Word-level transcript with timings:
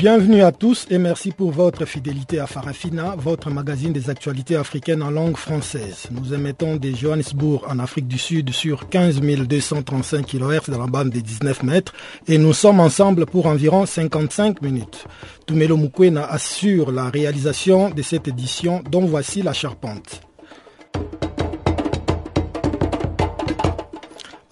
Bienvenue 0.00 0.40
à 0.40 0.50
tous 0.50 0.86
et 0.88 0.96
merci 0.96 1.30
pour 1.30 1.50
votre 1.50 1.84
fidélité 1.84 2.38
à 2.38 2.46
Farafina, 2.46 3.16
votre 3.18 3.50
magazine 3.50 3.92
des 3.92 4.08
actualités 4.08 4.56
africaines 4.56 5.02
en 5.02 5.10
langue 5.10 5.36
française. 5.36 6.08
Nous 6.10 6.32
émettons 6.32 6.76
de 6.76 6.90
Johannesburg 6.90 7.66
en 7.68 7.78
Afrique 7.78 8.08
du 8.08 8.16
Sud 8.16 8.48
sur 8.48 8.88
15 8.88 9.20
235 9.20 10.24
kHz 10.24 10.70
dans 10.70 10.78
la 10.78 10.86
bande 10.86 11.10
des 11.10 11.20
19 11.20 11.64
mètres 11.64 11.92
et 12.26 12.38
nous 12.38 12.54
sommes 12.54 12.80
ensemble 12.80 13.26
pour 13.26 13.44
environ 13.44 13.84
55 13.84 14.62
minutes. 14.62 15.04
Tumelo 15.46 15.76
Mukwena 15.76 16.24
assure 16.24 16.92
la 16.92 17.10
réalisation 17.10 17.90
de 17.90 18.00
cette 18.00 18.26
édition 18.26 18.82
dont 18.90 19.04
voici 19.04 19.42
la 19.42 19.52
charpente. 19.52 20.22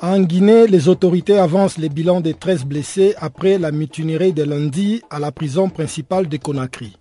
En 0.09 0.21
Guinée, 0.21 0.67
les 0.67 0.89
autorités 0.89 1.37
avancent 1.37 1.77
les 1.77 1.91
bilans 1.91 2.23
des 2.23 2.33
13 2.33 2.65
blessés 2.65 3.15
après 3.19 3.59
la 3.59 3.71
mutinerie 3.71 4.32
de 4.32 4.43
lundi 4.43 5.02
à 5.10 5.19
la 5.19 5.32
prison 5.32 5.69
principale 5.69 6.29
de 6.29 6.38
Conakry. 6.38 6.96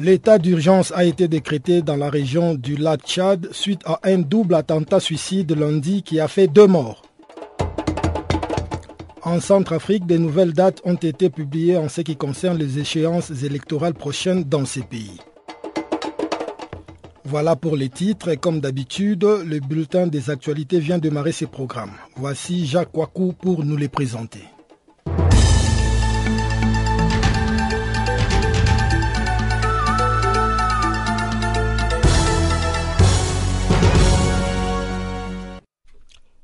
L'état 0.00 0.38
d'urgence 0.38 0.90
a 0.96 1.04
été 1.04 1.28
décrété 1.28 1.80
dans 1.80 1.94
la 1.94 2.10
région 2.10 2.56
du 2.56 2.74
lac 2.74 3.02
Tchad 3.06 3.50
suite 3.52 3.82
à 3.84 4.00
un 4.02 4.18
double 4.18 4.56
attentat 4.56 4.98
suicide 4.98 5.56
lundi 5.56 6.02
qui 6.02 6.18
a 6.18 6.26
fait 6.26 6.48
deux 6.48 6.66
morts. 6.66 7.02
En 9.22 9.38
Centrafrique, 9.38 10.06
de 10.08 10.18
nouvelles 10.18 10.54
dates 10.54 10.80
ont 10.84 10.96
été 10.96 11.30
publiées 11.30 11.76
en 11.76 11.88
ce 11.88 12.00
qui 12.00 12.16
concerne 12.16 12.58
les 12.58 12.80
échéances 12.80 13.30
électorales 13.44 13.94
prochaines 13.94 14.42
dans 14.42 14.64
ces 14.64 14.82
pays. 14.82 15.20
Voilà 17.30 17.54
pour 17.54 17.76
les 17.76 17.88
titres. 17.88 18.34
Comme 18.34 18.58
d'habitude, 18.58 19.22
le 19.22 19.60
bulletin 19.60 20.08
des 20.08 20.30
actualités 20.30 20.80
vient 20.80 20.98
démarrer 20.98 21.30
ses 21.30 21.46
programmes. 21.46 21.92
Voici 22.16 22.66
Jacques 22.66 22.96
Wakou 22.96 23.34
pour 23.34 23.64
nous 23.64 23.76
les 23.76 23.88
présenter. 23.88 24.42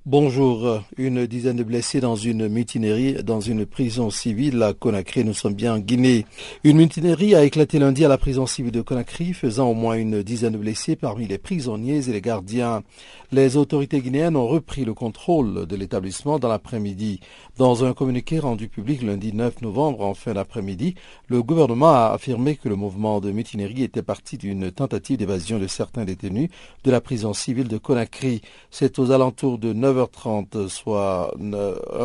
Bonjour. 0.08 0.84
Une 0.98 1.26
dizaine 1.26 1.56
de 1.56 1.64
blessés 1.64 1.98
dans 1.98 2.14
une 2.14 2.46
mutinerie 2.46 3.24
dans 3.24 3.40
une 3.40 3.66
prison 3.66 4.08
civile 4.08 4.62
à 4.62 4.72
Conakry. 4.72 5.24
Nous 5.24 5.34
sommes 5.34 5.54
bien 5.54 5.74
en 5.74 5.78
Guinée. 5.80 6.26
Une 6.62 6.76
mutinerie 6.76 7.34
a 7.34 7.42
éclaté 7.42 7.80
lundi 7.80 8.04
à 8.04 8.08
la 8.08 8.16
prison 8.16 8.46
civile 8.46 8.70
de 8.70 8.82
Conakry, 8.82 9.34
faisant 9.34 9.68
au 9.68 9.74
moins 9.74 9.96
une 9.96 10.22
dizaine 10.22 10.52
de 10.52 10.58
blessés 10.58 10.94
parmi 10.94 11.26
les 11.26 11.38
prisonniers 11.38 12.08
et 12.08 12.12
les 12.12 12.20
gardiens. 12.20 12.84
Les 13.32 13.56
autorités 13.56 14.00
guinéennes 14.00 14.36
ont 14.36 14.46
repris 14.46 14.84
le 14.84 14.94
contrôle 14.94 15.66
de 15.66 15.74
l'établissement 15.74 16.38
dans 16.38 16.46
l'après-midi. 16.46 17.18
Dans 17.56 17.84
un 17.84 17.92
communiqué 17.92 18.38
rendu 18.38 18.68
public 18.68 19.02
lundi 19.02 19.32
9 19.32 19.60
novembre 19.62 20.02
en 20.02 20.14
fin 20.14 20.34
d'après-midi, 20.34 20.94
le 21.26 21.42
gouvernement 21.42 21.90
a 21.90 22.12
affirmé 22.14 22.54
que 22.54 22.68
le 22.68 22.76
mouvement 22.76 23.20
de 23.20 23.32
mutinerie 23.32 23.82
était 23.82 24.02
parti 24.02 24.38
d'une 24.38 24.70
tentative 24.70 25.16
d'évasion 25.16 25.58
de 25.58 25.66
certains 25.66 26.04
détenus 26.04 26.48
de 26.84 26.90
la 26.92 27.00
prison 27.00 27.32
civile 27.32 27.66
de 27.66 27.78
Conakry. 27.78 28.40
C'est 28.70 29.00
aux 29.00 29.10
alentours 29.10 29.58
de 29.58 29.72
9h30, 29.96 30.68
soit 30.68 31.34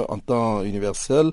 en 0.09 0.17
temps 0.19 0.63
universel, 0.63 1.31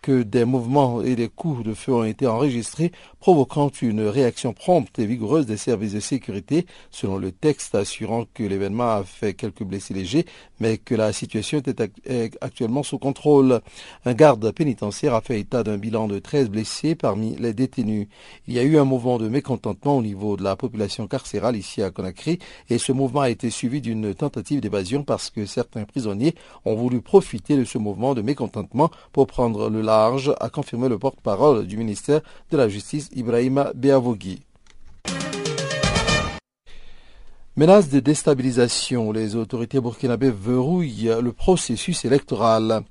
que 0.00 0.22
des 0.22 0.44
mouvements 0.44 1.02
et 1.02 1.16
des 1.16 1.28
coups 1.28 1.64
de 1.64 1.74
feu 1.74 1.92
ont 1.92 2.04
été 2.04 2.26
enregistrés, 2.26 2.92
provoquant 3.20 3.70
une 3.80 4.02
réaction 4.02 4.52
prompte 4.52 4.98
et 4.98 5.06
vigoureuse 5.06 5.46
des 5.46 5.56
services 5.56 5.92
de 5.92 6.00
sécurité, 6.00 6.66
selon 6.90 7.18
le 7.18 7.32
texte 7.32 7.74
assurant 7.74 8.24
que 8.32 8.42
l'événement 8.42 8.96
a 8.96 9.04
fait 9.04 9.34
quelques 9.34 9.64
blessés 9.64 9.94
légers, 9.94 10.24
mais 10.62 10.78
que 10.78 10.94
la 10.94 11.12
situation 11.12 11.58
était 11.58 11.90
actuellement 12.40 12.84
sous 12.84 12.98
contrôle. 12.98 13.60
Un 14.04 14.14
garde 14.14 14.48
pénitentiaire 14.52 15.12
a 15.12 15.20
fait 15.20 15.40
état 15.40 15.64
d'un 15.64 15.76
bilan 15.76 16.06
de 16.06 16.20
13 16.20 16.50
blessés 16.50 16.94
parmi 16.94 17.34
les 17.34 17.52
détenus. 17.52 18.06
Il 18.46 18.54
y 18.54 18.60
a 18.60 18.62
eu 18.62 18.78
un 18.78 18.84
mouvement 18.84 19.18
de 19.18 19.28
mécontentement 19.28 19.98
au 19.98 20.02
niveau 20.02 20.36
de 20.36 20.44
la 20.44 20.54
population 20.54 21.08
carcérale 21.08 21.56
ici 21.56 21.82
à 21.82 21.90
Conakry, 21.90 22.38
et 22.70 22.78
ce 22.78 22.92
mouvement 22.92 23.22
a 23.22 23.30
été 23.30 23.50
suivi 23.50 23.80
d'une 23.80 24.14
tentative 24.14 24.60
d'évasion 24.60 25.02
parce 25.02 25.30
que 25.30 25.46
certains 25.46 25.82
prisonniers 25.82 26.36
ont 26.64 26.76
voulu 26.76 27.00
profiter 27.00 27.56
de 27.56 27.64
ce 27.64 27.78
mouvement 27.78 28.14
de 28.14 28.22
mécontentement 28.22 28.92
pour 29.12 29.26
prendre 29.26 29.68
le 29.68 29.80
large, 29.80 30.32
a 30.38 30.48
confirmé 30.48 30.88
le 30.88 30.98
porte-parole 30.98 31.66
du 31.66 31.76
ministère 31.76 32.20
de 32.52 32.56
la 32.56 32.68
Justice, 32.68 33.10
Ibrahima 33.16 33.72
Beavogui. 33.74 34.42
Menace 37.54 37.90
de 37.90 38.00
déstabilisation, 38.00 39.12
les 39.12 39.36
autorités 39.36 39.78
burkinabées 39.78 40.30
verrouillent 40.30 41.10
le 41.20 41.32
processus 41.32 42.06
électoral. 42.06 42.82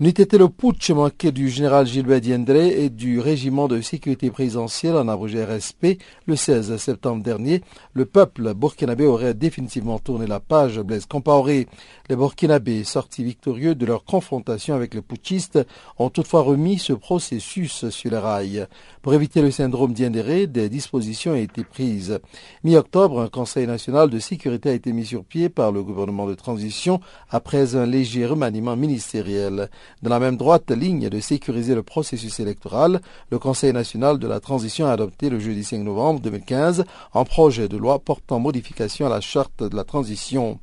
N'eût 0.00 0.08
été 0.08 0.38
le 0.38 0.48
putsch 0.48 0.92
manqué 0.92 1.30
du 1.30 1.50
général 1.50 1.86
Gilbert 1.86 2.22
Diendré 2.22 2.84
et 2.84 2.88
du 2.88 3.20
régiment 3.20 3.68
de 3.68 3.82
sécurité 3.82 4.30
présidentielle 4.30 4.96
en 4.96 5.08
abrégé 5.08 5.44
RSP 5.44 5.98
le 6.24 6.36
16 6.36 6.78
septembre 6.78 7.22
dernier, 7.22 7.60
le 7.92 8.06
peuple 8.06 8.54
burkinabé 8.54 9.04
aurait 9.04 9.34
définitivement 9.34 9.98
tourné 9.98 10.26
la 10.26 10.40
page 10.40 10.80
Blaise 10.80 11.04
Compaoré. 11.04 11.68
Les 12.08 12.16
Burkinabés, 12.16 12.82
sortis 12.84 13.24
victorieux 13.24 13.74
de 13.74 13.84
leur 13.84 14.04
confrontation 14.04 14.74
avec 14.74 14.94
les 14.94 15.02
putschistes, 15.02 15.58
ont 15.98 16.08
toutefois 16.08 16.40
remis 16.40 16.78
ce 16.78 16.94
processus 16.94 17.90
sur 17.90 18.10
les 18.10 18.16
rails. 18.16 18.66
Pour 19.02 19.12
éviter 19.12 19.42
le 19.42 19.50
syndrome 19.50 19.92
Diendéré, 19.92 20.46
des 20.46 20.70
dispositions 20.70 21.32
ont 21.32 21.36
été 21.36 21.62
prises. 21.62 22.20
Mi-octobre, 22.64 23.20
un 23.20 23.28
Conseil 23.28 23.66
national 23.66 24.08
de 24.08 24.18
sécurité 24.18 24.70
a 24.70 24.72
été 24.72 24.94
mis 24.94 25.04
sur 25.04 25.24
pied 25.24 25.50
par 25.50 25.72
le 25.72 25.82
gouvernement 25.82 26.26
de 26.26 26.34
transition 26.34 27.00
après 27.28 27.76
un 27.76 27.84
léger 27.84 28.24
remaniement 28.24 28.76
ministériel. 28.76 29.68
Dans 30.02 30.10
la 30.10 30.18
même 30.18 30.36
droite 30.36 30.70
ligne 30.70 31.08
de 31.08 31.20
sécuriser 31.20 31.74
le 31.74 31.82
processus 31.82 32.40
électoral, 32.40 33.00
le 33.30 33.38
Conseil 33.38 33.72
national 33.72 34.18
de 34.18 34.26
la 34.26 34.40
transition 34.40 34.86
a 34.86 34.92
adopté 34.92 35.30
le 35.30 35.38
jeudi 35.38 35.64
5 35.64 35.78
novembre 35.78 36.20
2015 36.20 36.84
un 37.14 37.24
projet 37.24 37.68
de 37.68 37.76
loi 37.76 37.98
portant 37.98 38.38
modification 38.38 39.06
à 39.06 39.10
la 39.10 39.20
charte 39.20 39.62
de 39.62 39.76
la 39.76 39.84
transition. 39.84 40.58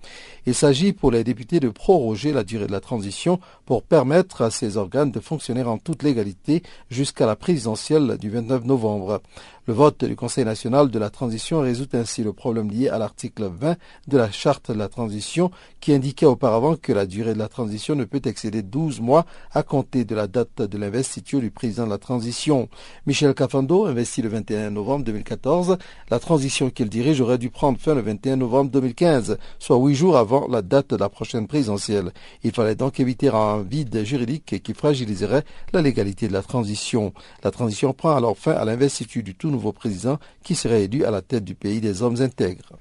Il 0.45 0.55
s'agit 0.55 0.93
pour 0.93 1.11
les 1.11 1.23
députés 1.23 1.59
de 1.59 1.69
proroger 1.69 2.31
la 2.31 2.43
durée 2.43 2.67
de 2.67 2.71
la 2.71 2.79
transition 2.79 3.39
pour 3.65 3.83
permettre 3.83 4.41
à 4.41 4.49
ces 4.49 4.77
organes 4.77 5.11
de 5.11 5.19
fonctionner 5.19 5.63
en 5.63 5.77
toute 5.77 6.03
légalité 6.03 6.63
jusqu'à 6.89 7.25
la 7.25 7.35
présidentielle 7.35 8.17
du 8.17 8.29
29 8.29 8.63
novembre. 8.63 9.21
Le 9.67 9.73
vote 9.73 10.05
du 10.05 10.15
Conseil 10.15 10.45
national 10.45 10.89
de 10.89 10.97
la 10.97 11.09
transition 11.09 11.59
résout 11.59 11.89
ainsi 11.91 12.23
le 12.23 12.31
problème 12.31 12.71
lié 12.71 12.87
à 12.87 12.97
l'article 12.97 13.51
20 13.53 13.75
de 14.07 14.17
la 14.17 14.31
charte 14.31 14.71
de 14.71 14.77
la 14.77 14.87
transition 14.87 15.51
qui 15.81 15.91
indiquait 15.91 16.25
auparavant 16.25 16.77
que 16.77 16.93
la 16.93 17.05
durée 17.05 17.33
de 17.33 17.39
la 17.39 17.49
transition 17.49 17.93
ne 17.93 18.05
peut 18.05 18.21
excéder 18.23 18.61
12 18.61 19.01
mois 19.01 19.25
à 19.51 19.63
compter 19.63 20.05
de 20.05 20.15
la 20.15 20.27
date 20.27 20.61
de 20.61 20.77
l'investiture 20.77 21.41
du 21.41 21.51
président 21.51 21.83
de 21.83 21.89
la 21.89 21.97
transition. 21.97 22.69
Michel 23.07 23.33
Cafando, 23.33 23.87
investi 23.87 24.21
le 24.21 24.29
21 24.29 24.69
novembre 24.69 25.03
2014, 25.03 25.77
la 26.11 26.19
transition 26.19 26.69
qu'il 26.69 26.87
dirige 26.87 27.19
aurait 27.19 27.37
dû 27.37 27.49
prendre 27.49 27.77
fin 27.77 27.93
le 27.93 27.99
21 27.99 28.37
novembre 28.37 28.71
2015, 28.71 29.37
soit 29.59 29.75
huit 29.75 29.95
jours 29.95 30.15
avant 30.15 30.47
la 30.47 30.61
date 30.61 30.91
de 30.91 30.95
la 30.95 31.09
prochaine 31.09 31.45
présidentielle. 31.45 32.13
Il 32.43 32.53
fallait 32.53 32.75
donc 32.75 33.01
éviter 33.01 33.27
un 33.27 33.63
vide 33.63 34.05
juridique 34.05 34.63
qui 34.63 34.73
fragiliserait 34.73 35.43
la 35.73 35.81
légalité 35.81 36.29
de 36.29 36.33
la 36.33 36.41
transition. 36.41 37.11
La 37.43 37.51
transition 37.51 37.91
prend 37.91 38.15
alors 38.15 38.37
fin 38.37 38.53
à 38.53 38.63
l'investiture 38.63 39.23
du 39.23 39.35
tout 39.35 39.56
nouveau 39.57 39.71
président 39.73 40.19
qui 40.43 40.53
serait 40.55 40.83
élu 40.83 41.03
à 41.03 41.11
la 41.11 41.21
tête 41.21 41.43
du 41.43 41.55
pays 41.55 41.81
des 41.81 42.03
hommes 42.03 42.21
intègres. 42.21 42.77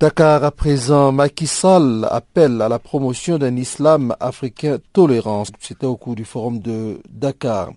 Dakar 0.00 0.44
à 0.44 0.50
présent, 0.50 1.12
Macky 1.12 1.46
Sall 1.46 2.06
appelle 2.10 2.60
à 2.60 2.68
la 2.68 2.78
promotion 2.78 3.38
d'un 3.38 3.56
islam 3.56 4.14
africain 4.20 4.78
tolérant. 4.92 5.44
C'était 5.60 5.86
au 5.86 5.96
cours 5.96 6.14
du 6.14 6.26
forum 6.26 6.58
de 6.58 7.00
Dakar. 7.08 7.70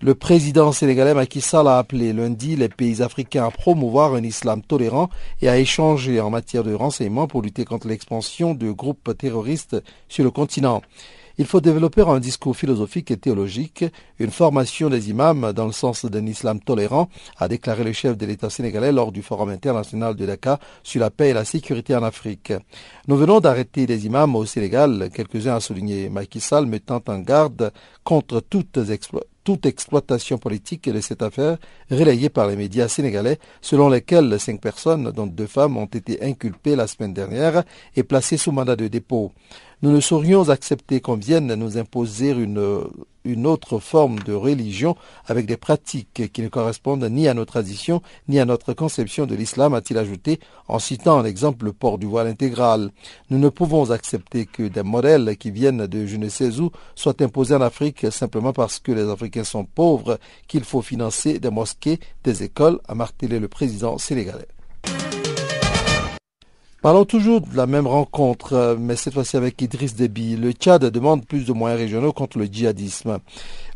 Le 0.00 0.14
président 0.14 0.70
sénégalais 0.70 1.14
Macky 1.14 1.40
Sall 1.40 1.66
a 1.66 1.78
appelé 1.78 2.12
lundi 2.12 2.54
les 2.54 2.68
pays 2.68 3.02
africains 3.02 3.46
à 3.46 3.50
promouvoir 3.50 4.14
un 4.14 4.22
islam 4.22 4.62
tolérant 4.62 5.08
et 5.40 5.48
à 5.48 5.58
échanger 5.58 6.20
en 6.20 6.30
matière 6.30 6.62
de 6.62 6.74
renseignement 6.74 7.26
pour 7.26 7.42
lutter 7.42 7.64
contre 7.64 7.88
l'expansion 7.88 8.54
de 8.54 8.70
groupes 8.70 9.16
terroristes 9.18 9.82
sur 10.08 10.22
le 10.22 10.30
continent. 10.30 10.82
Il 11.38 11.46
faut 11.46 11.60
développer 11.60 12.02
un 12.02 12.20
discours 12.20 12.56
philosophique 12.56 13.10
et 13.10 13.16
théologique, 13.16 13.84
une 14.18 14.30
formation 14.30 14.90
des 14.90 15.10
imams 15.10 15.52
dans 15.52 15.66
le 15.66 15.72
sens 15.72 16.04
d'un 16.04 16.26
islam 16.26 16.60
tolérant, 16.60 17.08
a 17.38 17.48
déclaré 17.48 17.84
le 17.84 17.92
chef 17.92 18.16
de 18.16 18.26
l'État 18.26 18.50
sénégalais 18.50 18.92
lors 18.92 19.12
du 19.12 19.22
Forum 19.22 19.48
international 19.50 20.14
de 20.14 20.26
Dakar 20.26 20.58
sur 20.82 21.00
la 21.00 21.10
paix 21.10 21.30
et 21.30 21.32
la 21.34 21.44
sécurité 21.44 21.94
en 21.96 22.02
Afrique. 22.02 22.52
Nous 23.08 23.16
venons 23.16 23.40
d'arrêter 23.40 23.86
des 23.86 24.06
imams 24.06 24.36
au 24.36 24.44
Sénégal, 24.44 25.08
quelques-uns 25.14 25.56
a 25.56 25.60
souligné 25.60 26.08
Macky 26.08 26.40
Sall 26.40 26.66
mettant 26.66 27.02
en 27.08 27.18
garde 27.20 27.72
contre 28.04 28.40
toute, 28.40 28.78
toute 29.44 29.66
exploitation 29.66 30.38
politique 30.38 30.88
de 30.88 31.00
cette 31.00 31.22
affaire 31.22 31.56
relayée 31.90 32.28
par 32.28 32.46
les 32.46 32.56
médias 32.56 32.88
sénégalais 32.88 33.38
selon 33.60 33.88
lesquels 33.88 34.38
cinq 34.38 34.60
personnes, 34.60 35.10
dont 35.12 35.26
deux 35.26 35.46
femmes, 35.46 35.76
ont 35.76 35.86
été 35.86 36.22
inculpées 36.24 36.76
la 36.76 36.86
semaine 36.86 37.14
dernière 37.14 37.64
et 37.96 38.02
placées 38.02 38.36
sous 38.36 38.52
mandat 38.52 38.76
de 38.76 38.88
dépôt. 38.88 39.32
Nous 39.82 39.90
ne 39.90 39.98
saurions 39.98 40.48
accepter 40.48 41.00
qu'on 41.00 41.16
vienne 41.16 41.52
nous 41.54 41.76
imposer 41.76 42.30
une, 42.30 42.84
une 43.24 43.48
autre 43.48 43.80
forme 43.80 44.20
de 44.20 44.32
religion 44.32 44.96
avec 45.26 45.44
des 45.44 45.56
pratiques 45.56 46.30
qui 46.32 46.40
ne 46.40 46.46
correspondent 46.46 47.04
ni 47.10 47.26
à 47.26 47.34
nos 47.34 47.44
traditions 47.44 48.00
ni 48.28 48.38
à 48.38 48.44
notre 48.44 48.74
conception 48.74 49.26
de 49.26 49.34
l'islam, 49.34 49.74
a-t-il 49.74 49.98
ajouté 49.98 50.38
en 50.68 50.78
citant 50.78 51.18
en 51.18 51.24
exemple 51.24 51.64
le 51.64 51.72
port 51.72 51.98
du 51.98 52.06
voile 52.06 52.28
intégral. 52.28 52.92
Nous 53.30 53.38
ne 53.38 53.48
pouvons 53.48 53.90
accepter 53.90 54.46
que 54.46 54.62
des 54.62 54.84
modèles 54.84 55.36
qui 55.36 55.50
viennent 55.50 55.88
de 55.88 56.06
je 56.06 56.16
ne 56.16 56.28
sais 56.28 56.60
où 56.60 56.70
soient 56.94 57.20
imposés 57.20 57.56
en 57.56 57.60
Afrique 57.60 58.06
simplement 58.12 58.52
parce 58.52 58.78
que 58.78 58.92
les 58.92 59.10
Africains 59.10 59.42
sont 59.42 59.64
pauvres, 59.64 60.20
qu'il 60.46 60.62
faut 60.62 60.82
financer 60.82 61.40
des 61.40 61.50
mosquées, 61.50 61.98
des 62.22 62.44
écoles, 62.44 62.78
a 62.86 62.94
martelé 62.94 63.40
le 63.40 63.48
président 63.48 63.98
sénégalais. 63.98 64.46
Parlons 66.82 67.04
toujours 67.04 67.40
de 67.40 67.56
la 67.56 67.66
même 67.66 67.86
rencontre, 67.86 68.54
euh, 68.54 68.76
mais 68.76 68.96
cette 68.96 69.14
fois-ci 69.14 69.36
avec 69.36 69.62
Idriss 69.62 69.94
Déby. 69.94 70.34
Le 70.34 70.50
Tchad 70.50 70.84
demande 70.84 71.24
plus 71.24 71.46
de 71.46 71.52
moyens 71.52 71.80
régionaux 71.80 72.12
contre 72.12 72.38
le 72.38 72.46
djihadisme. 72.46 73.20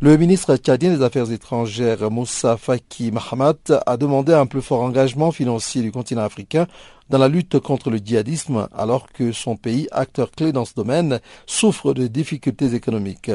Le 0.00 0.16
ministre 0.16 0.56
tchadien 0.56 0.92
des 0.92 1.04
Affaires 1.04 1.30
étrangères, 1.30 2.10
Moussa 2.10 2.56
Faki 2.56 3.12
Mahamat, 3.12 3.84
a 3.86 3.96
demandé 3.96 4.32
un 4.32 4.46
plus 4.46 4.60
fort 4.60 4.82
engagement 4.82 5.30
financier 5.30 5.82
du 5.82 5.92
continent 5.92 6.24
africain 6.24 6.66
dans 7.08 7.18
la 7.18 7.28
lutte 7.28 7.60
contre 7.60 7.90
le 7.90 7.98
djihadisme, 7.98 8.66
alors 8.76 9.06
que 9.12 9.30
son 9.30 9.54
pays, 9.54 9.86
acteur 9.92 10.32
clé 10.32 10.50
dans 10.50 10.64
ce 10.64 10.74
domaine, 10.74 11.20
souffre 11.46 11.94
de 11.94 12.08
difficultés 12.08 12.74
économiques. 12.74 13.30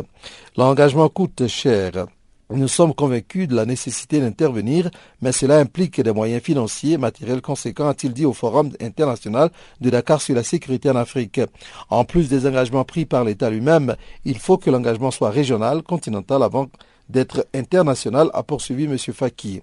L'engagement 0.57 1.07
coûte 1.07 1.47
cher. 1.47 2.07
Nous 2.53 2.67
sommes 2.67 2.93
convaincus 2.93 3.47
de 3.47 3.55
la 3.55 3.65
nécessité 3.65 4.19
d'intervenir, 4.19 4.91
mais 5.21 5.31
cela 5.31 5.57
implique 5.59 6.01
des 6.01 6.11
moyens 6.11 6.43
financiers, 6.43 6.97
matériels 6.97 7.41
conséquents, 7.41 7.87
a-t-il 7.87 8.11
dit 8.11 8.25
au 8.25 8.33
Forum 8.33 8.71
international 8.81 9.51
de 9.79 9.89
Dakar 9.89 10.21
sur 10.21 10.35
la 10.35 10.43
sécurité 10.43 10.89
en 10.89 10.97
Afrique. 10.97 11.39
En 11.89 12.03
plus 12.03 12.27
des 12.27 12.45
engagements 12.45 12.83
pris 12.83 13.05
par 13.05 13.23
l'État 13.23 13.49
lui-même, 13.49 13.95
il 14.25 14.37
faut 14.37 14.57
que 14.57 14.69
l'engagement 14.69 15.11
soit 15.11 15.29
régional, 15.29 15.81
continental, 15.81 16.43
avant 16.43 16.67
d'être 17.07 17.47
international, 17.53 18.29
a 18.33 18.43
poursuivi 18.43 18.83
M. 18.83 18.97
Fakir. 18.97 19.61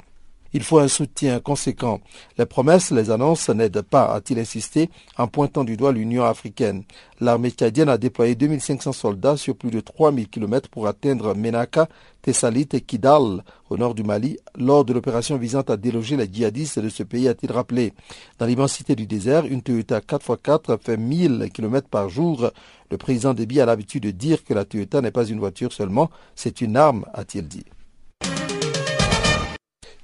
Il 0.54 0.62
faut 0.62 0.78
un 0.78 0.88
soutien 0.88 1.40
conséquent. 1.40 2.00
Les 2.38 2.46
promesses, 2.46 2.90
les 2.90 3.10
annonces 3.10 3.50
n'aident 3.50 3.82
pas, 3.82 4.14
a-t-il 4.14 4.38
insisté 4.38 4.88
en 5.18 5.26
pointant 5.28 5.62
du 5.62 5.76
doigt 5.76 5.92
l'Union 5.92 6.24
africaine. 6.24 6.84
L'armée 7.20 7.50
tchadienne 7.50 7.90
a 7.90 7.98
déployé 7.98 8.34
2500 8.34 8.92
soldats 8.92 9.36
sur 9.36 9.56
plus 9.56 9.70
de 9.70 9.80
3000 9.80 10.28
km 10.28 10.70
pour 10.70 10.86
atteindre 10.86 11.34
Menaka, 11.34 11.88
Tessalit 12.22 12.68
et 12.72 12.80
Kidal, 12.80 13.44
au 13.68 13.76
nord 13.76 13.94
du 13.94 14.04
Mali, 14.04 14.38
lors 14.56 14.86
de 14.86 14.94
l'opération 14.94 15.36
visant 15.36 15.60
à 15.60 15.76
déloger 15.76 16.16
les 16.16 16.32
djihadistes 16.32 16.78
de 16.78 16.88
ce 16.88 17.02
pays, 17.02 17.28
a-t-il 17.28 17.52
rappelé. 17.52 17.92
Dans 18.38 18.46
l'immensité 18.46 18.96
du 18.96 19.06
désert, 19.06 19.44
une 19.44 19.60
Toyota 19.60 20.00
4x4 20.00 20.78
fait 20.82 20.96
1000 20.96 21.50
km 21.52 21.88
par 21.88 22.08
jour. 22.08 22.50
Le 22.90 22.96
président 22.96 23.34
Déby 23.34 23.60
a 23.60 23.66
l'habitude 23.66 24.04
de 24.04 24.10
dire 24.12 24.44
que 24.44 24.54
la 24.54 24.64
Toyota 24.64 25.02
n'est 25.02 25.10
pas 25.10 25.26
une 25.26 25.40
voiture 25.40 25.74
seulement, 25.74 26.08
c'est 26.34 26.62
une 26.62 26.78
arme, 26.78 27.04
a-t-il 27.12 27.46
dit. 27.46 27.64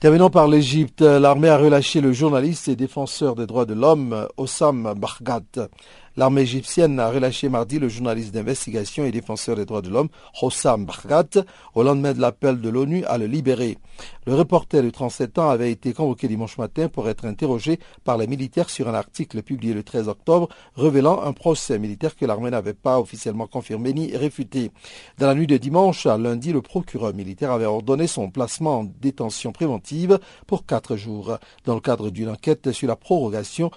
Terminons 0.05 0.29
par 0.29 0.49
l'Égypte. 0.49 1.01
L'armée 1.01 1.49
a 1.49 1.56
relâché 1.56 2.03
le 2.03 2.12
journaliste 2.12 2.69
et 2.69 2.77
défenseur 2.77 3.35
des 3.35 3.47
droits 3.47 3.65
de 3.65 3.73
l'homme 3.73 4.29
Ossam 4.37 4.93
Bargat. 4.95 5.71
L'armée 6.16 6.43
égyptienne 6.43 7.00
a 7.00 7.11
relâché 7.11 7.49
mardi 7.49 7.81
le 7.81 7.88
journaliste 7.88 8.32
d'investigation 8.32 9.05
et 9.05 9.11
défenseur 9.11 9.56
des 9.56 9.64
droits 9.64 9.82
de 9.82 9.88
l'homme, 9.88 10.08
Hossam 10.40 10.84
Bargat, 10.84 11.43
au 11.75 11.82
lendemain 11.82 12.12
de 12.12 12.20
l'appel 12.20 12.61
de 12.61 12.69
l'ONU 12.69 13.05
à 13.06 13.19
le 13.19 13.26
libérer. 13.26 13.78
Le 14.25 14.34
reporter 14.37 14.81
de 14.81 14.90
37 14.90 15.38
ans 15.40 15.50
avait 15.50 15.72
été 15.72 15.93
convoqué 15.93 16.28
dimanche 16.28 16.56
matin 16.56 16.87
pour 16.87 17.08
être 17.08 17.25
interrogé 17.25 17.81
par 18.05 18.16
les 18.16 18.28
militaires 18.28 18.70
sur 18.70 18.88
un 18.88 18.94
article 18.94 19.43
publié 19.43 19.75
le 19.75 19.82
13 19.82 20.06
octobre 20.08 20.49
révélant 20.76 21.20
un 21.20 21.32
procès 21.32 21.81
militaire 21.81 22.14
que 22.14 22.26
l'armée 22.26 22.50
n'avait 22.50 22.75
pas 22.75 23.00
officiellement 23.00 23.49
confirmé 23.49 23.93
ni 23.93 24.16
réfuté. 24.16 24.70
Dans 25.19 25.26
la 25.26 25.34
nuit 25.34 25.49
de 25.49 25.56
dimanche 25.56 26.06
à 26.06 26.16
lundi, 26.16 26.52
le 26.52 26.62
procureur 26.62 27.12
militaire 27.12 27.50
avait 27.50 27.64
ordonné 27.64 28.06
son 28.06 28.31
placement 28.31 28.81
en 28.81 28.84
détention 28.84 29.50
préventive 29.50 30.20
pour 30.46 30.64
quatre 30.64 30.94
jours 30.94 31.38
dans 31.64 31.75
le 31.75 31.81
cadre 31.81 32.11
d'une 32.11 32.28
enquête 32.28 32.70
sur 32.70 32.87
la 32.87 32.94
prorogation 32.94 33.72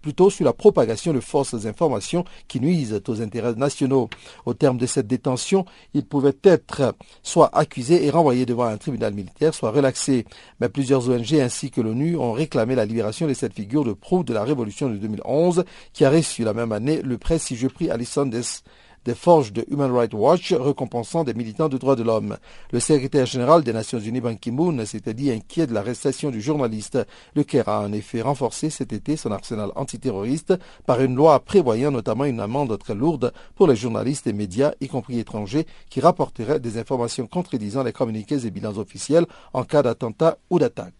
plutôt 0.00 0.30
sur 0.30 0.44
la 0.44 0.52
propagation 0.52 1.12
de 1.12 1.20
fausses 1.20 1.66
informations 1.66 2.24
qui 2.48 2.60
nuisent 2.60 3.00
aux 3.06 3.22
intérêts 3.22 3.54
nationaux. 3.54 4.08
Au 4.46 4.54
terme 4.54 4.78
de 4.78 4.86
cette 4.86 5.06
détention, 5.06 5.64
il 5.94 6.04
pouvait 6.04 6.36
être 6.42 6.94
soit 7.22 7.54
accusé 7.56 8.04
et 8.04 8.10
renvoyé 8.10 8.46
devant 8.46 8.64
un 8.64 8.76
tribunal 8.76 9.14
militaire, 9.14 9.54
soit 9.54 9.70
relaxé. 9.70 10.24
Mais 10.60 10.68
plusieurs 10.68 11.08
ONG 11.08 11.34
ainsi 11.34 11.70
que 11.70 11.80
l'ONU 11.80 12.16
ont 12.16 12.32
réclamé 12.32 12.74
la 12.74 12.84
libération 12.84 13.26
de 13.26 13.34
cette 13.34 13.54
figure 13.54 13.84
de 13.84 13.92
proue 13.92 14.24
de 14.24 14.34
la 14.34 14.44
révolution 14.44 14.88
de 14.88 14.96
2011 14.96 15.64
qui 15.92 16.04
a 16.04 16.10
reçu 16.10 16.44
la 16.44 16.54
même 16.54 16.72
année 16.72 17.02
le 17.02 17.18
prix 17.18 17.90
Alison 17.90 18.26
des 18.26 18.42
des 19.04 19.14
forges 19.14 19.52
de 19.52 19.64
Human 19.70 19.90
Rights 19.90 20.14
Watch 20.14 20.52
récompensant 20.52 21.24
des 21.24 21.34
militants 21.34 21.68
de 21.68 21.78
droits 21.78 21.96
de 21.96 22.02
l'homme. 22.02 22.36
Le 22.72 22.80
secrétaire 22.80 23.26
général 23.26 23.62
des 23.62 23.72
Nations 23.72 23.98
Unies 23.98 24.20
Ban 24.20 24.36
Ki-moon 24.36 24.84
s'était 24.84 25.14
dit 25.14 25.30
inquiet 25.30 25.66
de 25.66 25.74
l'arrestation 25.74 26.30
du 26.30 26.40
journaliste. 26.40 26.98
Le 27.34 27.44
Caire 27.44 27.68
a 27.68 27.80
en 27.80 27.92
effet 27.92 28.20
renforcé 28.20 28.70
cet 28.70 28.92
été 28.92 29.16
son 29.16 29.32
arsenal 29.32 29.72
antiterroriste 29.74 30.54
par 30.86 31.00
une 31.00 31.14
loi 31.14 31.40
prévoyant 31.40 31.90
notamment 31.90 32.24
une 32.24 32.40
amende 32.40 32.78
très 32.78 32.94
lourde 32.94 33.32
pour 33.54 33.66
les 33.66 33.76
journalistes 33.76 34.26
et 34.26 34.32
médias, 34.32 34.72
y 34.80 34.88
compris 34.88 35.18
étrangers, 35.18 35.66
qui 35.88 36.00
rapporteraient 36.00 36.60
des 36.60 36.78
informations 36.78 37.26
contredisant 37.26 37.82
les 37.82 37.92
communiqués 37.92 38.46
et 38.46 38.50
bilans 38.50 38.78
officiels 38.78 39.26
en 39.52 39.64
cas 39.64 39.82
d'attentat 39.82 40.38
ou 40.50 40.58
d'attaque. 40.58 40.99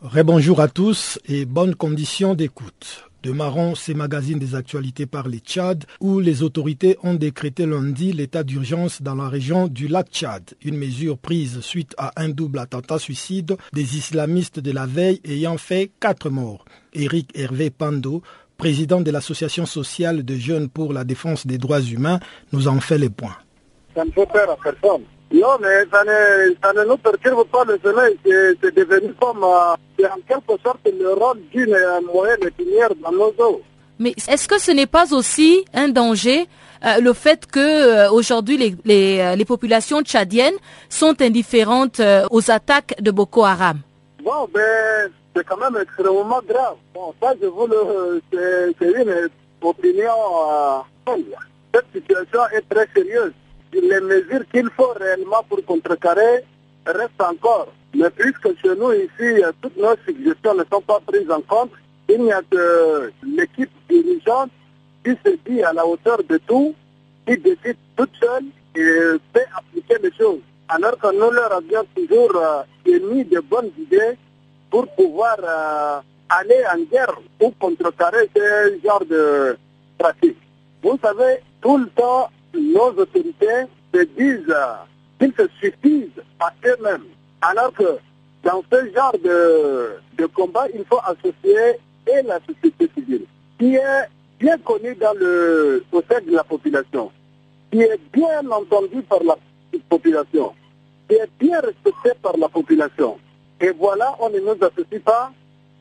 Rebonjour 0.00 0.60
à 0.60 0.68
tous 0.68 1.18
et 1.28 1.44
bonnes 1.44 1.74
conditions 1.74 2.34
d'écoute. 2.34 3.04
Demarrons 3.22 3.74
ces 3.74 3.94
magazines 3.94 4.38
des 4.38 4.54
actualités 4.54 5.04
par 5.04 5.28
les 5.28 5.40
Tchad, 5.40 5.84
où 6.00 6.20
les 6.20 6.42
autorités 6.42 6.96
ont 7.02 7.14
décrété 7.14 7.66
lundi 7.66 8.12
l'état 8.12 8.44
d'urgence 8.44 9.02
dans 9.02 9.14
la 9.16 9.28
région 9.28 9.68
du 9.68 9.88
lac 9.88 10.08
Tchad, 10.10 10.54
une 10.62 10.78
mesure 10.78 11.18
prise 11.18 11.60
suite 11.60 11.94
à 11.98 12.12
un 12.16 12.28
double 12.28 12.60
attentat 12.60 12.98
suicide 12.98 13.56
des 13.72 13.96
islamistes 13.96 14.60
de 14.60 14.70
la 14.70 14.86
veille 14.86 15.20
ayant 15.24 15.58
fait 15.58 15.90
quatre 16.00 16.30
morts. 16.30 16.64
Éric 16.94 17.30
Hervé 17.34 17.70
Pando, 17.70 18.22
président 18.56 19.00
de 19.00 19.10
l'association 19.10 19.66
sociale 19.66 20.24
de 20.24 20.36
jeunes 20.36 20.68
pour 20.68 20.92
la 20.92 21.04
défense 21.04 21.46
des 21.46 21.58
droits 21.58 21.82
humains, 21.82 22.20
nous 22.52 22.68
en 22.68 22.80
fait 22.80 22.98
les 22.98 23.10
points. 23.10 23.36
Ça 23.98 24.04
ne 24.04 24.12
fait 24.12 24.26
peur 24.26 24.48
à 24.48 24.56
personne. 24.62 25.02
Non, 25.32 25.58
mais 25.60 25.84
ça 25.90 26.04
ne, 26.04 26.54
ça 26.62 26.72
ne 26.72 26.88
nous 26.88 26.96
perturbe 26.98 27.44
pas 27.48 27.64
le 27.64 27.80
soleil. 27.82 28.16
C'est 28.24 28.72
devenu 28.76 29.12
comme, 29.20 29.42
euh, 29.42 29.74
c'est 29.98 30.06
en 30.06 30.18
quelque 30.28 30.62
sorte 30.62 30.78
le 30.86 31.14
rôle 31.14 31.40
d'une 31.52 31.76
moyenne 32.14 32.38
épinière 32.46 32.90
dans 33.02 33.10
nos 33.10 33.34
eaux. 33.40 33.60
Mais 33.98 34.14
est-ce 34.28 34.46
que 34.46 34.60
ce 34.60 34.70
n'est 34.70 34.86
pas 34.86 35.12
aussi 35.12 35.64
un 35.74 35.88
danger 35.88 36.46
euh, 36.86 37.00
le 37.00 37.12
fait 37.12 37.44
que 37.46 37.58
euh, 37.58 38.12
aujourd'hui 38.12 38.56
les, 38.56 38.76
les, 38.84 39.34
les, 39.34 39.44
populations 39.44 40.00
tchadiennes 40.02 40.54
sont 40.88 41.20
indifférentes 41.20 42.00
aux 42.30 42.50
attaques 42.52 42.94
de 43.00 43.10
Boko 43.10 43.42
Haram? 43.42 43.80
Bon, 44.22 44.48
ben, 44.54 45.10
c'est 45.34 45.44
quand 45.44 45.56
même 45.56 45.76
extrêmement 45.82 46.40
grave. 46.48 46.76
Bon, 46.94 47.12
ça, 47.20 47.34
je 47.42 47.48
vous 47.48 47.66
le, 47.66 48.22
c'est 48.30 48.92
une 48.92 49.28
opinion 49.60 50.12
cette 51.74 51.86
situation 51.92 52.40
est 52.56 52.68
très 52.68 52.88
sérieuse. 52.94 53.32
Les 53.72 54.00
mesures 54.00 54.44
qu'il 54.52 54.68
faut 54.76 54.92
réellement 54.98 55.42
pour 55.48 55.64
contrecarrer 55.64 56.44
restent 56.86 57.20
encore. 57.20 57.68
Mais 57.94 58.10
puisque 58.10 58.48
chez 58.60 58.74
nous 58.76 58.92
ici, 58.92 59.42
toutes 59.62 59.76
nos 59.76 59.96
suggestions 60.06 60.54
ne 60.54 60.64
sont 60.70 60.80
pas 60.82 61.00
prises 61.06 61.30
en 61.30 61.40
compte, 61.42 61.70
il 62.08 62.22
n'y 62.22 62.32
a 62.32 62.42
que 62.42 63.12
l'équipe 63.22 63.70
dirigeante 63.88 64.50
qui 65.04 65.10
se 65.24 65.36
dit 65.46 65.62
à 65.62 65.72
la 65.72 65.86
hauteur 65.86 66.18
de 66.28 66.38
tout, 66.46 66.74
qui 67.26 67.36
décide 67.38 67.76
toute 67.96 68.10
seule 68.20 68.44
et 68.74 69.18
fait 69.32 69.46
appliquer 69.56 69.96
les 70.02 70.12
choses. 70.12 70.40
Alors 70.68 70.98
que 70.98 71.12
nous 71.14 71.30
leur 71.30 71.52
avions 71.52 71.84
toujours 71.94 72.36
euh, 72.36 72.62
émis 72.84 73.24
de 73.24 73.40
bonnes 73.40 73.70
idées 73.78 74.16
pour 74.70 74.86
pouvoir 74.88 75.36
euh, 75.42 76.00
aller 76.28 76.62
en 76.74 76.80
guerre 76.82 77.18
ou 77.40 77.50
contrecarrer 77.58 78.28
ce 78.36 78.78
genre 78.84 79.04
de 79.04 79.56
pratique. 79.98 80.36
Vous 80.82 80.98
savez, 81.02 81.38
tout 81.60 81.78
le 81.78 81.88
temps, 81.88 82.28
nos 82.60 82.90
autorités 82.90 83.64
se 83.94 84.02
disent 84.02 84.54
qu'ils 85.18 85.32
se 85.36 85.48
suffisent 85.60 86.22
à 86.40 86.52
eux-mêmes. 86.64 87.04
Alors 87.40 87.72
que 87.72 87.98
dans 88.44 88.62
ce 88.70 88.92
genre 88.94 89.16
de, 89.22 89.96
de 90.16 90.26
combat, 90.26 90.66
il 90.74 90.84
faut 90.84 91.00
associer 91.04 91.78
et 92.06 92.22
la 92.22 92.38
société 92.46 92.90
civile, 92.94 93.24
qui 93.58 93.74
est 93.74 94.08
bien 94.38 94.56
connue 94.58 94.94
dans 94.94 95.14
le, 95.14 95.84
au 95.92 96.02
sein 96.08 96.20
de 96.20 96.32
la 96.32 96.44
population, 96.44 97.10
qui 97.70 97.82
est 97.82 98.00
bien 98.12 98.48
entendue 98.50 99.02
par 99.02 99.22
la 99.22 99.36
population, 99.88 100.52
qui 101.08 101.16
est 101.16 101.28
bien 101.38 101.60
respectée 101.60 102.12
par 102.22 102.36
la 102.36 102.48
population. 102.48 103.18
Et 103.60 103.70
voilà, 103.70 104.14
on 104.20 104.30
ne 104.30 104.38
nous 104.38 104.56
associe 104.62 105.02
pas, 105.02 105.32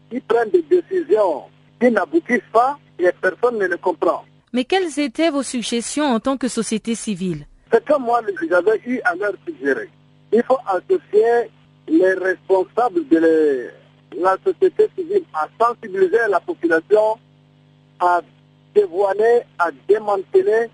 qui 0.10 0.20
prennent 0.20 0.50
des 0.50 0.64
décisions 0.64 1.44
qui 1.80 1.92
n'aboutissent 1.92 2.42
pas 2.52 2.78
et 3.00 3.10
personne 3.22 3.58
ne 3.60 3.66
les 3.66 3.78
comprend. 3.78 4.24
Mais 4.58 4.66
quelles 4.66 5.00
étaient 5.00 5.30
vos 5.30 5.44
suggestions 5.44 6.06
en 6.06 6.20
tant 6.20 6.36
que 6.36 6.48
société 6.48 6.96
civile 6.96 7.46
C'est 7.72 7.86
comme 7.86 8.06
moi, 8.06 8.22
j'avais 8.50 8.82
eu 8.88 9.00
à 9.04 9.14
leur 9.14 9.34
suggérer. 9.46 9.88
Il 10.34 10.42
faut 10.42 10.58
associer 10.66 11.52
les 11.88 12.14
responsables 12.16 13.08
de 13.08 13.70
la 14.18 14.36
société 14.44 14.90
civile 14.98 15.22
à 15.36 15.48
sensibiliser 15.64 16.18
la 16.28 16.40
population, 16.40 17.20
à 18.00 18.22
dévoiler, 18.74 19.42
à 19.60 19.70
démanteler 19.88 20.72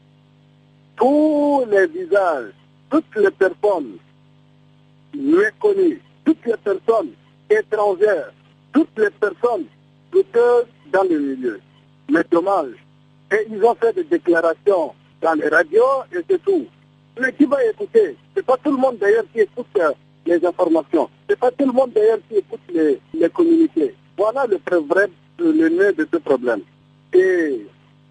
tous 0.96 1.66
les 1.70 1.88
visages, 1.88 2.54
toutes 2.90 3.16
les 3.18 3.32
personnes 3.32 3.98
méconnues, 5.14 6.02
toutes 6.24 6.46
les 6.46 6.56
personnes 6.56 7.12
étrangères, 7.50 8.32
toutes 8.72 8.98
les 8.98 9.10
personnes 9.10 9.66
douteuses 10.10 10.68
dans 10.94 11.04
le 11.04 11.20
milieu. 11.20 11.60
Mais 12.10 12.24
dommage. 12.32 12.83
Et 13.34 13.48
ils 13.50 13.64
ont 13.64 13.74
fait 13.76 13.94
des 13.94 14.04
déclarations 14.04 14.94
dans 15.22 15.34
les 15.34 15.48
radios 15.48 16.04
et 16.12 16.20
c'est 16.30 16.44
tout. 16.44 16.68
Mais 17.20 17.34
qui 17.34 17.46
va 17.46 17.64
écouter? 17.66 18.16
C'est 18.36 18.46
pas 18.46 18.58
tout 18.64 18.72
le 18.72 18.78
monde 18.78 18.98
d'ailleurs 19.00 19.24
qui 19.34 19.40
écoute 19.40 19.66
euh, 19.78 19.92
les 20.26 20.46
informations. 20.46 21.10
C'est 21.28 21.40
pas 21.40 21.50
tout 21.50 21.66
le 21.66 21.72
monde 21.72 21.92
d'ailleurs 21.94 22.20
qui 22.30 22.38
écoute 22.38 22.60
les, 22.72 23.30
communiqués. 23.30 23.96
Voilà 24.18 24.46
le 24.46 24.60
vrai 24.82 25.10
le 25.40 25.70
nœud 25.70 25.94
de 25.94 26.08
ce 26.12 26.18
problème. 26.18 26.62
Et 27.14 27.66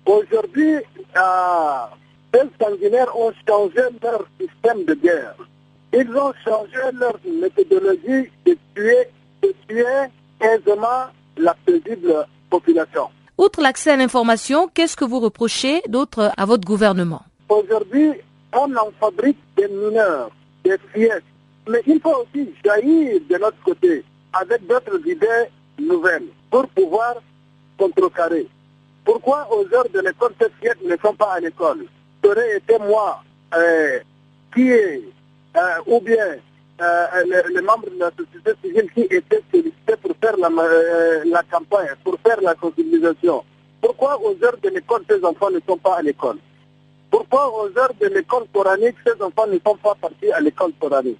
aujourd'hui, 0.06 0.74
euh, 0.74 1.84
les 2.34 2.40
sanguinaires 2.60 3.16
ont 3.16 3.32
changé 3.46 3.80
leur 4.02 4.26
système 4.40 4.84
de 4.84 4.94
guerre. 4.94 5.36
Ils 5.92 6.10
ont 6.16 6.32
changé 6.44 6.80
leur 6.94 7.16
méthodologie 7.40 8.28
de 8.44 8.56
tuer, 8.74 9.08
de 9.42 9.54
tuer 9.68 9.84
aisément 10.40 11.06
la 11.36 11.54
paisible 11.64 12.26
population. 12.50 13.08
Outre 13.42 13.60
l'accès 13.60 13.90
à 13.90 13.96
l'information, 13.96 14.68
qu'est-ce 14.72 14.96
que 14.96 15.04
vous 15.04 15.18
reprochez 15.18 15.82
d'autre 15.88 16.30
à 16.36 16.46
votre 16.46 16.64
gouvernement? 16.64 17.22
Aujourd'hui, 17.48 18.12
on 18.52 18.72
en 18.76 18.92
fabrique 19.00 19.36
des 19.56 19.66
mineurs, 19.66 20.30
des 20.64 20.78
pièces. 20.94 21.24
Mais 21.68 21.82
il 21.88 22.00
faut 22.00 22.14
aussi 22.22 22.54
jaillir 22.64 23.20
de 23.28 23.36
notre 23.38 23.60
côté 23.64 24.04
avec 24.32 24.64
d'autres 24.68 25.00
idées 25.08 25.48
nouvelles 25.80 26.28
pour 26.52 26.68
pouvoir 26.68 27.16
contrecarrer. 27.76 28.46
Pourquoi 29.04 29.48
aux 29.50 29.66
heures 29.74 29.90
de 29.92 29.98
l'école, 29.98 30.34
ces 30.40 30.48
pièces 30.60 30.76
ne 30.84 30.94
sont 31.04 31.14
pas 31.14 31.32
à 31.32 31.40
l'école? 31.40 31.84
Ça 32.22 32.30
aurait 32.30 32.58
été 32.58 32.78
moi 32.78 33.24
euh, 33.56 33.98
qui 34.54 34.70
est, 34.70 35.02
euh, 35.56 35.60
ou 35.88 36.00
bien 36.00 36.36
euh, 36.80 37.06
les, 37.54 37.60
membres 37.60 37.90
de 37.90 37.98
la 37.98 38.10
société 38.10 38.52
civile 38.62 38.90
qui 38.92 39.02
étaient 39.02 39.42
sollicités 39.52 39.96
pour 40.00 40.16
faire 40.20 40.36
la, 40.38 40.48
la 41.24 41.42
campagne, 41.44 41.88
pour 42.02 42.16
faire 42.24 42.40
la 42.40 42.54
sensibilisation. 42.60 43.44
Pourquoi 43.80 44.18
aux 44.22 44.36
heures 44.44 44.56
de 44.62 44.68
l'école, 44.68 45.02
ces 45.08 45.24
enfants 45.24 45.50
ne 45.50 45.60
sont 45.66 45.76
pas 45.76 45.96
à 45.96 46.02
l'école? 46.02 46.38
Pourquoi 47.10 47.52
aux 47.52 47.78
heures 47.78 47.92
de 48.00 48.06
l'école 48.06 48.44
coranique, 48.54 48.96
ces 49.06 49.20
enfants 49.22 49.46
ne 49.46 49.58
sont 49.58 49.76
pas 49.76 49.94
partis 50.00 50.32
à 50.32 50.40
l'école 50.40 50.72
coranique? 50.80 51.18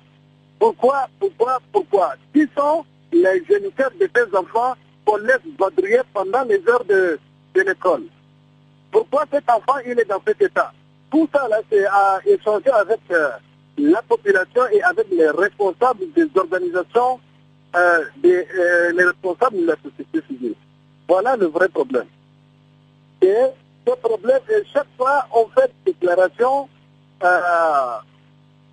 Pourquoi, 0.59 1.09
pourquoi, 1.19 1.59
pourquoi? 1.71 2.15
Qui 2.33 2.47
sont 2.57 2.85
les 3.13 3.45
géniteurs 3.45 3.91
de 4.01 4.09
ces 4.15 4.37
enfants 4.37 4.75
qu'on 5.05 5.17
laisse 5.17 5.41
vadrouiller 5.59 6.01
pendant 6.15 6.45
les 6.45 6.63
heures 6.69 6.85
de, 6.85 7.19
l'école? 7.57 8.05
Pourquoi 8.91 9.25
cet 9.31 9.51
enfant, 9.51 9.79
il 9.85 9.99
est 9.99 10.09
dans 10.09 10.23
cet 10.27 10.41
état? 10.41 10.73
Tout 11.11 11.29
ça, 11.35 11.47
là, 11.49 11.61
c'est 11.69 11.85
à 11.85 12.21
échanger 12.25 12.71
avec 12.71 13.01
la 13.79 14.02
population 14.02 14.62
et 14.73 14.83
avec 14.83 15.07
les 15.11 15.31
responsables 15.31 16.05
des 16.14 16.26
organisations, 16.37 17.21
euh, 17.75 18.05
des, 18.19 18.47
euh, 18.59 18.93
les 18.93 19.05
responsables 19.05 19.61
de 19.61 19.67
la 19.67 19.76
société 19.76 20.21
civile. 20.29 20.55
Voilà 21.09 21.37
le 21.37 21.47
vrai 21.47 21.69
problème. 21.69 22.07
Et 23.21 23.35
ce 23.87 23.95
problème, 23.95 24.41
et 24.50 24.62
chaque 24.73 24.87
fois, 24.97 25.26
on 25.35 25.47
fait 25.49 25.71
des 25.85 25.93
déclarations, 25.93 26.69
euh, 27.23 27.97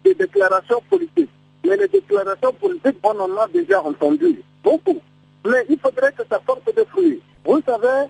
des 0.04 0.16
déclarations 0.16 0.82
politiques. 0.90 1.30
Mais 1.66 1.78
les 1.78 1.88
déclarations 1.88 2.54
politiques, 2.54 2.98
on 3.04 3.20
en 3.20 3.38
a 3.38 3.48
déjà 3.48 3.82
entendu 3.82 4.42
beaucoup. 4.64 5.00
Mais 5.46 5.66
il 5.70 5.80
faudrait 5.80 6.12
que 6.14 6.24
ça 6.30 6.40
porte 6.40 6.74
des 6.76 6.86
fruits. 6.86 7.22
Vous 7.46 7.62
savez, 7.66 8.10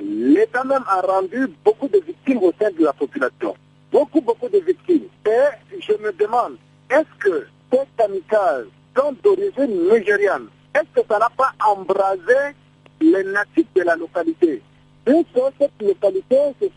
l'État 0.00 0.64
même 0.64 0.84
a 0.86 1.00
rendu 1.00 1.48
beaucoup 1.64 1.88
de 1.88 1.98
victimes 1.98 2.42
au 2.42 2.52
sein 2.60 2.70
de 2.70 2.84
la 2.84 2.92
population 2.92 3.54
beaucoup, 3.92 4.20
beaucoup 4.20 4.48
de 4.48 4.58
victimes. 4.58 5.06
Et 5.26 5.80
je 5.80 5.92
me 6.02 6.12
demande, 6.12 6.56
est-ce 6.90 7.18
que 7.18 7.46
ces 7.70 7.78
kamikazes 7.96 8.66
sont 8.96 9.14
d'origine 9.22 9.88
nigériane? 9.90 10.48
Est-ce 10.74 11.00
que 11.00 11.06
ça 11.08 11.18
n'a 11.18 11.30
pas 11.36 11.52
embrasé 11.66 12.54
les 13.00 13.24
natifs 13.24 13.72
de 13.74 13.82
la 13.82 13.96
localité? 13.96 14.62
Puisque 15.04 15.40
cette 15.58 15.82
localité, 15.82 16.36
c'est 16.60 16.72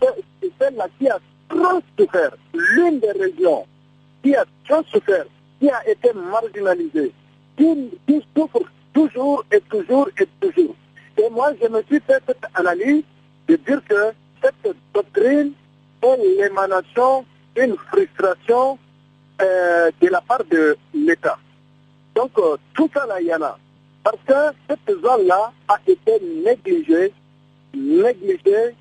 celle-là 0.59 0.87
qui 0.99 1.09
a 1.09 1.19
trop 1.49 1.79
souffert. 1.97 2.35
L'une 2.53 2.99
des 2.99 3.11
régions 3.11 3.65
qui 4.23 4.35
a 4.35 4.45
trop 4.67 4.83
souffert, 4.91 5.25
qui 5.59 5.69
a 5.69 5.89
été 5.89 6.11
marginalisée, 6.13 7.11
qui, 7.57 7.89
qui 8.07 8.25
souffre 8.35 8.61
toujours 8.93 9.43
et 9.51 9.61
toujours 9.61 10.09
et 10.19 10.27
toujours. 10.39 10.75
Et 11.17 11.29
moi, 11.29 11.51
je 11.61 11.67
me 11.67 11.81
suis 11.83 11.99
fait 12.01 12.21
cette 12.25 12.45
analyse 12.55 13.03
de 13.47 13.55
dire 13.55 13.81
que 13.87 14.13
cette 14.41 14.75
doctrine 14.93 15.53
l'émanation 16.37 17.25
d'une 17.55 17.75
frustration 17.77 18.77
euh, 19.41 19.91
de 20.01 20.07
la 20.09 20.21
part 20.21 20.43
de 20.49 20.77
l'État. 20.93 21.37
Donc, 22.15 22.31
euh, 22.37 22.57
tout 22.75 22.89
ça, 22.93 23.05
là, 23.05 23.19
il 23.19 23.27
y 23.27 23.33
en 23.33 23.41
a. 23.41 23.57
Parce 24.03 24.17
que 24.27 24.55
cette 24.69 25.01
zone-là 25.01 25.51
a 25.67 25.77
été 25.87 26.19
négligée, 26.45 27.13
négligée 27.73 28.75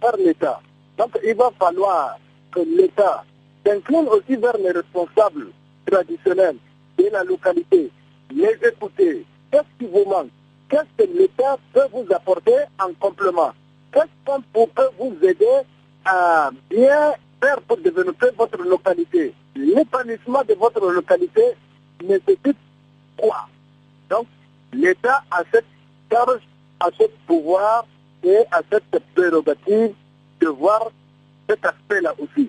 par 0.00 0.16
l'État. 0.16 0.60
Donc, 0.98 1.10
il 1.24 1.34
va 1.34 1.50
falloir 1.58 2.18
que 2.52 2.60
l'État 2.60 3.24
s'incline 3.64 4.08
aussi 4.08 4.36
vers 4.36 4.56
les 4.56 4.70
responsables 4.70 5.48
traditionnels 5.86 6.56
de 6.98 7.08
la 7.12 7.22
localité, 7.24 7.90
les 8.34 8.58
écouter. 8.66 9.24
Qu'est-ce 9.50 9.78
qui 9.78 9.90
vous 9.90 10.08
manque? 10.08 10.30
Qu'est-ce 10.68 11.04
que 11.04 11.10
l'État 11.12 11.56
peut 11.72 11.86
vous 11.92 12.06
apporter 12.12 12.56
en 12.80 12.92
complément? 12.98 13.52
Qu'est-ce 13.92 14.06
qu'on 14.24 14.66
peut 14.66 14.90
vous 14.98 15.16
aider 15.22 15.62
à 16.06 16.50
bien 16.70 17.12
faire 17.40 17.60
pour 17.62 17.76
développer 17.78 18.26
votre 18.38 18.62
localité. 18.62 19.34
L'épanouissement 19.54 20.42
de 20.48 20.54
votre 20.54 20.90
localité 20.90 21.42
nécessite 22.02 22.56
quoi? 23.16 23.48
Donc, 24.10 24.26
l'État 24.72 25.22
a 25.30 25.42
cette 25.52 25.64
charge, 26.10 26.40
a 26.80 26.88
ce 26.98 27.04
pouvoir 27.26 27.86
et 28.22 28.38
a 28.52 28.60
cette 28.70 29.02
prérogative 29.14 29.92
de 30.40 30.46
voir 30.48 30.90
cet 31.48 31.64
aspect-là 31.64 32.14
aussi. 32.18 32.48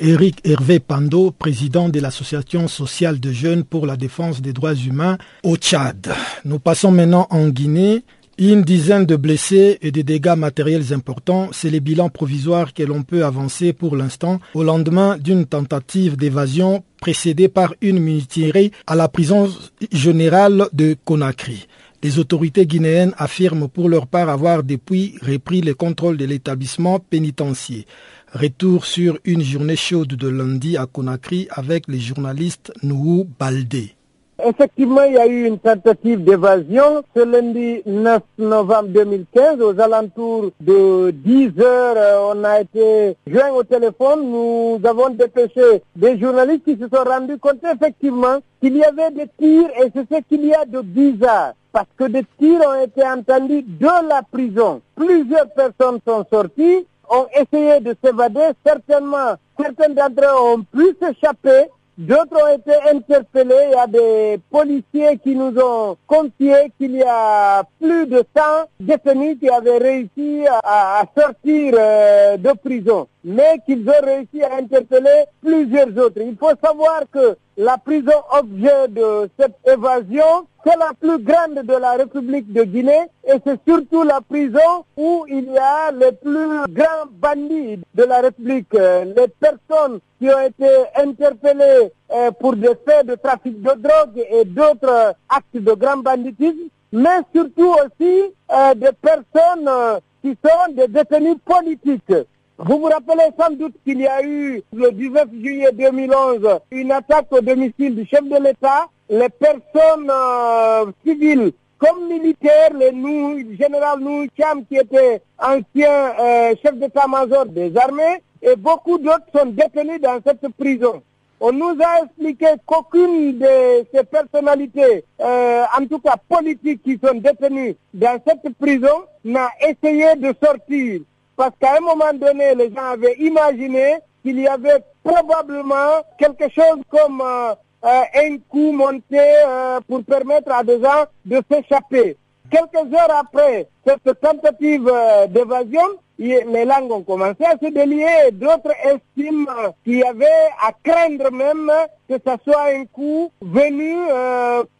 Éric 0.00 0.44
Hervé 0.44 0.80
Pando, 0.80 1.30
président 1.30 1.88
de 1.88 2.00
l'Association 2.00 2.66
sociale 2.66 3.20
de 3.20 3.30
jeunes 3.30 3.62
pour 3.62 3.86
la 3.86 3.96
défense 3.96 4.40
des 4.40 4.52
droits 4.52 4.74
humains 4.74 5.18
au 5.44 5.56
Tchad. 5.56 6.12
Nous 6.44 6.58
passons 6.58 6.90
maintenant 6.90 7.28
en 7.30 7.48
Guinée. 7.48 8.02
Une 8.36 8.62
dizaine 8.62 9.06
de 9.06 9.14
blessés 9.14 9.78
et 9.80 9.92
des 9.92 10.02
dégâts 10.02 10.34
matériels 10.36 10.92
importants, 10.92 11.50
c'est 11.52 11.70
les 11.70 11.78
bilans 11.78 12.08
provisoires 12.08 12.74
que 12.74 12.82
l'on 12.82 13.04
peut 13.04 13.24
avancer 13.24 13.72
pour 13.72 13.94
l'instant 13.94 14.40
au 14.54 14.64
lendemain 14.64 15.16
d'une 15.18 15.46
tentative 15.46 16.16
d'évasion 16.16 16.82
précédée 17.00 17.48
par 17.48 17.74
une 17.80 18.00
mutinerie 18.00 18.72
à 18.88 18.96
la 18.96 19.06
prison 19.06 19.48
générale 19.92 20.66
de 20.72 20.96
Conakry. 21.04 21.68
Les 22.02 22.18
autorités 22.18 22.66
guinéennes 22.66 23.14
affirment 23.18 23.68
pour 23.68 23.88
leur 23.88 24.08
part 24.08 24.28
avoir 24.28 24.64
depuis 24.64 25.14
repris 25.22 25.60
le 25.60 25.74
contrôle 25.74 26.16
de 26.16 26.24
l'établissement 26.24 26.98
pénitentiaire. 26.98 27.84
Retour 28.32 28.84
sur 28.84 29.16
une 29.24 29.42
journée 29.42 29.76
chaude 29.76 30.08
de 30.08 30.28
lundi 30.28 30.76
à 30.76 30.86
Conakry 30.86 31.46
avec 31.50 31.84
les 31.86 32.00
journalistes 32.00 32.72
Nouhou 32.82 33.28
Baldé. 33.38 33.94
Effectivement, 34.42 35.04
il 35.04 35.14
y 35.14 35.18
a 35.18 35.26
eu 35.26 35.46
une 35.46 35.58
tentative 35.58 36.24
d'évasion 36.24 37.04
ce 37.14 37.22
lundi 37.22 37.82
9 37.86 38.20
novembre 38.38 38.88
2015. 38.88 39.60
Aux 39.60 39.78
alentours 39.80 40.50
de 40.60 41.10
10 41.12 41.60
heures, 41.60 41.94
euh, 41.96 42.34
on 42.34 42.42
a 42.42 42.60
été 42.60 43.16
joint 43.26 43.52
au 43.52 43.62
téléphone. 43.62 44.28
Nous 44.30 44.80
avons 44.84 45.10
dépêché 45.10 45.82
des 45.94 46.18
journalistes 46.18 46.64
qui 46.64 46.76
se 46.76 46.88
sont 46.88 47.04
rendus 47.04 47.38
compte 47.38 47.62
effectivement 47.64 48.38
qu'il 48.60 48.76
y 48.76 48.84
avait 48.84 49.12
des 49.12 49.28
tirs 49.38 49.70
et 49.80 49.90
c'est 49.94 50.12
ce 50.12 50.20
qu'il 50.28 50.44
y 50.46 50.54
a 50.54 50.64
de 50.64 50.80
bizarre. 50.80 51.52
Parce 51.72 51.86
que 51.96 52.04
des 52.04 52.24
tirs 52.38 52.60
ont 52.68 52.82
été 52.82 53.06
entendus 53.06 53.62
de 53.62 54.08
la 54.08 54.22
prison. 54.22 54.80
Plusieurs 54.96 55.50
personnes 55.50 56.00
sont 56.06 56.24
sorties 56.32 56.86
ont 57.08 57.26
essayé 57.34 57.80
de 57.80 57.94
s'évader. 58.02 58.50
Certainement, 58.66 59.34
certains 59.58 59.90
d'entre 59.90 60.22
eux 60.24 60.54
ont 60.54 60.62
pu 60.62 60.96
s'échapper. 61.00 61.68
D'autres 61.96 62.42
ont 62.42 62.56
été 62.56 62.72
interpellés. 62.90 63.68
Il 63.68 63.72
y 63.72 63.74
a 63.74 63.86
des 63.86 64.40
policiers 64.50 65.16
qui 65.22 65.36
nous 65.36 65.56
ont 65.60 65.96
confié 66.08 66.72
qu'il 66.76 66.96
y 66.96 67.04
a 67.04 67.62
plus 67.80 68.06
de 68.06 68.24
100 68.36 68.42
détenus 68.80 69.38
qui 69.38 69.48
avaient 69.48 69.78
réussi 69.78 70.44
à, 70.64 71.04
sortir 71.16 71.74
euh, 71.78 72.36
de 72.36 72.50
prison, 72.58 73.06
mais 73.24 73.58
qu'ils 73.66 73.88
ont 73.88 74.04
réussi 74.04 74.42
à 74.42 74.56
interpeller 74.56 75.24
plusieurs 75.40 75.88
autres. 75.98 76.20
Il 76.20 76.36
faut 76.36 76.52
savoir 76.62 77.02
que 77.10 77.36
la 77.56 77.78
prison 77.78 78.12
objet 78.32 78.88
de 78.88 79.30
cette 79.38 79.56
évasion, 79.66 80.46
c'est 80.64 80.76
la 80.76 80.92
plus 80.98 81.18
grande 81.18 81.64
de 81.64 81.74
la 81.74 81.92
République 81.92 82.52
de 82.52 82.64
Guinée 82.64 83.06
et 83.26 83.34
c'est 83.44 83.60
surtout 83.66 84.02
la 84.02 84.20
prison 84.20 84.84
où 84.96 85.24
il 85.28 85.50
y 85.50 85.58
a 85.58 85.90
les 85.92 86.12
plus 86.12 86.62
grands 86.70 87.06
bandits 87.12 87.80
de 87.94 88.04
la 88.04 88.20
République. 88.20 88.72
Les 88.72 89.28
personnes 89.40 90.00
qui 90.18 90.28
ont 90.28 90.40
été 90.40 90.68
interpellées 90.96 91.92
euh, 92.12 92.30
pour 92.32 92.56
des 92.56 92.74
faits 92.86 93.06
de 93.06 93.14
trafic 93.14 93.60
de 93.60 93.72
drogue 93.76 94.26
et 94.30 94.44
d'autres 94.44 95.14
actes 95.28 95.54
de 95.54 95.72
grand 95.72 95.98
banditisme, 95.98 96.68
mais 96.92 97.20
surtout 97.34 97.74
aussi 97.84 98.32
euh, 98.52 98.74
des 98.74 98.92
personnes 99.00 99.68
euh, 99.68 99.98
qui 100.22 100.36
sont 100.44 100.72
des 100.74 100.88
détenus 100.88 101.36
politiques. 101.44 102.26
Vous 102.56 102.78
vous 102.78 102.84
rappelez 102.84 103.30
sans 103.36 103.50
doute 103.50 103.74
qu'il 103.84 104.00
y 104.00 104.06
a 104.06 104.22
eu 104.24 104.62
le 104.72 104.92
19 104.92 105.28
juillet 105.42 105.72
2011 105.72 106.60
une 106.70 106.92
attaque 106.92 107.26
au 107.32 107.40
domicile 107.40 107.96
du 107.96 108.06
chef 108.06 108.22
de 108.22 108.36
l'État. 108.40 108.86
Les 109.10 109.28
personnes 109.28 110.08
euh, 110.08 110.86
civiles 111.04 111.52
comme 111.78 112.06
militaires, 112.08 112.70
le 112.72 113.56
général 113.56 113.98
Nou 113.98 114.26
Cham 114.38 114.64
qui 114.66 114.76
était 114.76 115.20
ancien 115.36 116.14
euh, 116.20 116.54
chef 116.62 116.76
d'état-major 116.76 117.46
des 117.46 117.76
armées 117.76 118.22
et 118.40 118.54
beaucoup 118.54 118.98
d'autres 118.98 119.26
sont 119.34 119.46
détenus 119.46 120.00
dans 120.00 120.20
cette 120.24 120.48
prison. 120.56 121.02
On 121.40 121.50
nous 121.50 121.76
a 121.84 122.04
expliqué 122.04 122.46
qu'aucune 122.64 123.36
de 123.36 123.84
ces 123.92 124.04
personnalités, 124.04 125.04
euh, 125.20 125.64
en 125.76 125.86
tout 125.86 125.98
cas 125.98 126.14
politiques 126.28 126.84
qui 126.84 127.00
sont 127.04 127.18
détenues 127.18 127.74
dans 127.92 128.16
cette 128.24 128.54
prison, 128.56 129.06
n'a 129.24 129.48
essayé 129.60 130.14
de 130.14 130.32
sortir. 130.40 131.00
Parce 131.36 131.52
qu'à 131.60 131.76
un 131.76 131.80
moment 131.80 132.12
donné, 132.14 132.54
les 132.54 132.72
gens 132.72 132.92
avaient 132.92 133.16
imaginé 133.18 133.96
qu'il 134.22 134.40
y 134.40 134.46
avait 134.46 134.82
probablement 135.02 136.02
quelque 136.18 136.48
chose 136.50 136.80
comme 136.88 137.20
euh, 137.20 137.54
euh, 137.84 138.02
un 138.14 138.38
coup 138.48 138.72
monté 138.72 139.18
euh, 139.18 139.80
pour 139.86 140.02
permettre 140.04 140.52
à 140.52 140.64
des 140.64 140.80
gens 140.80 141.04
de 141.24 141.42
s'échapper. 141.50 142.16
Quelques 142.50 142.94
heures 142.94 143.16
après 143.18 143.68
cette 143.86 144.20
tentative 144.20 144.90
d'évasion, 145.28 145.88
les 146.18 146.64
langues 146.64 146.92
ont 146.92 147.02
commencé 147.02 147.44
à 147.44 147.56
se 147.60 147.70
délier. 147.70 148.30
D'autres 148.32 148.74
estiment 148.84 149.74
qu'il 149.84 149.98
y 149.98 150.04
avait 150.04 150.26
à 150.62 150.72
craindre 150.82 151.30
même 151.32 151.70
que 152.08 152.14
ce 152.14 152.32
soit 152.44 152.66
un 152.74 152.84
coup 152.86 153.30
venu 153.40 153.94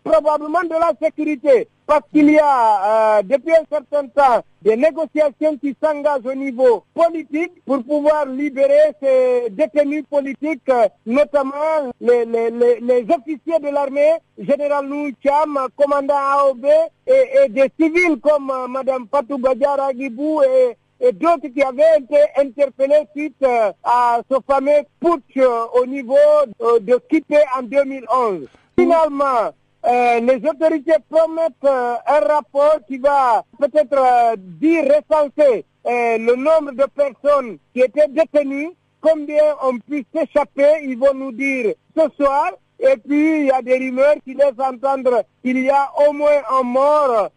probablement 0.04 0.62
de 0.62 0.74
la 0.74 0.92
sécurité 1.00 1.68
parce 1.86 2.02
qu'il 2.12 2.30
y 2.30 2.38
a 2.38 3.18
euh, 3.18 3.22
depuis 3.22 3.52
un 3.52 3.64
certain 3.70 4.06
temps 4.08 4.42
des 4.62 4.76
négociations 4.76 5.56
qui 5.58 5.76
s'engagent 5.82 6.24
au 6.24 6.34
niveau 6.34 6.84
politique 6.94 7.52
pour 7.66 7.82
pouvoir 7.84 8.26
libérer 8.26 8.92
ces 9.02 9.50
détenus 9.50 10.04
politiques, 10.08 10.70
notamment 11.04 11.92
les, 12.00 12.24
les, 12.24 13.06
officiers 13.10 13.60
de 13.60 13.68
l'armée, 13.68 14.14
général 14.38 14.86
Nou 14.86 15.10
Cham, 15.22 15.58
commandant 15.76 16.14
AOB, 16.14 16.64
et, 17.06 17.48
des 17.50 17.70
civils 17.78 18.18
comme 18.22 18.50
euh, 18.50 18.66
Mme 18.68 19.06
Fatou 19.10 19.36
Badjara 19.36 19.92
Gibou 19.92 20.40
et, 20.42 20.76
d'autres 21.12 21.48
qui 21.48 21.62
avaient 21.62 21.98
été 21.98 22.18
interpellés 22.36 23.06
suite 23.14 23.36
euh, 23.42 23.72
à 23.82 24.20
ce 24.30 24.36
fameux 24.46 24.82
putsch 25.00 25.38
au 25.74 25.86
niveau 25.86 26.16
de 26.58 26.98
Kipé 27.08 27.38
en 27.58 27.62
2011. 27.62 28.46
Finalement, 28.78 29.52
euh, 29.86 30.20
les 30.20 30.36
autorités 30.48 30.94
promettent 31.10 31.52
euh, 31.64 31.94
un 32.06 32.20
rapport 32.20 32.78
qui 32.88 32.96
va 32.96 33.44
peut-être 33.58 33.98
euh, 33.98 34.34
dire 34.38 34.84
recenser 34.84 35.66
le 35.86 36.34
nombre 36.36 36.72
de 36.72 36.86
personnes 36.86 37.58
qui 37.74 37.82
étaient 37.82 38.08
détenues, 38.08 38.70
combien 39.02 39.54
ont 39.62 39.78
pu 39.78 40.06
s'échapper, 40.14 40.80
ils 40.84 40.96
vont 40.96 41.12
nous 41.12 41.32
dire 41.32 41.74
ce 41.94 42.04
soir. 42.16 42.52
Et 42.80 42.96
puis, 42.96 43.40
il 43.40 43.46
y 43.46 43.50
a 43.50 43.60
des 43.60 43.76
rumeurs 43.76 44.14
qui 44.24 44.32
laissent 44.32 44.58
entendre 44.58 45.22
qu'il 45.44 45.58
y 45.58 45.68
a 45.68 45.90
au 46.08 46.14
moins 46.14 46.40
un 46.58 46.62
mort. 46.62 47.28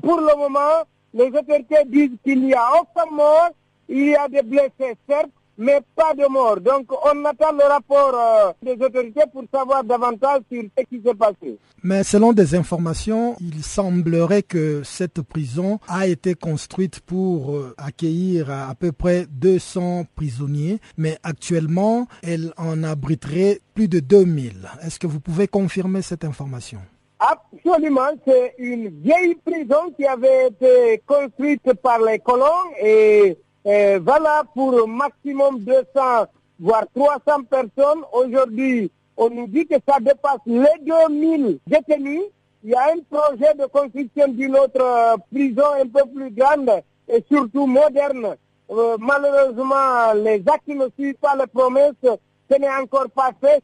pour 0.00 0.20
le 0.20 0.36
moment, 0.36 0.84
les 1.14 1.26
autorités 1.26 1.84
disent 1.86 2.16
qu'il 2.24 2.42
n'y 2.42 2.54
a 2.54 2.68
aucun 2.80 3.10
mort, 3.10 3.50
il 3.88 4.08
y 4.08 4.14
a 4.16 4.28
des 4.28 4.42
blessés, 4.42 4.96
certes, 5.08 5.30
mais 5.58 5.80
pas 5.94 6.14
de 6.14 6.26
mort. 6.30 6.60
Donc 6.60 6.90
on 6.92 7.24
attend 7.24 7.52
le 7.52 7.64
rapport 7.64 8.12
euh, 8.14 8.52
des 8.62 8.82
autorités 8.84 9.22
pour 9.32 9.44
savoir 9.52 9.84
davantage 9.84 10.40
sur 10.50 10.62
ce 10.76 10.84
qui 10.84 11.02
s'est 11.02 11.14
passé. 11.14 11.58
Mais 11.82 12.02
selon 12.04 12.32
des 12.32 12.54
informations, 12.54 13.36
il 13.40 13.62
semblerait 13.62 14.42
que 14.42 14.82
cette 14.84 15.20
prison 15.22 15.78
a 15.88 16.06
été 16.06 16.34
construite 16.34 17.00
pour 17.00 17.54
euh, 17.56 17.74
accueillir 17.76 18.50
à, 18.50 18.74
peu 18.74 18.92
près 18.92 19.26
200 19.30 20.06
prisonniers, 20.14 20.78
mais 20.96 21.18
actuellement, 21.22 22.06
elle 22.22 22.52
en 22.56 22.82
abriterait 22.82 23.60
plus 23.74 23.88
de 23.88 24.00
2000. 24.00 24.68
Est-ce 24.82 24.98
que 24.98 25.06
vous 25.06 25.20
pouvez 25.20 25.48
confirmer 25.48 26.02
cette 26.02 26.24
information? 26.24 26.78
Absolument, 27.24 28.10
c'est 28.26 28.54
une 28.58 28.88
vieille 28.88 29.36
prison 29.36 29.92
qui 29.96 30.04
avait 30.04 30.48
été 30.48 31.00
construite 31.06 31.72
par 31.74 32.00
les 32.00 32.18
colons 32.18 32.44
et 32.82 33.38
voilà 33.64 34.42
pour 34.52 34.74
un 34.74 34.88
maximum 34.88 35.60
200, 35.60 35.84
voire 36.58 36.84
300 36.92 37.44
personnes. 37.48 38.02
Aujourd'hui, 38.12 38.90
on 39.16 39.30
nous 39.30 39.46
dit 39.46 39.68
que 39.68 39.76
ça 39.86 40.00
dépasse 40.00 40.40
les 40.46 40.66
2000 40.80 41.60
détenus. 41.64 42.22
Il 42.64 42.70
y 42.70 42.74
a 42.74 42.86
un 42.92 42.98
projet 43.08 43.54
de 43.54 43.66
construction 43.66 44.26
d'une 44.26 44.56
autre 44.56 44.80
euh, 44.80 45.16
prison 45.32 45.64
un 45.80 45.86
peu 45.86 46.08
plus 46.12 46.30
grande 46.32 46.70
et 47.08 47.24
surtout 47.30 47.66
moderne. 47.66 48.34
Euh, 48.70 48.96
malheureusement, 48.98 50.12
les 50.16 50.42
actes 50.48 50.66
ne 50.66 50.88
suivent 50.98 51.14
pas 51.20 51.36
les 51.36 51.46
promesses. 51.46 51.92
Ce 52.50 52.58
n'est 52.58 52.68
encore 52.68 53.10
pas 53.14 53.30
fait. 53.40 53.62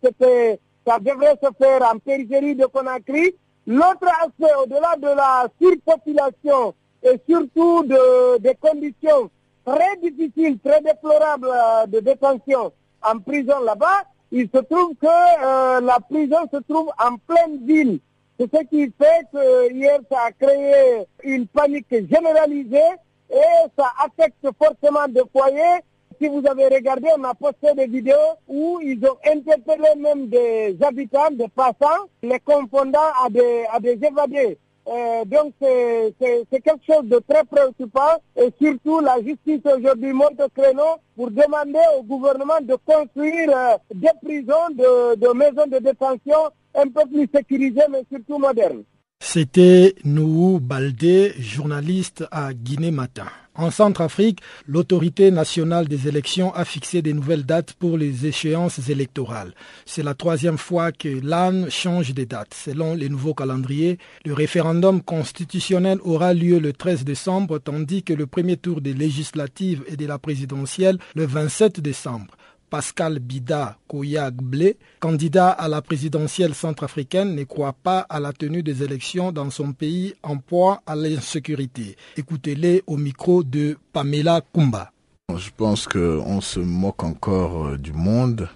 Ça 0.86 0.98
devrait 1.00 1.38
se 1.42 1.48
faire 1.60 1.82
en 1.92 1.98
périphérie 1.98 2.54
de 2.54 2.66
Conakry. 2.66 3.34
L'autre 3.68 4.08
aspect, 4.24 4.54
au-delà 4.62 4.96
de 4.96 5.14
la 5.14 5.46
surpopulation 5.60 6.74
et 7.02 7.20
surtout 7.28 7.84
de, 7.84 8.38
des 8.38 8.54
conditions 8.54 9.30
très 9.66 9.94
difficile, 9.98 10.58
très 10.64 10.80
déplorable 10.80 11.50
euh, 11.52 11.84
de 11.86 12.00
détention 12.00 12.72
en 13.02 13.18
prison 13.18 13.60
là-bas, 13.62 14.04
il 14.32 14.48
se 14.48 14.56
trouve 14.62 14.94
que 14.94 15.06
euh, 15.06 15.82
la 15.82 15.98
prison 16.00 16.38
se 16.50 16.56
trouve 16.66 16.90
en 16.98 17.18
pleine 17.18 17.66
ville. 17.66 18.00
C'est 18.40 18.50
ce 18.50 18.62
qui 18.64 18.90
fait 18.98 19.26
que 19.34 19.70
hier, 19.70 19.98
ça 20.10 20.18
a 20.28 20.32
créé 20.32 21.06
une 21.22 21.46
panique 21.46 21.90
généralisée 21.90 22.94
et 23.30 23.68
ça 23.76 23.92
affecte 24.02 24.46
forcément 24.56 25.08
des 25.08 25.24
foyers. 25.30 25.82
Si 26.20 26.26
vous 26.26 26.42
avez 26.48 26.66
regardé, 26.66 27.08
on 27.16 27.22
a 27.22 27.32
posté 27.34 27.72
des 27.76 27.86
vidéos 27.86 28.16
où 28.48 28.80
ils 28.82 28.98
ont 29.06 29.18
interpellé 29.24 29.94
même 29.96 30.26
des 30.26 30.76
habitants, 30.82 31.30
des 31.30 31.46
passants, 31.46 32.06
les 32.24 32.40
confondant 32.40 32.98
à 33.24 33.30
des, 33.30 33.64
à 33.70 33.78
des 33.78 33.98
évadés. 34.04 34.58
Euh, 34.88 35.24
donc 35.26 35.52
c'est 35.60 36.14
quelque 36.50 36.84
chose 36.84 37.04
de 37.04 37.20
très 37.28 37.44
préoccupant 37.44 38.16
et 38.36 38.48
surtout 38.60 39.00
la 39.00 39.16
justice 39.22 39.60
aujourd'hui 39.64 40.12
monte 40.14 40.40
au 40.40 40.48
créneau 40.48 40.96
pour 41.14 41.30
demander 41.30 41.84
au 41.98 42.02
gouvernement 42.02 42.58
de 42.62 42.74
construire 42.86 43.50
euh, 43.54 43.76
des 43.94 44.08
prisons, 44.22 44.70
de, 44.72 45.14
de 45.16 45.28
maisons 45.34 45.66
de 45.66 45.78
détention 45.78 46.38
un 46.74 46.88
peu 46.88 47.06
plus 47.06 47.28
sécurisées 47.32 47.82
mais 47.90 48.02
surtout 48.10 48.38
modernes. 48.38 48.82
C'était 49.20 49.94
Nouhou 50.04 50.60
Baldé, 50.60 51.34
journaliste 51.38 52.24
à 52.30 52.54
Guinée 52.54 52.92
Matin. 52.92 53.26
En 53.56 53.72
Centrafrique, 53.72 54.38
l'autorité 54.68 55.32
nationale 55.32 55.88
des 55.88 56.06
élections 56.06 56.54
a 56.54 56.64
fixé 56.64 57.02
des 57.02 57.12
nouvelles 57.12 57.44
dates 57.44 57.72
pour 57.72 57.98
les 57.98 58.24
échéances 58.24 58.88
électorales. 58.88 59.52
C'est 59.84 60.04
la 60.04 60.14
troisième 60.14 60.56
fois 60.56 60.92
que 60.92 61.08
l'AN 61.08 61.68
change 61.68 62.14
des 62.14 62.24
dates. 62.24 62.54
Selon 62.54 62.94
les 62.94 63.08
nouveaux 63.08 63.34
calendriers, 63.34 63.98
le 64.24 64.32
référendum 64.32 65.02
constitutionnel 65.02 65.98
aura 66.04 66.32
lieu 66.32 66.60
le 66.60 66.72
13 66.72 67.04
décembre, 67.04 67.58
tandis 67.58 68.04
que 68.04 68.14
le 68.14 68.28
premier 68.28 68.56
tour 68.56 68.80
des 68.80 68.94
législatives 68.94 69.82
et 69.88 69.96
de 69.96 70.06
la 70.06 70.18
présidentielle 70.18 70.98
le 71.16 71.26
27 71.26 71.80
décembre. 71.80 72.37
Pascal 72.70 73.18
Bida 73.18 73.78
Koyak 73.88 74.34
Blé, 74.34 74.76
candidat 75.00 75.50
à 75.50 75.68
la 75.68 75.82
présidentielle 75.82 76.54
centrafricaine, 76.54 77.34
ne 77.34 77.44
croit 77.44 77.72
pas 77.72 78.00
à 78.00 78.20
la 78.20 78.32
tenue 78.32 78.62
des 78.62 78.82
élections 78.82 79.32
dans 79.32 79.50
son 79.50 79.72
pays 79.72 80.14
en 80.22 80.38
poids 80.38 80.82
à 80.86 80.94
l'insécurité. 80.94 81.96
Écoutez-les 82.16 82.82
au 82.86 82.96
micro 82.96 83.42
de 83.42 83.76
Pamela 83.92 84.40
Kumba. 84.52 84.92
Je 85.36 85.50
pense 85.56 85.86
qu'on 85.86 86.40
se 86.40 86.60
moque 86.60 87.04
encore 87.04 87.66
euh, 87.66 87.76
du 87.78 87.92
monde. 87.92 88.48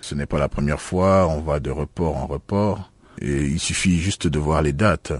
Ce 0.00 0.14
n'est 0.14 0.26
pas 0.26 0.38
la 0.38 0.48
première 0.48 0.80
fois, 0.80 1.26
on 1.28 1.40
va 1.40 1.60
de 1.60 1.70
report 1.70 2.16
en 2.16 2.26
report. 2.26 2.90
Et 3.20 3.42
il 3.44 3.58
suffit 3.58 3.98
juste 3.98 4.26
de 4.26 4.38
voir 4.38 4.62
les 4.62 4.72
dates. 4.72 5.12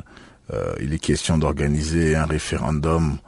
Euh, 0.52 0.74
il 0.80 0.92
est 0.94 0.98
question 0.98 1.36
d'organiser 1.36 2.16
un 2.16 2.24
référendum 2.26 3.18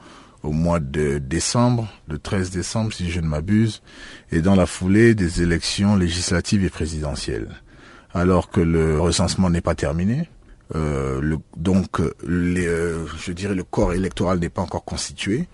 au 0.43 0.53
mois 0.53 0.81
de 0.81 1.19
décembre, 1.19 1.89
le 2.09 2.19
13 2.19 2.51
décembre 2.51 2.93
si 2.93 3.11
je 3.11 3.21
ne 3.21 3.27
m'abuse, 3.27 3.83
et 4.31 4.43
dans 4.43 4.55
la 4.55 4.67
foulée 4.67 5.15
des 5.15 5.43
élections 5.43 5.97
législatives 5.97 6.65
et 6.65 6.71
présidentielles. 6.71 7.49
Alors 8.15 8.51
que 8.51 8.61
le 8.61 9.01
recensement 9.01 9.51
n'est 9.51 9.61
pas 9.61 9.75
terminé, 9.75 10.29
euh, 10.75 11.21
le, 11.21 11.39
donc 11.57 12.01
les, 12.27 12.67
euh, 12.67 13.07
je 13.19 13.33
dirais 13.33 13.55
le 13.55 13.65
corps 13.65 13.93
électoral 13.93 14.39
n'est 14.39 14.49
pas 14.49 14.63
encore 14.63 14.85
constitué, 14.85 15.49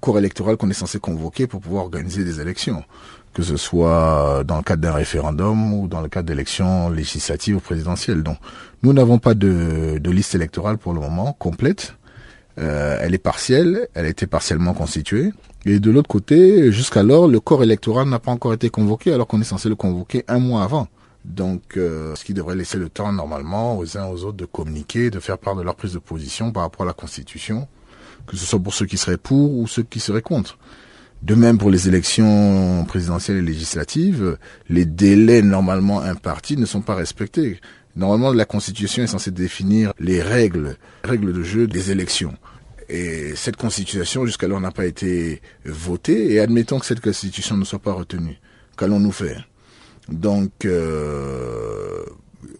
corps 0.00 0.18
électoral 0.18 0.56
qu'on 0.56 0.68
est 0.70 0.74
censé 0.74 0.98
convoquer 0.98 1.46
pour 1.46 1.60
pouvoir 1.60 1.84
organiser 1.84 2.24
des 2.24 2.40
élections, 2.40 2.84
que 3.32 3.42
ce 3.42 3.56
soit 3.56 4.44
dans 4.44 4.58
le 4.58 4.62
cadre 4.62 4.82
d'un 4.82 4.92
référendum 4.92 5.72
ou 5.72 5.88
dans 5.88 6.02
le 6.02 6.08
cadre 6.08 6.28
d'élections 6.28 6.90
législatives 6.90 7.56
ou 7.56 7.60
présidentielles. 7.60 8.22
Donc 8.22 8.36
nous 8.82 8.92
n'avons 8.92 9.18
pas 9.18 9.34
de, 9.34 9.98
de 9.98 10.10
liste 10.10 10.34
électorale 10.34 10.76
pour 10.76 10.92
le 10.92 11.00
moment 11.00 11.32
complète. 11.32 11.94
Euh, 12.58 12.98
elle 13.00 13.14
est 13.14 13.18
partielle, 13.18 13.88
elle 13.94 14.06
a 14.06 14.08
été 14.08 14.26
partiellement 14.26 14.74
constituée. 14.74 15.32
Et 15.66 15.80
de 15.80 15.90
l'autre 15.90 16.08
côté, 16.08 16.70
jusqu'alors, 16.72 17.26
le 17.26 17.40
corps 17.40 17.62
électoral 17.62 18.08
n'a 18.08 18.18
pas 18.18 18.30
encore 18.30 18.52
été 18.52 18.70
convoqué, 18.70 19.12
alors 19.12 19.26
qu'on 19.26 19.40
est 19.40 19.44
censé 19.44 19.68
le 19.68 19.74
convoquer 19.74 20.24
un 20.28 20.38
mois 20.38 20.62
avant. 20.62 20.88
Donc, 21.24 21.76
euh, 21.76 22.14
ce 22.14 22.24
qui 22.24 22.34
devrait 22.34 22.54
laisser 22.54 22.76
le 22.78 22.90
temps 22.90 23.10
normalement 23.12 23.78
aux 23.78 23.96
uns 23.96 24.06
aux 24.06 24.24
autres 24.24 24.36
de 24.36 24.44
communiquer, 24.44 25.10
de 25.10 25.20
faire 25.20 25.38
part 25.38 25.56
de 25.56 25.62
leur 25.62 25.74
prise 25.74 25.94
de 25.94 25.98
position 25.98 26.52
par 26.52 26.64
rapport 26.64 26.82
à 26.82 26.86
la 26.86 26.92
Constitution, 26.92 27.66
que 28.26 28.36
ce 28.36 28.44
soit 28.44 28.60
pour 28.60 28.74
ceux 28.74 28.86
qui 28.86 28.98
seraient 28.98 29.16
pour 29.16 29.56
ou 29.56 29.66
ceux 29.66 29.82
qui 29.82 30.00
seraient 30.00 30.22
contre. 30.22 30.58
De 31.22 31.34
même 31.34 31.56
pour 31.56 31.70
les 31.70 31.88
élections 31.88 32.84
présidentielles 32.86 33.38
et 33.38 33.42
législatives, 33.42 34.36
les 34.68 34.84
délais 34.84 35.40
normalement 35.40 36.02
impartis 36.02 36.58
ne 36.58 36.66
sont 36.66 36.82
pas 36.82 36.94
respectés. 36.94 37.60
Normalement, 37.96 38.32
la 38.32 38.44
Constitution 38.44 39.04
est 39.04 39.08
censée 39.08 39.30
définir 39.30 39.92
les 39.98 40.20
règles, 40.20 40.76
règles 41.04 41.32
de 41.32 41.42
jeu 41.42 41.66
des 41.66 41.90
élections. 41.90 42.34
Et 42.88 43.34
cette 43.36 43.56
Constitution, 43.56 44.26
jusqu'alors, 44.26 44.60
n'a 44.60 44.72
pas 44.72 44.86
été 44.86 45.40
votée. 45.64 46.32
Et 46.32 46.40
admettons 46.40 46.78
que 46.78 46.86
cette 46.86 47.00
Constitution 47.00 47.56
ne 47.56 47.64
soit 47.64 47.78
pas 47.78 47.92
retenue. 47.92 48.38
Qu'allons-nous 48.76 49.12
faire? 49.12 49.48
Donc, 50.08 50.64
euh, 50.64 52.02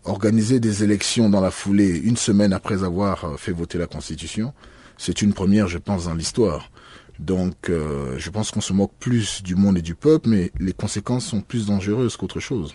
organiser 0.05 0.61
des 0.61 0.85
élections 0.85 1.29
dans 1.29 1.41
la 1.41 1.51
foulée, 1.51 1.99
une 1.99 2.17
semaine 2.17 2.53
après 2.53 2.85
avoir 2.85 3.39
fait 3.39 3.53
voter 3.53 3.77
la 3.77 3.87
Constitution, 3.87 4.55
c'est 4.97 5.21
une 5.21 5.35
première, 5.35 5.69
je 5.69 5.79
pense, 5.79 6.05
dans 6.05 6.15
l'histoire. 6.15 6.71
Donc, 7.19 7.69
euh, 7.69 8.15
je 8.19 8.31
pense 8.31 8.51
qu'on 8.51 8.61
se 8.61 8.73
moque 8.73 8.93
plus 8.99 9.43
du 9.43 9.55
monde 9.55 9.79
et 9.79 9.83
du 9.83 9.95
peuple, 9.95 10.29
mais 10.29 10.53
les 10.59 10.73
conséquences 10.73 11.27
sont 11.27 11.41
plus 11.41 11.67
dangereuses 11.67 12.17
qu'autre 12.17 12.41
chose. 12.41 12.75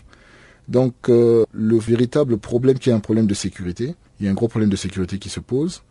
Donc 0.70 1.10
euh, 1.10 1.46
le 1.52 1.78
véritable 1.80 2.38
problème 2.38 2.78
qui 2.78 2.92
est 2.92 2.94
un 2.94 3.00
problème 3.00 3.26
de 3.26 3.34
sécurité, 3.34 3.96
il 4.20 4.26
y 4.26 4.30
a 4.30 4.32
un 4.32 4.36
gros 4.36 4.48
problème 4.48 4.70
de 4.70 4.76
sécurité 4.76 5.18
qui 5.18 5.30
se 5.30 5.40
pose. 5.40 5.82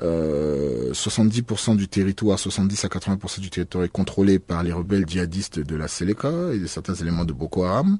Euh, 0.00 0.92
70% 0.92 1.76
du 1.76 1.88
territoire, 1.88 2.38
70 2.38 2.84
à 2.84 2.88
80% 2.88 3.40
du 3.40 3.50
territoire 3.50 3.84
est 3.84 3.88
contrôlé 3.88 4.38
par 4.38 4.62
les 4.62 4.72
rebelles 4.72 5.04
djihadistes 5.08 5.58
de 5.58 5.76
la 5.76 5.88
Seleka 5.88 6.52
et 6.54 6.58
de 6.58 6.66
certains 6.66 6.94
éléments 6.94 7.24
de 7.24 7.32
Boko 7.32 7.64
Haram. 7.64 7.98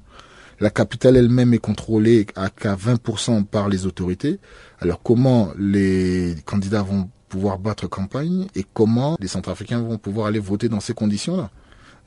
La 0.59 0.69
capitale 0.69 1.17
elle-même 1.17 1.53
est 1.53 1.59
contrôlée 1.59 2.25
à 2.35 2.49
qu'à 2.49 2.75
20% 2.75 3.43
par 3.43 3.67
les 3.67 3.85
autorités. 3.85 4.39
Alors 4.79 5.01
comment 5.03 5.51
les 5.57 6.35
candidats 6.45 6.83
vont 6.83 7.09
pouvoir 7.27 7.59
battre 7.59 7.87
campagne 7.87 8.47
et 8.55 8.65
comment 8.73 9.17
les 9.19 9.27
Centrafricains 9.27 9.81
vont 9.81 9.97
pouvoir 9.97 10.27
aller 10.27 10.39
voter 10.39 10.69
dans 10.69 10.79
ces 10.79 10.93
conditions-là? 10.93 11.51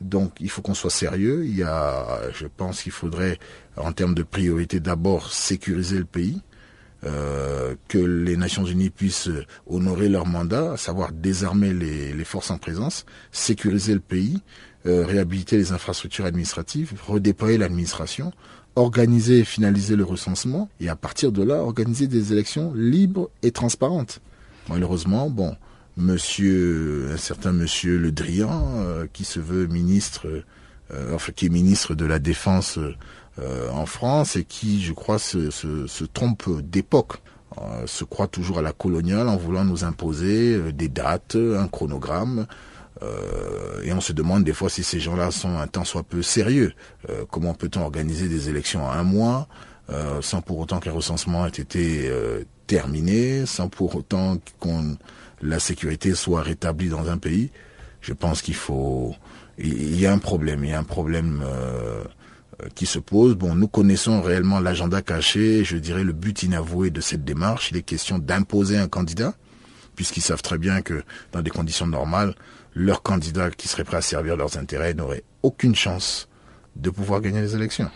Donc 0.00 0.32
il 0.40 0.50
faut 0.50 0.62
qu'on 0.62 0.74
soit 0.74 0.90
sérieux. 0.90 1.44
Il 1.44 1.56
y 1.56 1.62
a, 1.62 2.20
je 2.32 2.46
pense 2.46 2.82
qu'il 2.82 2.92
faudrait, 2.92 3.38
en 3.76 3.92
termes 3.92 4.14
de 4.14 4.22
priorité, 4.22 4.80
d'abord 4.80 5.32
sécuriser 5.32 5.98
le 5.98 6.04
pays, 6.04 6.40
euh, 7.04 7.74
que 7.88 7.98
les 7.98 8.36
Nations 8.36 8.64
Unies 8.64 8.90
puissent 8.90 9.30
honorer 9.66 10.08
leur 10.08 10.26
mandat, 10.26 10.72
à 10.72 10.76
savoir 10.76 11.12
désarmer 11.12 11.72
les, 11.72 12.24
forces 12.24 12.50
en 12.50 12.58
présence, 12.58 13.04
sécuriser 13.32 13.94
le 13.94 14.00
pays, 14.00 14.40
euh, 14.86 15.04
réhabiliter 15.04 15.56
les 15.56 15.72
infrastructures 15.72 16.24
administratives, 16.24 16.94
redéployer 17.06 17.58
l'administration, 17.58 18.32
organiser 18.76 19.40
et 19.40 19.44
finaliser 19.44 19.94
le 19.94 20.04
recensement, 20.04 20.68
et 20.80 20.88
à 20.88 20.96
partir 20.96 21.32
de 21.32 21.42
là, 21.42 21.56
organiser 21.56 22.06
des 22.06 22.32
élections 22.32 22.72
libres 22.74 23.30
et 23.42 23.50
transparentes. 23.50 24.20
Malheureusement, 24.68 25.30
bon, 25.30 25.54
monsieur, 25.96 27.10
un 27.12 27.16
certain 27.16 27.52
monsieur 27.52 27.98
Le 27.98 28.12
Drian, 28.12 28.64
euh, 28.76 29.06
qui 29.12 29.24
se 29.24 29.40
veut 29.40 29.66
ministre, 29.66 30.26
euh, 30.92 31.14
enfin 31.14 31.32
qui 31.34 31.46
est 31.46 31.50
ministre 31.50 31.94
de 31.94 32.04
la 32.04 32.18
Défense 32.18 32.78
euh, 33.38 33.70
en 33.70 33.86
France 33.86 34.36
et 34.36 34.44
qui, 34.44 34.82
je 34.82 34.92
crois, 34.92 35.18
se, 35.18 35.50
se, 35.50 35.86
se 35.86 36.04
trompe 36.04 36.48
d'époque, 36.60 37.22
se 37.86 38.04
croit 38.04 38.26
toujours 38.26 38.58
à 38.58 38.62
la 38.62 38.72
coloniale 38.72 39.28
en 39.28 39.36
voulant 39.36 39.64
nous 39.64 39.84
imposer 39.84 40.72
des 40.72 40.88
dates, 40.88 41.36
un 41.36 41.68
chronogramme. 41.68 42.46
et 43.82 43.92
on 43.94 44.00
se 44.02 44.12
demande 44.12 44.44
des 44.44 44.52
fois 44.52 44.68
si 44.68 44.82
ces 44.82 45.00
gens-là 45.00 45.30
sont 45.30 45.56
un 45.56 45.66
tant 45.66 45.84
soit 45.84 46.02
peu 46.02 46.20
sérieux. 46.20 46.74
comment 47.30 47.54
peut-on 47.54 47.80
organiser 47.80 48.28
des 48.28 48.50
élections 48.50 48.84
en 48.84 48.90
un 48.90 49.04
mois 49.04 49.48
sans 50.20 50.42
pour 50.42 50.58
autant 50.58 50.80
qu'un 50.80 50.92
recensement 50.92 51.46
ait 51.46 51.48
été 51.48 52.12
terminé, 52.66 53.46
sans 53.46 53.70
pour 53.70 53.96
autant 53.96 54.36
qu'on 54.60 54.98
la 55.42 55.58
sécurité 55.58 56.14
soit 56.14 56.42
rétablie 56.42 56.88
dans 56.88 57.10
un 57.10 57.18
pays, 57.18 57.50
je 58.00 58.12
pense 58.12 58.42
qu'il 58.42 58.54
faut... 58.54 59.14
Il 59.58 59.98
y 59.98 60.06
a 60.06 60.12
un 60.12 60.18
problème, 60.18 60.64
il 60.64 60.70
y 60.70 60.74
a 60.74 60.78
un 60.78 60.84
problème 60.84 61.42
euh, 61.42 62.04
qui 62.74 62.84
se 62.84 62.98
pose. 62.98 63.34
Bon, 63.34 63.54
nous 63.54 63.68
connaissons 63.68 64.20
réellement 64.20 64.60
l'agenda 64.60 65.00
caché, 65.00 65.64
je 65.64 65.76
dirais 65.78 66.04
le 66.04 66.12
but 66.12 66.42
inavoué 66.42 66.90
de 66.90 67.00
cette 67.00 67.24
démarche. 67.24 67.70
Il 67.70 67.78
est 67.78 67.82
question 67.82 68.18
d'imposer 68.18 68.76
un 68.76 68.88
candidat, 68.88 69.34
puisqu'ils 69.94 70.20
savent 70.20 70.42
très 70.42 70.58
bien 70.58 70.82
que 70.82 71.02
dans 71.32 71.40
des 71.40 71.50
conditions 71.50 71.86
normales, 71.86 72.34
leur 72.74 73.02
candidat 73.02 73.50
qui 73.50 73.68
serait 73.68 73.84
prêt 73.84 73.96
à 73.96 74.02
servir 74.02 74.36
leurs 74.36 74.58
intérêts 74.58 74.92
n'aurait 74.92 75.24
aucune 75.42 75.74
chance 75.74 76.28
de 76.76 76.90
pouvoir 76.90 77.22
gagner 77.22 77.40
les 77.40 77.54
élections. 77.56 77.90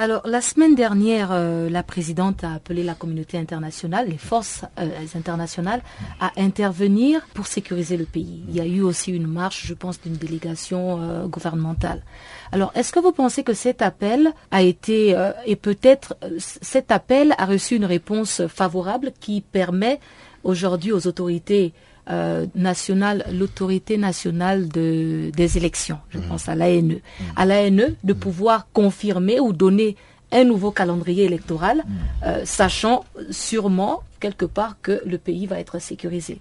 Alors, 0.00 0.22
la 0.24 0.40
semaine 0.40 0.76
dernière, 0.76 1.30
euh, 1.32 1.68
la 1.68 1.82
présidente 1.82 2.44
a 2.44 2.52
appelé 2.52 2.84
la 2.84 2.94
communauté 2.94 3.36
internationale, 3.36 4.08
les 4.08 4.16
forces 4.16 4.64
euh, 4.78 4.88
internationales, 5.16 5.82
à 6.20 6.30
intervenir 6.36 7.26
pour 7.34 7.48
sécuriser 7.48 7.96
le 7.96 8.04
pays. 8.04 8.44
Il 8.48 8.54
y 8.54 8.60
a 8.60 8.64
eu 8.64 8.80
aussi 8.80 9.10
une 9.10 9.26
marche, 9.26 9.66
je 9.66 9.74
pense, 9.74 10.00
d'une 10.00 10.14
délégation 10.14 11.02
euh, 11.02 11.26
gouvernementale. 11.26 12.04
Alors, 12.52 12.70
est-ce 12.76 12.92
que 12.92 13.00
vous 13.00 13.10
pensez 13.10 13.42
que 13.42 13.54
cet 13.54 13.82
appel 13.82 14.32
a 14.52 14.62
été, 14.62 15.16
et 15.46 15.56
peut-être 15.56 16.16
cet 16.38 16.92
appel 16.92 17.34
a 17.36 17.44
reçu 17.44 17.74
une 17.74 17.84
réponse 17.84 18.46
favorable 18.46 19.10
qui 19.18 19.40
permet 19.40 19.98
aujourd'hui 20.44 20.92
aux 20.92 21.08
autorités 21.08 21.72
euh, 22.10 22.46
nationale, 22.54 23.24
l'autorité 23.32 23.98
nationale 23.98 24.68
de, 24.68 25.30
des 25.34 25.56
élections, 25.58 25.98
je 26.08 26.18
mmh. 26.18 26.22
pense 26.22 26.48
à 26.48 26.54
l'ANE, 26.54 26.94
mmh. 26.94 27.22
à 27.36 27.44
l'ANE 27.44 27.94
de 28.02 28.12
mmh. 28.14 28.18
pouvoir 28.18 28.66
confirmer 28.72 29.40
ou 29.40 29.52
donner 29.52 29.96
un 30.32 30.44
nouveau 30.44 30.70
calendrier 30.70 31.24
électoral, 31.24 31.84
euh, 32.24 32.42
sachant 32.44 33.04
sûrement 33.30 34.02
quelque 34.20 34.44
part 34.44 34.76
que 34.82 35.02
le 35.06 35.18
pays 35.18 35.46
va 35.46 35.58
être 35.58 35.78
sécurisé. 35.80 36.40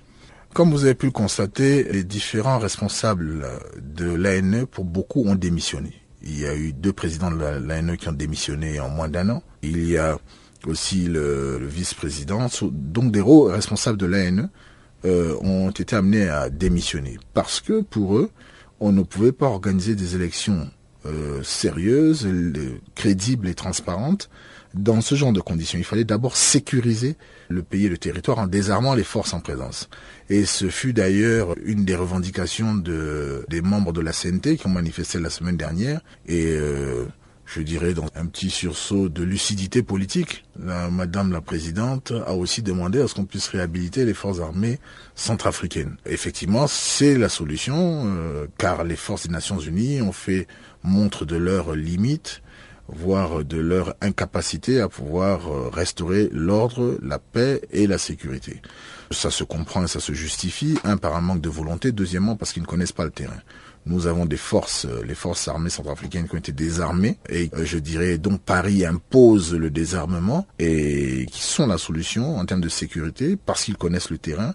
Comme 0.54 0.72
vous 0.72 0.86
avez 0.86 0.96
pu 0.96 1.06
le 1.08 1.12
constater, 1.12 1.84
les 1.92 2.04
différents 2.04 2.60
responsables 2.60 3.46
de 3.82 4.06
l'ANE, 4.06 4.66
pour 4.66 4.86
beaucoup, 4.86 5.24
ont 5.26 5.36
démissionné. 5.36 5.94
Il 6.24 6.40
y 6.40 6.46
a 6.46 6.56
eu 6.56 6.74
deux 6.74 6.94
présidents 6.94 7.32
de 7.32 7.38
l'ANE 7.38 7.96
qui 7.98 8.08
ont 8.08 8.14
démissionné 8.14 8.80
en 8.80 8.90
moins 8.90 9.08
d'un 9.08 9.30
an. 9.30 9.44
Il 9.62 9.88
y 9.88 9.98
a 9.98 10.18
aussi 10.66 11.06
le, 11.06 11.60
le 11.60 11.68
vice-président, 11.68 12.48
donc 12.72 13.12
des 13.12 13.22
responsables 13.22 13.98
de 13.98 14.06
l'ANE 14.06 14.50
euh, 15.06 15.36
ont 15.42 15.70
été 15.70 15.96
amenés 15.96 16.28
à 16.30 16.50
démissionner 16.50 17.18
parce 17.34 17.62
que 17.62 17.82
pour 17.82 18.18
eux, 18.18 18.32
on 18.80 18.92
ne 18.92 19.04
pouvait 19.04 19.32
pas 19.32 19.48
organiser 19.48 19.96
des 19.96 20.16
élections 20.16 20.70
euh, 21.06 21.42
sérieuses, 21.44 22.28
crédibles 22.96 23.48
et 23.48 23.56
transparentes 23.56 24.30
dans 24.78 25.02
ce 25.02 25.16
genre 25.16 25.34
de 25.34 25.40
conditions, 25.40 25.78
il 25.78 25.84
fallait 25.84 26.04
d'abord 26.04 26.36
sécuriser 26.36 27.16
le 27.50 27.64
pays 27.64 27.86
et 27.86 27.90
le 27.90 27.98
territoire 27.98 28.40
en 28.40 28.48
désarmant 28.48 28.94
les 28.94 29.04
forces 29.04 29.34
en 29.34 29.40
présence. 29.40 29.90
Et 30.30 30.46
ce 30.46 30.70
fut 30.70 30.94
d'ailleurs 30.94 31.56
une 31.64 31.86
des 31.86 31.96
revendications 31.96 32.76
de, 32.76 33.46
des 33.50 33.62
membres 33.62 33.94
de 33.94 34.02
la 34.02 34.12
CNT 34.12 34.58
qui 34.58 34.68
ont 34.68 34.72
manifesté 34.72 35.20
la 35.20 35.30
semaine 35.30 35.58
dernière. 35.58 36.02
Et 36.28 36.48
euh, 36.48 37.06
je 37.48 37.62
dirais 37.62 37.94
dans 37.94 38.08
un 38.16 38.26
petit 38.26 38.50
sursaut 38.50 39.08
de 39.08 39.24
lucidité 39.24 39.82
politique, 39.82 40.44
Madame 40.60 41.32
la 41.32 41.40
Présidente 41.40 42.12
a 42.26 42.34
aussi 42.34 42.62
demandé 42.62 43.00
à 43.00 43.08
ce 43.08 43.16
qu'on 43.16 43.26
puisse 43.26 43.48
réhabiliter 43.48 44.04
les 44.04 44.14
forces 44.14 44.42
armées 44.42 44.80
centrafricaines. 45.16 45.96
Effectivement, 46.06 46.68
c'est 46.68 47.18
la 47.18 47.30
solution, 47.30 48.04
euh, 48.06 48.48
car 48.58 48.84
les 48.84 48.98
forces 48.98 49.28
des 49.28 49.34
Nations 49.34 49.60
Unies 49.60 50.02
ont 50.02 50.12
fait 50.12 50.48
montre 50.84 51.26
de 51.26 51.38
leurs 51.38 51.74
limites 51.74 52.42
voire 52.90 53.44
de 53.44 53.58
leur 53.58 53.96
incapacité 54.02 54.80
à 54.80 54.88
pouvoir 54.88 55.48
euh, 55.48 55.70
restaurer 55.70 56.30
l'ordre, 56.32 56.98
la 57.02 57.20
paix 57.20 57.62
et 57.72 57.88
la 57.88 57.98
sécurité. 57.98 58.62
Ça 59.12 59.32
se 59.32 59.44
comprend 59.44 59.84
et 59.84 59.88
ça 59.88 60.00
se 60.00 60.14
justifie, 60.14 60.78
un 60.84 60.98
par 60.98 61.16
un 61.16 61.22
manque 61.22 61.42
de 61.42 61.50
volonté, 61.50 61.92
deuxièmement 61.92 62.36
parce 62.36 62.54
qu'ils 62.54 62.64
ne 62.64 62.68
connaissent 62.68 62.94
pas 62.94 63.06
le 63.06 63.12
terrain. 63.12 63.42
Nous 63.90 64.08
avons 64.08 64.26
des 64.26 64.38
forces, 64.38 64.86
euh, 64.86 65.02
les 65.06 65.16
forces 65.16 65.48
armées 65.48 65.70
centrafricaines 65.70 66.28
qui 66.28 66.36
ont 66.36 66.40
été 66.40 66.52
désarmées 66.52 67.18
et 67.30 67.50
euh, 67.54 67.64
je 67.64 67.78
dirais 67.78 68.18
donc 68.18 68.42
Paris 68.42 68.86
impose 68.86 69.54
le 69.54 69.70
désarmement 69.70 70.46
et 70.60 71.26
qui 71.32 71.42
sont 71.42 71.68
la 71.68 71.78
solution 71.78 72.38
en 72.38 72.46
termes 72.46 72.62
de 72.62 72.70
sécurité 72.70 73.38
parce 73.38 73.64
qu'ils 73.64 73.78
connaissent 73.78 74.10
le 74.10 74.18
terrain. 74.18 74.54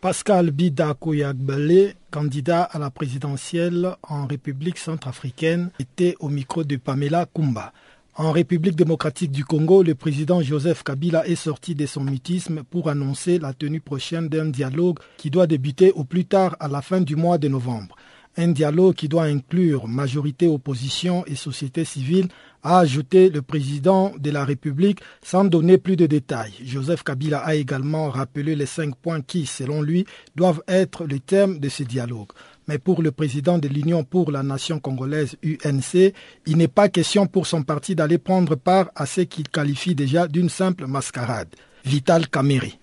Pascal 0.00 0.50
Bida 0.50 0.94
Koyagbele, 0.98 1.94
candidat 2.10 2.62
à 2.62 2.78
la 2.78 2.90
présidentielle 2.90 3.94
en 4.02 4.26
République 4.26 4.78
centrafricaine, 4.78 5.70
était 5.78 6.16
au 6.18 6.28
micro 6.28 6.64
de 6.64 6.76
Pamela 6.76 7.26
Kumba. 7.32 7.72
En 8.16 8.30
République 8.32 8.76
démocratique 8.76 9.30
du 9.32 9.44
Congo, 9.44 9.82
le 9.82 9.94
président 9.94 10.42
Joseph 10.42 10.82
Kabila 10.82 11.26
est 11.26 11.34
sorti 11.36 11.74
de 11.74 11.86
son 11.86 12.04
mutisme 12.04 12.62
pour 12.62 12.88
annoncer 12.90 13.38
la 13.38 13.54
tenue 13.54 13.80
prochaine 13.80 14.28
d'un 14.28 14.46
dialogue 14.46 14.98
qui 15.16 15.30
doit 15.30 15.46
débuter 15.46 15.92
au 15.92 16.04
plus 16.04 16.24
tard 16.24 16.56
à 16.60 16.68
la 16.68 16.82
fin 16.82 17.00
du 17.00 17.16
mois 17.16 17.38
de 17.38 17.48
novembre. 17.48 17.96
Un 18.38 18.48
dialogue 18.48 18.94
qui 18.94 19.08
doit 19.08 19.24
inclure 19.24 19.86
majorité 19.86 20.48
opposition 20.48 21.22
et 21.26 21.34
société 21.34 21.84
civile 21.84 22.28
a 22.62 22.78
ajouté 22.78 23.28
le 23.28 23.42
président 23.42 24.12
de 24.18 24.30
la 24.30 24.44
République 24.44 25.00
sans 25.22 25.44
donner 25.44 25.76
plus 25.76 25.96
de 25.96 26.06
détails. 26.06 26.54
Joseph 26.64 27.02
Kabila 27.02 27.40
a 27.40 27.54
également 27.54 28.08
rappelé 28.08 28.54
les 28.54 28.66
cinq 28.66 28.94
points 28.96 29.20
qui, 29.20 29.44
selon 29.44 29.82
lui, 29.82 30.06
doivent 30.34 30.62
être 30.66 31.04
le 31.04 31.18
thème 31.18 31.58
de 31.58 31.68
ce 31.68 31.82
dialogue. 31.82 32.30
Mais 32.68 32.78
pour 32.78 33.02
le 33.02 33.10
président 33.10 33.58
de 33.58 33.68
l'Union 33.68 34.04
pour 34.04 34.30
la 34.30 34.42
nation 34.42 34.78
congolaise 34.78 35.36
UNC, 35.42 36.14
il 36.46 36.56
n'est 36.56 36.68
pas 36.68 36.88
question 36.88 37.26
pour 37.26 37.46
son 37.46 37.62
parti 37.62 37.94
d'aller 37.94 38.18
prendre 38.18 38.54
part 38.54 38.90
à 38.94 39.04
ce 39.04 39.22
qu'il 39.22 39.48
qualifie 39.48 39.94
déjà 39.94 40.26
d'une 40.26 40.48
simple 40.48 40.86
mascarade. 40.86 41.48
Vital 41.84 42.28
Kameri. 42.28 42.78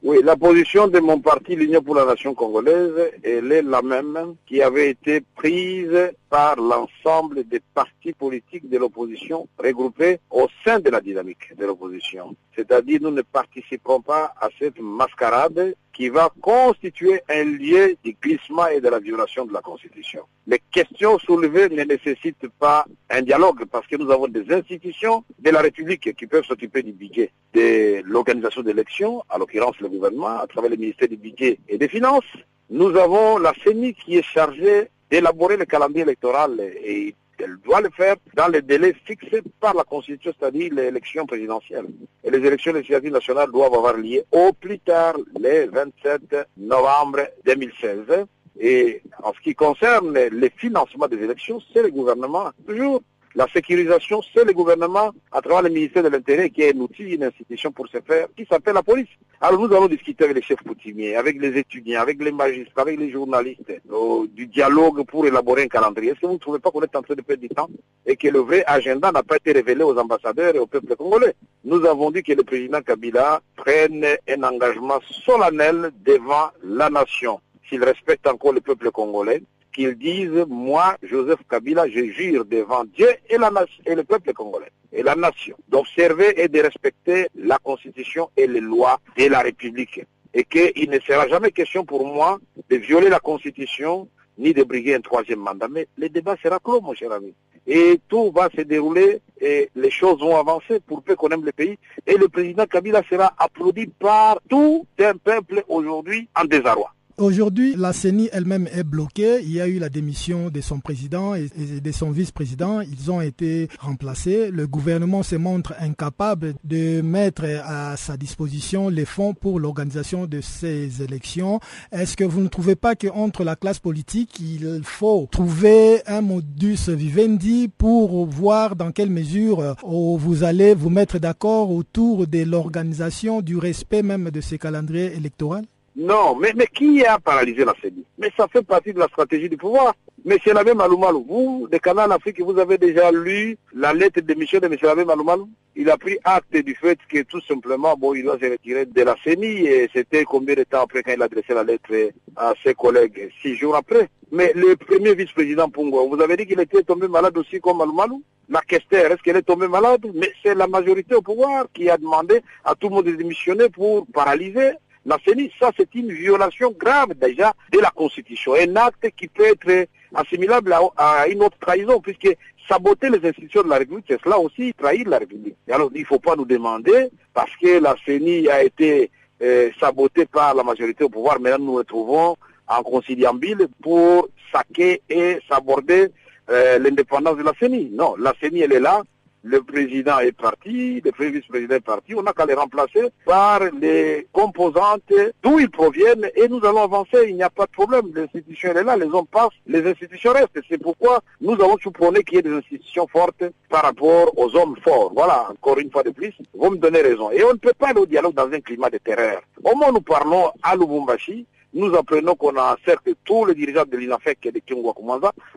Oui, 0.00 0.18
la 0.22 0.36
position 0.36 0.86
de 0.86 1.00
mon 1.00 1.18
parti, 1.18 1.56
l'Union 1.56 1.82
pour 1.82 1.96
la 1.96 2.04
Nation 2.04 2.32
congolaise, 2.32 3.10
elle 3.24 3.50
est 3.50 3.62
la 3.62 3.82
même 3.82 4.36
qui 4.46 4.62
avait 4.62 4.90
été 4.90 5.24
prise 5.34 6.12
par 6.28 6.56
l'ensemble 6.56 7.44
des 7.44 7.60
partis 7.74 8.12
politiques 8.12 8.68
de 8.68 8.78
l'opposition 8.78 9.48
regroupés 9.58 10.20
au 10.30 10.46
sein 10.64 10.78
de 10.80 10.90
la 10.90 11.00
dynamique 11.00 11.56
de 11.56 11.64
l'opposition. 11.66 12.36
C'est-à-dire 12.54 13.00
nous 13.02 13.10
ne 13.10 13.22
participerons 13.22 14.00
pas 14.00 14.32
à 14.40 14.48
cette 14.58 14.80
mascarade 14.80 15.74
qui 15.92 16.08
va 16.10 16.30
constituer 16.40 17.20
un 17.28 17.44
lieu 17.44 17.96
de 18.04 18.12
glissement 18.22 18.68
et 18.68 18.80
de 18.80 18.88
la 18.88 19.00
violation 19.00 19.44
de 19.46 19.52
la 19.52 19.60
Constitution. 19.60 20.22
Les 20.46 20.60
questions 20.70 21.18
soulevées 21.18 21.68
ne 21.68 21.82
nécessitent 21.82 22.48
pas 22.58 22.84
un 23.10 23.22
dialogue 23.22 23.64
parce 23.64 23.86
que 23.86 23.96
nous 23.96 24.10
avons 24.10 24.28
des 24.28 24.52
institutions 24.52 25.24
de 25.38 25.50
la 25.50 25.60
République 25.60 26.14
qui 26.14 26.26
peuvent 26.26 26.44
s'occuper 26.44 26.82
du 26.82 26.92
budget 26.92 27.32
de 27.52 28.02
l'organisation 28.04 28.62
d'élections, 28.62 29.24
à 29.28 29.38
l'occurrence 29.38 29.78
le 29.80 29.88
gouvernement, 29.88 30.38
à 30.38 30.46
travers 30.46 30.70
le 30.70 30.76
ministère 30.76 31.08
du 31.08 31.16
budget 31.16 31.58
et 31.68 31.78
des 31.78 31.88
finances. 31.88 32.32
Nous 32.70 32.94
avons 32.96 33.38
la 33.38 33.52
CENI 33.64 33.94
qui 33.94 34.18
est 34.18 34.22
chargée 34.22 34.90
d'élaborer 35.10 35.56
le 35.56 35.64
calendrier 35.64 36.02
électoral 36.02 36.60
et 36.60 37.14
elle 37.38 37.56
doit 37.64 37.80
le 37.80 37.90
faire 37.90 38.16
dans 38.34 38.48
les 38.48 38.62
délais 38.62 38.94
fixés 39.04 39.42
par 39.60 39.74
la 39.74 39.84
Constitution, 39.84 40.32
c'est-à-dire 40.38 40.74
l'élection 40.74 41.24
présidentielle. 41.24 41.86
Et 42.24 42.30
les 42.30 42.44
élections 42.44 42.72
législatives 42.72 43.12
nationales 43.12 43.50
doivent 43.50 43.74
avoir 43.74 43.96
lieu 43.96 44.22
au 44.32 44.52
plus 44.52 44.80
tard 44.80 45.14
le 45.38 45.70
27 45.70 46.36
novembre 46.56 47.20
2016. 47.44 48.26
Et 48.60 49.02
en 49.22 49.32
ce 49.32 49.40
qui 49.40 49.54
concerne 49.54 50.18
les 50.18 50.50
financements 50.50 51.06
des 51.06 51.18
élections, 51.18 51.60
c'est 51.72 51.82
le 51.82 51.90
gouvernement, 51.90 52.50
toujours 52.66 53.02
la 53.34 53.46
sécurisation, 53.52 54.20
c'est 54.34 54.44
le 54.44 54.52
gouvernement, 54.52 55.12
à 55.32 55.40
travers 55.40 55.62
le 55.62 55.70
ministère 55.70 56.02
de 56.02 56.08
l'Intérieur, 56.08 56.48
qui 56.52 56.62
est 56.62 56.74
un 56.74 56.80
outil, 56.80 57.04
une 57.04 57.24
institution 57.24 57.70
pour 57.70 57.86
ce 57.88 57.98
faire, 58.00 58.26
qui 58.36 58.46
s'appelle 58.46 58.74
la 58.74 58.82
police. 58.82 59.08
Alors 59.40 59.60
nous 59.60 59.74
allons 59.74 59.86
discuter 59.86 60.24
avec 60.24 60.36
les 60.36 60.42
chefs 60.42 60.62
coutumiers, 60.62 61.14
avec 61.14 61.40
les 61.40 61.56
étudiants, 61.58 62.00
avec 62.00 62.22
les 62.22 62.32
magistrats, 62.32 62.82
avec 62.82 62.98
les 62.98 63.10
journalistes, 63.10 63.72
euh, 63.92 64.26
du 64.32 64.46
dialogue 64.46 65.04
pour 65.04 65.26
élaborer 65.26 65.62
un 65.64 65.68
calendrier. 65.68 66.12
Est-ce 66.12 66.20
que 66.20 66.26
vous 66.26 66.32
ne 66.32 66.38
trouvez 66.38 66.58
pas 66.58 66.70
qu'on 66.70 66.82
est 66.82 66.96
en 66.96 67.02
train 67.02 67.14
de 67.14 67.22
perdre 67.22 67.42
du 67.42 67.48
temps 67.48 67.68
et 68.06 68.16
que 68.16 68.28
le 68.28 68.40
vrai 68.40 68.64
agenda 68.66 69.12
n'a 69.12 69.22
pas 69.22 69.36
été 69.36 69.52
révélé 69.52 69.84
aux 69.84 69.96
ambassadeurs 69.96 70.54
et 70.54 70.58
au 70.58 70.66
peuple 70.66 70.96
congolais? 70.96 71.34
Nous 71.64 71.84
avons 71.84 72.10
dit 72.10 72.22
que 72.22 72.32
le 72.32 72.42
président 72.42 72.80
Kabila 72.82 73.40
prenne 73.56 74.04
un 74.28 74.42
engagement 74.42 74.98
solennel 75.24 75.90
devant 76.04 76.50
la 76.64 76.90
nation 76.90 77.40
s'il 77.68 77.84
respecte 77.84 78.26
encore 78.26 78.52
le 78.52 78.60
peuple 78.60 78.90
congolais, 78.90 79.42
qu'ils 79.78 79.94
disent, 79.94 80.44
moi, 80.48 80.96
Joseph 81.04 81.38
Kabila, 81.48 81.88
je 81.88 82.10
jure 82.10 82.44
devant 82.44 82.84
Dieu 82.84 83.10
et, 83.30 83.38
la 83.38 83.50
et 83.86 83.94
le 83.94 84.02
peuple 84.02 84.32
congolais 84.32 84.72
et 84.92 85.04
la 85.04 85.14
nation 85.14 85.56
d'observer 85.68 86.42
et 86.42 86.48
de 86.48 86.60
respecter 86.60 87.28
la 87.36 87.58
Constitution 87.58 88.28
et 88.36 88.48
les 88.48 88.60
lois 88.60 88.98
de 89.16 89.26
la 89.26 89.38
République. 89.38 90.00
Et 90.34 90.42
qu'il 90.42 90.90
ne 90.90 90.98
sera 90.98 91.28
jamais 91.28 91.52
question 91.52 91.84
pour 91.84 92.04
moi 92.04 92.40
de 92.68 92.76
violer 92.76 93.08
la 93.08 93.20
Constitution 93.20 94.08
ni 94.36 94.52
de 94.52 94.64
briguer 94.64 94.96
un 94.96 95.00
troisième 95.00 95.38
mandat. 95.38 95.68
Mais 95.68 95.86
le 95.96 96.08
débat 96.08 96.36
sera 96.42 96.58
clos, 96.58 96.80
mon 96.80 96.94
cher 96.94 97.12
ami. 97.12 97.32
Et 97.64 98.00
tout 98.08 98.32
va 98.34 98.48
se 98.56 98.62
dérouler 98.62 99.20
et 99.40 99.70
les 99.76 99.90
choses 99.90 100.18
vont 100.20 100.36
avancer 100.36 100.80
pour 100.80 101.02
peu 101.02 101.14
qu'on 101.14 101.28
aime 101.28 101.44
le 101.44 101.52
pays. 101.52 101.78
Et 102.04 102.16
le 102.16 102.28
président 102.28 102.66
Kabila 102.66 103.02
sera 103.08 103.32
applaudi 103.38 103.86
par 103.86 104.40
tout 104.48 104.86
un 104.98 105.14
peuple 105.14 105.62
aujourd'hui 105.68 106.28
en 106.34 106.44
désarroi. 106.46 106.92
Aujourd'hui, 107.18 107.74
la 107.76 107.92
CENI 107.92 108.28
elle-même 108.32 108.68
est 108.72 108.84
bloquée. 108.84 109.40
Il 109.42 109.50
y 109.50 109.60
a 109.60 109.66
eu 109.66 109.80
la 109.80 109.88
démission 109.88 110.50
de 110.50 110.60
son 110.60 110.78
président 110.78 111.34
et 111.34 111.48
de 111.80 111.90
son 111.92 112.12
vice-président. 112.12 112.80
Ils 112.80 113.10
ont 113.10 113.20
été 113.20 113.66
remplacés. 113.80 114.52
Le 114.52 114.68
gouvernement 114.68 115.24
se 115.24 115.34
montre 115.34 115.74
incapable 115.80 116.54
de 116.62 117.00
mettre 117.00 117.44
à 117.64 117.96
sa 117.96 118.16
disposition 118.16 118.88
les 118.88 119.04
fonds 119.04 119.34
pour 119.34 119.58
l'organisation 119.58 120.26
de 120.26 120.40
ces 120.40 121.02
élections. 121.02 121.58
Est-ce 121.90 122.16
que 122.16 122.22
vous 122.22 122.40
ne 122.40 122.46
trouvez 122.46 122.76
pas 122.76 122.94
qu'entre 122.94 123.42
la 123.42 123.56
classe 123.56 123.80
politique, 123.80 124.38
il 124.38 124.82
faut 124.84 125.26
trouver 125.32 126.02
un 126.06 126.20
modus 126.20 126.88
vivendi 126.88 127.66
pour 127.66 128.26
voir 128.26 128.76
dans 128.76 128.92
quelle 128.92 129.10
mesure 129.10 129.58
euh, 129.58 129.74
vous 129.82 130.44
allez 130.44 130.72
vous 130.72 130.90
mettre 130.90 131.18
d'accord 131.18 131.72
autour 131.72 132.28
de 132.28 132.44
l'organisation, 132.44 133.42
du 133.42 133.56
respect 133.56 134.04
même 134.04 134.30
de 134.30 134.40
ces 134.40 134.56
calendriers 134.56 135.16
électoraux? 135.16 135.62
Non, 135.98 136.36
mais, 136.36 136.52
mais 136.54 136.68
qui 136.68 137.04
a 137.04 137.18
paralysé 137.18 137.64
la 137.64 137.74
CENI? 137.82 138.04
Mais 138.18 138.30
ça 138.36 138.46
fait 138.46 138.62
partie 138.62 138.92
de 138.92 139.00
la 139.00 139.08
stratégie 139.08 139.48
du 139.48 139.56
pouvoir. 139.56 139.94
Monsieur 140.24 140.54
Labé 140.54 140.72
Maloumalou, 140.72 141.24
vous, 141.28 141.68
de 141.68 141.76
Canal 141.78 142.12
Afrique, 142.12 142.40
vous 142.40 142.56
avez 142.56 142.78
déjà 142.78 143.10
lu 143.10 143.58
la 143.74 143.92
lettre 143.92 144.20
de 144.20 144.34
Michel 144.34 144.60
de 144.60 144.68
Monsieur 144.68 144.86
Labé 144.86 145.04
Maloumalou. 145.04 145.48
Il 145.74 145.90
a 145.90 145.96
pris 145.96 146.16
acte 146.22 146.56
du 146.56 146.76
fait 146.76 146.98
que 147.08 147.22
tout 147.22 147.40
simplement, 147.40 147.96
bon, 147.96 148.14
il 148.14 148.22
doit 148.22 148.38
se 148.38 148.48
retirer 148.48 148.86
de 148.86 149.02
la 149.02 149.16
CENI 149.24 149.66
et 149.66 149.90
c'était 149.92 150.22
combien 150.22 150.54
de 150.54 150.62
temps 150.62 150.82
après 150.82 151.02
quand 151.02 151.12
il 151.12 151.20
a 151.20 151.24
adressé 151.24 151.52
la 151.52 151.64
lettre 151.64 151.92
à 152.36 152.54
ses 152.62 152.74
collègues? 152.74 153.30
Six 153.42 153.56
jours 153.56 153.74
après. 153.74 154.08
Mais 154.30 154.52
le 154.54 154.76
premier 154.76 155.16
vice-président 155.16 155.68
Pongo, 155.68 156.08
vous 156.08 156.22
avez 156.22 156.36
dit 156.36 156.46
qu'il 156.46 156.60
était 156.60 156.84
tombé 156.84 157.08
malade 157.08 157.36
aussi 157.36 157.60
comme 157.60 157.78
Maloumalou? 157.78 158.22
La 158.50 158.60
Kester, 158.62 159.08
est-ce 159.10 159.22
qu'elle 159.22 159.36
est 159.36 159.42
tombée 159.42 159.68
malade? 159.68 160.06
Mais 160.14 160.32
c'est 160.42 160.54
la 160.54 160.66
majorité 160.66 161.14
au 161.14 161.22
pouvoir 161.22 161.66
qui 161.74 161.90
a 161.90 161.98
demandé 161.98 162.40
à 162.64 162.74
tout 162.74 162.88
le 162.88 162.94
monde 162.94 163.04
de 163.04 163.12
démissionner 163.12 163.68
pour 163.68 164.06
paralyser 164.06 164.70
la 165.08 165.16
CENI, 165.24 165.50
ça 165.58 165.70
c'est 165.74 165.94
une 165.94 166.12
violation 166.12 166.70
grave 166.78 167.14
déjà 167.14 167.54
de 167.72 167.78
la 167.80 167.90
Constitution. 167.90 168.52
Un 168.54 168.76
acte 168.76 169.08
qui 169.16 169.26
peut 169.26 169.46
être 169.46 169.88
assimilable 170.14 170.74
à, 170.96 171.26
une 171.28 171.42
autre 171.42 171.56
trahison, 171.58 171.98
puisque 171.98 172.36
saboter 172.68 173.08
les 173.08 173.26
institutions 173.26 173.62
de 173.62 173.70
la 173.70 173.78
République, 173.78 174.04
c'est 174.06 174.20
cela 174.22 174.38
aussi 174.38 174.74
trahir 174.74 175.08
la 175.08 175.18
République. 175.18 175.56
Alors 175.70 175.90
il 175.94 176.02
ne 176.02 176.06
faut 176.06 176.18
pas 176.18 176.36
nous 176.36 176.44
demander, 176.44 177.08
parce 177.32 177.50
que 177.56 177.80
la 177.80 177.96
CENI 178.04 178.50
a 178.50 178.62
été 178.62 179.10
euh, 179.40 179.70
sabotée 179.80 180.26
par 180.26 180.54
la 180.54 180.62
majorité 180.62 181.04
au 181.04 181.08
pouvoir, 181.08 181.40
maintenant 181.40 181.58
nous 181.58 181.72
nous 181.72 181.78
retrouvons 181.78 182.36
en 182.66 182.82
conciliambile 182.82 183.66
pour 183.82 184.28
saquer 184.52 185.00
et 185.08 185.38
saborder 185.48 186.08
euh, 186.50 186.78
l'indépendance 186.78 187.38
de 187.38 187.44
la 187.44 187.52
CENI. 187.58 187.92
Non, 187.94 188.14
la 188.18 188.34
CENI 188.42 188.60
elle 188.60 188.74
est 188.74 188.80
là 188.80 189.02
le 189.42 189.62
président 189.62 190.18
est 190.18 190.32
parti, 190.32 191.00
le 191.04 191.30
vice-président 191.30 191.76
est 191.76 191.80
parti, 191.80 192.14
on 192.14 192.22
n'a 192.22 192.32
qu'à 192.32 192.46
les 192.46 192.54
remplacer 192.54 193.08
par 193.24 193.60
les 193.80 194.26
composantes 194.32 195.12
d'où 195.42 195.58
ils 195.58 195.70
proviennent 195.70 196.28
et 196.34 196.48
nous 196.48 196.64
allons 196.64 196.82
avancer, 196.82 197.26
il 197.28 197.36
n'y 197.36 197.42
a 197.42 197.50
pas 197.50 197.66
de 197.66 197.70
problème. 197.70 198.10
L'institution 198.14 198.72
est 198.72 198.84
là, 198.84 198.96
les 198.96 199.06
hommes 199.06 199.26
passent, 199.26 199.48
les 199.66 199.86
institutions 199.88 200.32
restent. 200.32 200.58
C'est 200.68 200.78
pourquoi 200.78 201.20
nous 201.40 201.52
avons 201.52 201.78
supposé 201.78 202.22
qu'il 202.24 202.36
y 202.36 202.38
ait 202.38 202.42
des 202.42 202.52
institutions 202.52 203.06
fortes 203.06 203.44
par 203.68 203.82
rapport 203.82 204.36
aux 204.36 204.54
hommes 204.56 204.76
forts. 204.82 205.12
Voilà, 205.14 205.48
encore 205.50 205.78
une 205.78 205.90
fois 205.90 206.02
de 206.02 206.10
plus, 206.10 206.34
vous 206.54 206.70
me 206.70 206.76
donnez 206.76 207.02
raison. 207.02 207.30
Et 207.30 207.42
on 207.44 207.52
ne 207.52 207.58
peut 207.58 207.72
pas 207.78 207.88
aller 207.88 208.00
au 208.00 208.06
dialogue 208.06 208.34
dans 208.34 208.50
un 208.50 208.60
climat 208.60 208.90
de 208.90 208.98
terreur. 208.98 209.40
Au 209.64 209.76
moins 209.76 209.92
nous 209.92 210.00
parlons 210.00 210.50
à 210.62 210.74
Lubumbashi, 210.74 211.46
nous 211.74 211.94
apprenons 211.94 212.34
qu'on 212.34 212.56
a 212.56 212.76
certes 212.84 213.08
tous 213.24 213.44
les 213.44 213.54
dirigeants 213.54 213.84
de 213.84 213.96
l'INAFEC 213.96 214.46
et 214.46 214.52
de 214.52 214.60
Kingwa 214.60 214.94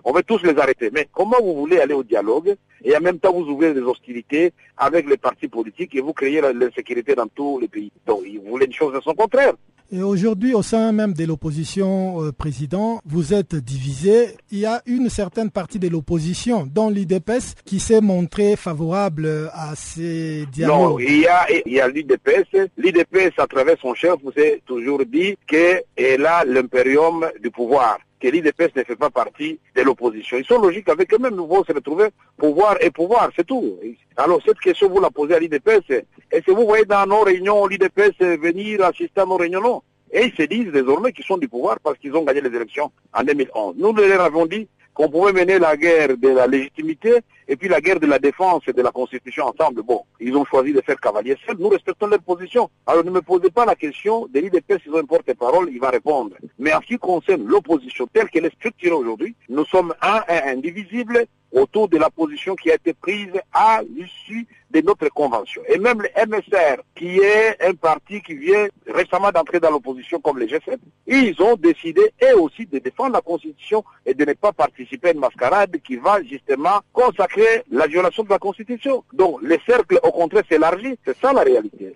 on 0.03 0.11
veut 0.11 0.23
tous 0.23 0.43
les 0.43 0.57
arrêter. 0.57 0.89
Mais 0.91 1.07
comment 1.11 1.37
vous 1.41 1.55
voulez 1.55 1.79
aller 1.79 1.93
au 1.93 2.03
dialogue 2.03 2.55
et 2.83 2.95
en 2.95 3.01
même 3.01 3.19
temps 3.19 3.33
vous 3.33 3.49
ouvrez 3.49 3.73
des 3.73 3.81
hostilités 3.81 4.53
avec 4.77 5.07
les 5.07 5.17
partis 5.17 5.47
politiques 5.47 5.95
et 5.95 6.01
vous 6.01 6.13
créez 6.13 6.41
l'insécurité 6.41 7.15
dans 7.15 7.27
tous 7.27 7.59
les 7.59 7.67
pays? 7.67 7.91
Donc 8.05 8.21
vous 8.23 8.49
voulez 8.49 8.65
une 8.65 8.73
chose 8.73 8.93
de 8.93 8.99
son 9.01 9.13
contraire. 9.13 9.53
Et 9.93 10.01
aujourd'hui, 10.01 10.53
au 10.53 10.61
sein 10.61 10.93
même 10.93 11.13
de 11.13 11.25
l'opposition 11.25 12.23
euh, 12.23 12.31
président, 12.31 13.01
vous 13.05 13.33
êtes 13.33 13.55
divisé. 13.55 14.37
Il 14.49 14.59
y 14.59 14.65
a 14.65 14.81
une 14.85 15.09
certaine 15.09 15.51
partie 15.51 15.79
de 15.79 15.89
l'opposition, 15.89 16.65
dont 16.65 16.89
l'IDPS, 16.89 17.55
qui 17.65 17.81
s'est 17.81 17.99
montrée 17.99 18.55
favorable 18.55 19.49
à 19.53 19.75
ces 19.75 20.45
dialogues. 20.45 20.91
Non, 20.91 20.99
il 20.99 21.19
y 21.19 21.27
a, 21.27 21.45
il 21.65 21.73
y 21.73 21.81
a 21.81 21.89
l'IDPS. 21.89 22.69
L'IDPS, 22.77 23.37
à 23.37 23.47
travers 23.47 23.75
son 23.81 23.93
chef, 23.93 24.15
vous 24.23 24.31
avez 24.37 24.61
toujours 24.65 25.03
dit 25.05 25.35
qu'elle 25.45 26.25
a 26.25 26.45
l'impérium 26.45 27.27
du 27.43 27.51
pouvoir 27.51 27.97
que 28.21 28.27
l'IDPS 28.27 28.75
ne 28.75 28.83
fait 28.83 28.95
pas 28.95 29.09
partie 29.09 29.59
de 29.75 29.81
l'opposition. 29.81 30.37
Ils 30.37 30.45
sont 30.45 30.61
logiques 30.61 30.89
avec 30.89 31.13
eux-mêmes, 31.13 31.35
nous 31.35 31.47
vont 31.47 31.63
se 31.63 31.73
retrouver 31.73 32.09
pouvoir 32.37 32.77
et 32.81 32.91
pouvoir, 32.91 33.29
c'est 33.35 33.45
tout. 33.45 33.79
Alors 34.15 34.39
cette 34.45 34.59
question, 34.59 34.89
vous 34.89 35.01
la 35.01 35.09
posez 35.09 35.33
à 35.33 35.39
l'IDPS, 35.39 36.05
est-ce 36.31 36.45
que 36.45 36.51
vous 36.51 36.65
voyez 36.65 36.85
dans 36.85 37.05
nos 37.05 37.21
réunions 37.21 37.65
l'IDPS 37.65 38.19
venir 38.19 38.83
assister 38.83 39.21
à 39.21 39.25
nos 39.25 39.37
réunions? 39.37 39.61
Non. 39.61 39.81
Et 40.13 40.25
ils 40.25 40.33
se 40.33 40.43
disent 40.43 40.71
désormais 40.71 41.13
qu'ils 41.13 41.25
sont 41.25 41.37
du 41.37 41.47
pouvoir 41.47 41.79
parce 41.81 41.97
qu'ils 41.97 42.13
ont 42.15 42.23
gagné 42.23 42.41
les 42.41 42.55
élections 42.55 42.91
en 43.13 43.23
2011. 43.23 43.75
Nous 43.77 43.93
leur 43.93 44.21
avons 44.21 44.45
dit 44.45 44.67
qu'on 44.93 45.09
pouvait 45.09 45.31
mener 45.31 45.57
la 45.57 45.77
guerre 45.77 46.17
de 46.17 46.29
la 46.29 46.47
légitimité 46.47 47.19
et 47.51 47.57
puis 47.57 47.67
la 47.67 47.81
guerre 47.81 47.99
de 47.99 48.07
la 48.07 48.17
défense 48.17 48.63
et 48.67 48.71
de 48.71 48.81
la 48.81 48.91
Constitution 48.91 49.43
ensemble. 49.45 49.81
Bon, 49.83 50.03
ils 50.21 50.33
ont 50.37 50.45
choisi 50.45 50.71
de 50.71 50.79
faire 50.79 50.95
cavalier 50.95 51.35
seul. 51.45 51.57
Nous 51.59 51.67
respectons 51.67 52.07
leur 52.07 52.21
position. 52.21 52.69
Alors 52.87 53.03
ne 53.03 53.11
me 53.11 53.21
posez 53.21 53.51
pas 53.51 53.65
la 53.65 53.75
question 53.75 54.25
de 54.33 54.39
l'IDP 54.39 54.81
s'ils 54.81 54.93
ont 54.93 54.99
un 54.99 55.03
porte-parole, 55.03 55.69
il 55.69 55.79
va 55.79 55.89
répondre. 55.89 56.37
Mais 56.57 56.73
en 56.73 56.79
ce 56.79 56.87
qui 56.87 56.97
concerne 56.97 57.43
l'opposition 57.43 58.07
telle 58.13 58.29
qu'elle 58.29 58.45
est 58.45 58.55
structurée 58.55 58.95
aujourd'hui, 58.95 59.35
nous 59.49 59.65
sommes 59.65 59.93
un 60.01 60.21
et 60.29 60.49
indivisibles 60.49 61.25
autour 61.51 61.89
de 61.89 61.97
la 61.97 62.09
position 62.09 62.55
qui 62.55 62.71
a 62.71 62.75
été 62.75 62.93
prise 62.93 63.33
à 63.53 63.81
l'issue 63.93 64.47
de 64.71 64.81
notre 64.81 65.09
convention. 65.09 65.61
Et 65.67 65.77
même 65.77 66.01
le 66.01 66.09
MSR, 66.25 66.81
qui 66.95 67.17
est 67.17 67.61
un 67.61 67.73
parti 67.73 68.21
qui 68.21 68.35
vient 68.35 68.67
récemment 68.87 69.31
d'entrer 69.31 69.59
dans 69.59 69.69
l'opposition 69.69 70.19
comme 70.21 70.39
les 70.39 70.47
G7, 70.47 70.77
ils 71.07 71.41
ont 71.41 71.55
décidé 71.57 72.01
eux 72.23 72.39
aussi 72.39 72.65
de 72.65 72.79
défendre 72.79 73.13
la 73.13 73.21
Constitution 73.21 73.83
et 74.05 74.13
de 74.13 74.23
ne 74.23 74.33
pas 74.33 74.53
participer 74.53 75.09
à 75.09 75.11
une 75.11 75.19
mascarade 75.19 75.75
qui 75.83 75.97
va 75.97 76.23
justement 76.23 76.79
consacrer 76.93 77.40
la 77.71 77.87
violation 77.87 78.23
de 78.23 78.29
la 78.29 78.39
Constitution. 78.39 79.03
Donc 79.13 79.41
le 79.41 79.57
cercle 79.65 79.99
au 80.03 80.11
contraire 80.11 80.43
s'élargit, 80.49 80.97
c'est 81.05 81.17
ça 81.19 81.33
la 81.33 81.41
réalité. 81.41 81.95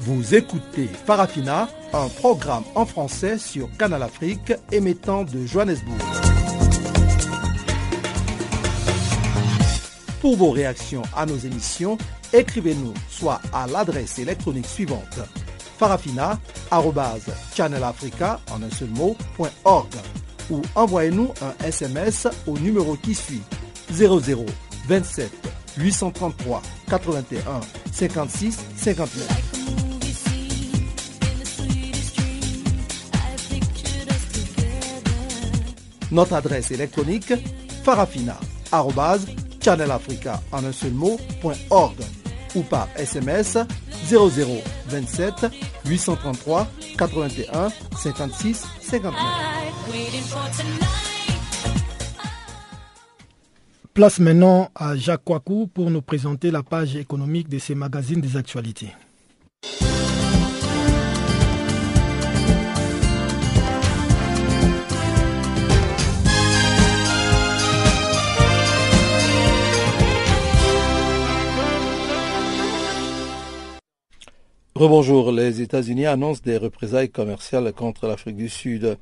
Vous 0.00 0.34
écoutez 0.34 0.88
Farafina, 1.06 1.68
un 1.92 2.08
programme 2.08 2.64
en 2.74 2.84
français 2.84 3.38
sur 3.38 3.68
Canal 3.78 4.02
Afrique 4.02 4.52
émettant 4.72 5.22
de 5.24 5.46
Johannesburg. 5.46 5.96
Pour 10.20 10.36
vos 10.36 10.50
réactions 10.50 11.02
à 11.16 11.24
nos 11.24 11.36
émissions, 11.36 11.98
écrivez-nous 12.32 12.94
soit 13.08 13.40
à 13.52 13.66
l'adresse 13.66 14.18
électronique 14.18 14.66
suivante 14.66 15.20
farafina.channelafrica 15.78 18.40
en 18.50 18.62
un 18.62 18.70
ou 20.50 20.60
envoyez-nous 20.74 21.32
un 21.40 21.54
SMS 21.64 22.26
au 22.46 22.58
numéro 22.58 22.96
qui 22.96 23.14
suit. 23.14 23.40
00 23.90 24.44
27 24.88 25.30
833 25.78 26.60
81 26.88 27.60
56 27.92 28.58
59. 28.76 29.28
Notre 36.10 36.34
adresse 36.34 36.70
électronique 36.70 37.32
farafina.channelafrica 37.84 40.42
en 40.52 40.64
un 40.64 40.72
seul 40.72 40.92
ou 42.54 42.62
par 42.62 42.88
SMS 42.96 43.58
0027 44.06 45.46
833 45.86 46.68
81 46.98 47.68
56 47.96 48.66
59. 48.80 49.14
Place 53.94 54.18
maintenant 54.20 54.70
à 54.74 54.96
Jacques 54.96 55.24
Kouakou 55.24 55.66
pour 55.66 55.90
nous 55.90 56.00
présenter 56.00 56.50
la 56.50 56.62
page 56.62 56.96
économique 56.96 57.48
de 57.50 57.58
ces 57.58 57.74
magazines 57.74 58.20
des 58.22 58.36
actualités. 58.38 58.88
Rebonjour, 74.82 75.30
les 75.30 75.62
États-Unis 75.62 76.06
annoncent 76.06 76.42
des 76.44 76.56
représailles 76.56 77.08
commerciales 77.08 77.72
contre 77.72 78.08
l'Afrique 78.08 78.34
du 78.34 78.48
Sud. 78.48 78.98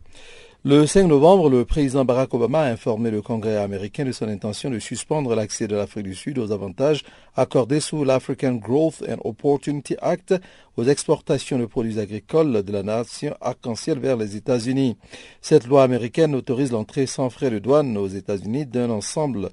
Le 0.63 0.87
5 0.87 1.07
novembre, 1.07 1.49
le 1.49 1.65
président 1.65 2.05
Barack 2.05 2.35
Obama 2.35 2.61
a 2.61 2.71
informé 2.71 3.11
le 3.11 3.23
Congrès 3.23 3.57
américain 3.57 4.05
de 4.05 4.13
son 4.13 4.29
intention 4.29 4.69
de 4.69 4.79
suspendre 4.79 5.35
l'accès 5.35 5.69
de 5.69 5.77
l'Afrique 5.77 6.05
du 6.05 6.15
Sud 6.15 6.37
aux 6.39 6.53
avantages 6.53 7.03
accordés 7.35 7.81
sous 7.81 8.05
l'African 8.05 8.57
Growth 8.57 9.03
and 9.09 9.23
Opportunity 9.25 9.97
Act 10.03 10.35
aux 10.77 10.85
exportations 10.85 11.59
de 11.59 11.65
produits 11.65 11.99
agricoles 11.99 12.63
de 12.63 12.73
la 12.73 12.83
nation 12.83 13.35
arc-en-ciel 13.41 14.01
vers 14.01 14.19
les 14.19 14.37
États-Unis. 14.37 14.99
Cette 15.41 15.67
loi 15.67 15.83
américaine 15.83 16.35
autorise 16.35 16.73
l'entrée 16.73 17.07
sans 17.07 17.31
frais 17.31 17.49
de 17.49 17.59
douane 17.59 17.97
aux 17.97 18.09
États-Unis 18.09 18.67
d'un 18.67 18.91
ensemble 18.91 19.49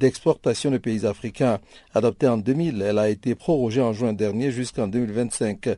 d'exportation 0.00 0.70
de 0.70 0.78
pays 0.78 1.06
africains. 1.06 1.60
Adoptée 1.94 2.26
en 2.26 2.38
2000, 2.38 2.80
elle 2.82 2.98
a 2.98 3.10
été 3.10 3.34
prorogée 3.34 3.82
en 3.82 3.92
juin 3.92 4.14
dernier 4.14 4.50
jusqu'en 4.50 4.88
2025. 4.88 5.68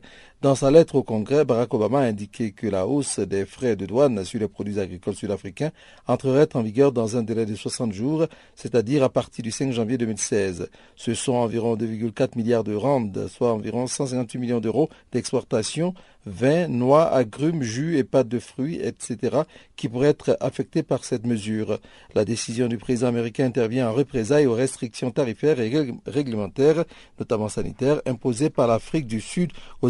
Dans 0.43 0.55
sa 0.55 0.71
lettre 0.71 0.95
au 0.95 1.03
Congrès, 1.03 1.45
Barack 1.45 1.73
Obama 1.73 1.99
a 1.99 2.03
indiqué 2.03 2.51
que 2.51 2.67
la 2.67 2.85
hausse 2.85 3.19
des 3.19 3.45
frais 3.45 3.77
de 3.77 3.85
douane 3.85 4.25
sur 4.25 4.41
les 4.41 4.49
produits 4.49 4.77
agricoles 4.77 5.15
sud-africains 5.15 5.71
entrerait 6.05 6.53
en 6.57 6.61
vigueur 6.61 6.91
dans 6.91 7.15
un 7.15 7.23
délai 7.23 7.45
de 7.45 7.55
60 7.55 7.93
jours, 7.93 8.27
c'est-à-dire 8.53 9.03
à 9.03 9.09
partir 9.09 9.41
du 9.41 9.51
5 9.51 9.71
janvier 9.71 9.97
2016. 9.97 10.69
Ce 10.97 11.13
sont 11.13 11.35
environ 11.35 11.77
2,4 11.77 12.31
milliards 12.35 12.65
de 12.65 12.75
rand, 12.75 13.09
soit 13.29 13.53
environ 13.53 13.87
158 13.87 14.37
millions 14.37 14.59
d'euros 14.59 14.89
d'exportation, 15.13 15.93
vin, 16.25 16.67
noix, 16.67 17.09
agrumes, 17.09 17.63
jus 17.63 17.97
et 17.97 18.03
pâtes 18.03 18.27
de 18.27 18.39
fruits, 18.39 18.79
etc., 18.81 19.43
qui 19.75 19.89
pourraient 19.89 20.09
être 20.09 20.37
affectés 20.39 20.83
par 20.83 21.05
cette 21.05 21.25
mesure. 21.25 21.79
La 22.15 22.25
décision 22.25 22.67
du 22.67 22.77
président 22.77 23.07
américain 23.07 23.45
intervient 23.45 23.89
en 23.89 23.93
représailles 23.93 24.47
aux 24.47 24.53
restrictions 24.53 25.11
tarifaires 25.11 25.59
et 25.59 25.93
réglementaires, 26.05 26.85
notamment 27.19 27.49
sanitaires, 27.49 28.01
imposées 28.05 28.49
par 28.49 28.67
l'Afrique 28.67 29.07
du 29.07 29.21
Sud 29.21 29.51
aux 29.81 29.89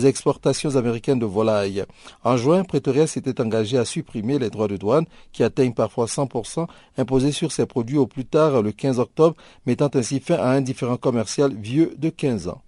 américaines 0.76 1.20
de 1.20 1.26
volailles. 1.26 1.86
En 2.24 2.38
juin, 2.38 2.64
Pretoria 2.64 3.08
s'était 3.08 3.42
engagé 3.42 3.78
à 3.78 3.86
supprimer 3.86 4.40
les 4.40 4.50
droits 4.50 4.68
de 4.68 4.78
douane 4.78 5.06
qui 5.32 5.44
atteignent 5.44 5.74
parfois 5.74 6.06
100% 6.06 6.68
imposés 6.98 7.32
sur 7.32 7.52
ces 7.52 7.66
produits 7.66 7.98
au 7.98 8.08
plus 8.08 8.26
tard 8.26 8.62
le 8.62 8.72
15 8.72 9.00
octobre, 9.00 9.36
mettant 9.66 9.90
ainsi 9.94 10.20
fin 10.20 10.36
à 10.36 10.50
un 10.50 10.62
différent 10.62 10.98
commercial 10.98 11.54
vieux 11.54 11.94
de 11.98 12.10
15 12.10 12.48
ans. 12.48 12.62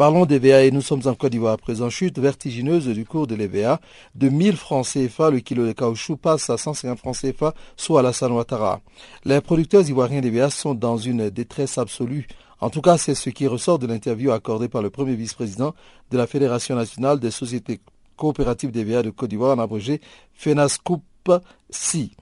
Parlons 0.00 0.24
des 0.24 0.38
VA 0.38 0.64
et 0.64 0.70
nous 0.70 0.80
sommes 0.80 1.02
en 1.04 1.14
Côte 1.14 1.32
d'Ivoire 1.32 1.52
à 1.52 1.56
présent. 1.58 1.90
Chute 1.90 2.18
vertigineuse 2.18 2.88
du 2.88 3.04
cours 3.04 3.26
de 3.26 3.34
l'EVA. 3.34 3.82
De 4.14 4.30
1000 4.30 4.56
francs 4.56 4.86
CFA, 4.86 5.28
le 5.28 5.40
kilo 5.40 5.66
de 5.66 5.72
caoutchouc 5.72 6.16
passe 6.16 6.48
à 6.48 6.56
150 6.56 6.98
francs 6.98 7.18
CFA, 7.20 7.52
soit 7.76 8.00
à 8.00 8.02
la 8.02 8.14
San 8.14 8.32
Ouattara. 8.32 8.80
Les 9.26 9.42
producteurs 9.42 9.86
ivoiriens 9.86 10.22
d'EVA 10.22 10.48
sont 10.48 10.72
dans 10.72 10.96
une 10.96 11.28
détresse 11.28 11.76
absolue. 11.76 12.26
En 12.60 12.70
tout 12.70 12.80
cas, 12.80 12.96
c'est 12.96 13.14
ce 13.14 13.28
qui 13.28 13.46
ressort 13.46 13.78
de 13.78 13.86
l'interview 13.86 14.32
accordée 14.32 14.70
par 14.70 14.80
le 14.80 14.88
premier 14.88 15.14
vice-président 15.14 15.74
de 16.10 16.16
la 16.16 16.26
Fédération 16.26 16.76
nationale 16.76 17.20
des 17.20 17.30
sociétés 17.30 17.82
coopératives 18.16 18.70
d'EVA 18.70 19.02
de 19.02 19.10
Côte 19.10 19.28
d'Ivoire, 19.28 19.54
en 19.54 19.60
abrégé 19.60 20.00
FENASCOUP-SI. 20.32 22.12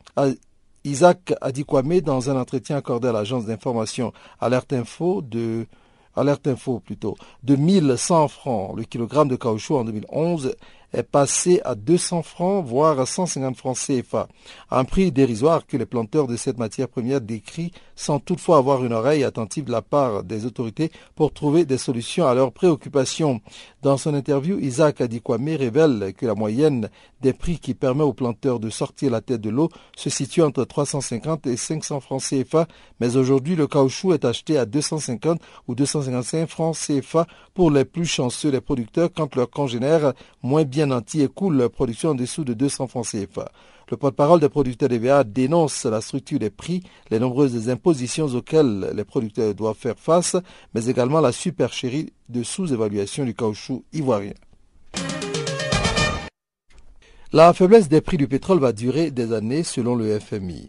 Isaac 0.83 1.33
Adikwame, 1.41 2.01
dans 2.01 2.29
un 2.29 2.41
entretien 2.41 2.77
accordé 2.77 3.07
à 3.07 3.13
l'agence 3.13 3.47
d'information 3.47 4.13
Alerte 4.41 4.73
Info 4.73 5.23
de 5.23 5.69
Alerte 6.19 6.49
Info 6.49 6.81
plutôt, 6.81 7.17
de 7.43 7.57
1100 7.57 8.29
francs 8.29 8.77
le 8.77 8.85
kilogramme 8.85 9.29
de 9.29 9.37
caoutchouc 9.37 9.79
en 9.79 9.85
2011, 9.85 10.55
est 10.93 11.03
passé 11.03 11.61
à 11.65 11.75
200 11.75 12.23
francs, 12.23 12.65
voire 12.65 12.99
à 12.99 13.07
150 13.07 13.57
francs 13.57 13.77
CFA, 13.77 14.29
un 14.71 14.85
prix 14.85 15.13
dérisoire 15.13 15.67
que 15.67 15.77
les 15.77 15.87
planteurs 15.87 16.27
de 16.27 16.37
cette 16.37 16.59
matière 16.59 16.89
première 16.89 17.21
décrient 17.21 17.73
sans 17.95 18.21
toutefois 18.21 18.57
avoir 18.59 18.85
une 18.85 18.95
oreille 18.95 19.25
attentive 19.25 19.65
de 19.65 19.73
la 19.73 19.83
part 19.83 20.25
des 20.25 20.47
autorités 20.47 20.91
pour 21.15 21.33
trouver 21.33 21.65
des 21.65 21.79
solutions 21.79 22.27
à 22.27 22.35
leurs 22.35 22.53
préoccupations. 22.53 23.41
Dans 23.81 23.97
son 23.97 24.15
interview, 24.15 24.59
Isaac 24.59 25.01
Adikwame 25.01 25.51
révèle 25.51 26.13
que 26.17 26.27
la 26.27 26.35
moyenne 26.35 26.91
des 27.21 27.33
prix 27.33 27.61
qui 27.61 27.75
permet 27.75 28.03
aux 28.03 28.13
planteurs 28.13 28.59
de 28.59 28.71
sortir 28.71 29.13
la 29.13 29.21
tête 29.21 29.41
de 29.41 29.51
l'eau 29.51 29.69
se 29.97 30.11
situe 30.11 30.43
entre 30.43 30.65
350 30.65 31.47
et 31.47 31.57
500 31.57 32.01
francs 32.01 32.21
CFA, 32.21 32.67
mais 32.99 33.17
aujourd'hui 33.17 33.55
le 33.55 33.69
caoutchouc 33.69 34.15
est 34.15 34.25
acheté 34.25 34.59
à 34.59 34.67
250 34.67 35.41
ou 35.69 35.77
255 35.77 36.49
francs 36.49 36.77
CFA 36.77 37.29
pour 37.55 37.71
les 37.71 37.85
plus 37.85 38.07
chanceux 38.07 38.51
des 38.51 38.61
producteurs 38.61 39.11
quand 39.15 39.37
leurs 39.37 39.51
congénères 39.51 40.13
moins 40.43 40.65
bien 40.65 40.87
nantis 40.87 41.23
écoulent 41.23 41.57
leur 41.57 41.71
production 41.71 42.11
en 42.11 42.15
dessous 42.17 42.43
de 42.43 42.55
200 42.55 42.89
francs 42.89 43.07
CFA. 43.07 43.53
Le 43.91 43.97
porte-parole 43.97 44.41
des 44.41 44.51
producteurs 44.51 44.91
d'EVA 44.91 45.25
dénonce 45.25 45.87
la 45.87 46.03
structure 46.03 46.39
des 46.39 46.51
prix, 46.51 46.83
les 47.11 47.19
nombreuses 47.19 47.71
impositions 47.71 48.27
auxquelles 48.27 48.93
les 48.95 49.05
producteurs 49.05 49.55
doivent 49.55 49.79
faire 49.79 49.99
face, 49.99 50.37
mais 50.75 50.85
également 50.87 51.21
la 51.21 51.33
supercherie 51.33 52.13
de 52.29 52.43
sous-évaluation 52.43 53.25
du 53.25 53.33
caoutchouc 53.33 53.85
ivoirien. 53.95 54.35
La 57.33 57.55
faiblesse 57.55 57.89
des 57.89 58.03
prix 58.03 58.19
du 58.19 58.29
pétrole 58.29 58.59
va 58.59 58.73
durer 58.73 59.11
des 59.11 59.33
années 59.33 59.63
selon 59.63 59.95
le 59.95 60.19
FMI. 60.19 60.69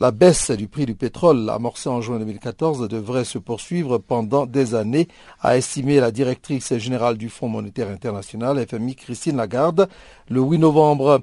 La 0.00 0.12
baisse 0.12 0.50
du 0.50 0.66
prix 0.66 0.86
du 0.86 0.94
pétrole 0.94 1.50
amorcée 1.50 1.90
en 1.90 2.00
juin 2.00 2.18
2014 2.18 2.88
devrait 2.88 3.26
se 3.26 3.36
poursuivre 3.36 3.98
pendant 3.98 4.46
des 4.46 4.74
années, 4.74 5.08
a 5.40 5.58
estimé 5.58 6.00
la 6.00 6.10
directrice 6.10 6.74
générale 6.78 7.18
du 7.18 7.28
Fonds 7.28 7.50
monétaire 7.50 7.90
international, 7.90 8.64
FMI, 8.66 8.96
Christine 8.96 9.36
Lagarde, 9.36 9.90
le 10.30 10.40
8 10.40 10.58
novembre. 10.58 11.20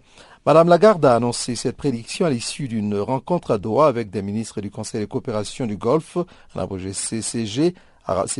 Madame 0.47 0.69
Lagarde 0.69 1.03
a 1.03 1.17
annoncé 1.17 1.57
cette 1.57 1.75
prédiction 1.75 2.25
à 2.25 2.29
l'issue 2.29 2.69
d'une 2.69 2.97
rencontre 2.97 3.51
à 3.51 3.57
Doha 3.57 3.87
avec 3.87 4.09
des 4.09 4.21
ministres 4.21 4.61
du 4.61 4.71
Conseil 4.71 5.01
de 5.01 5.05
coopération 5.05 5.65
du 5.65 5.75
Golfe, 5.75 6.19
l'abrégé 6.55 6.93
CCG, 6.93 7.73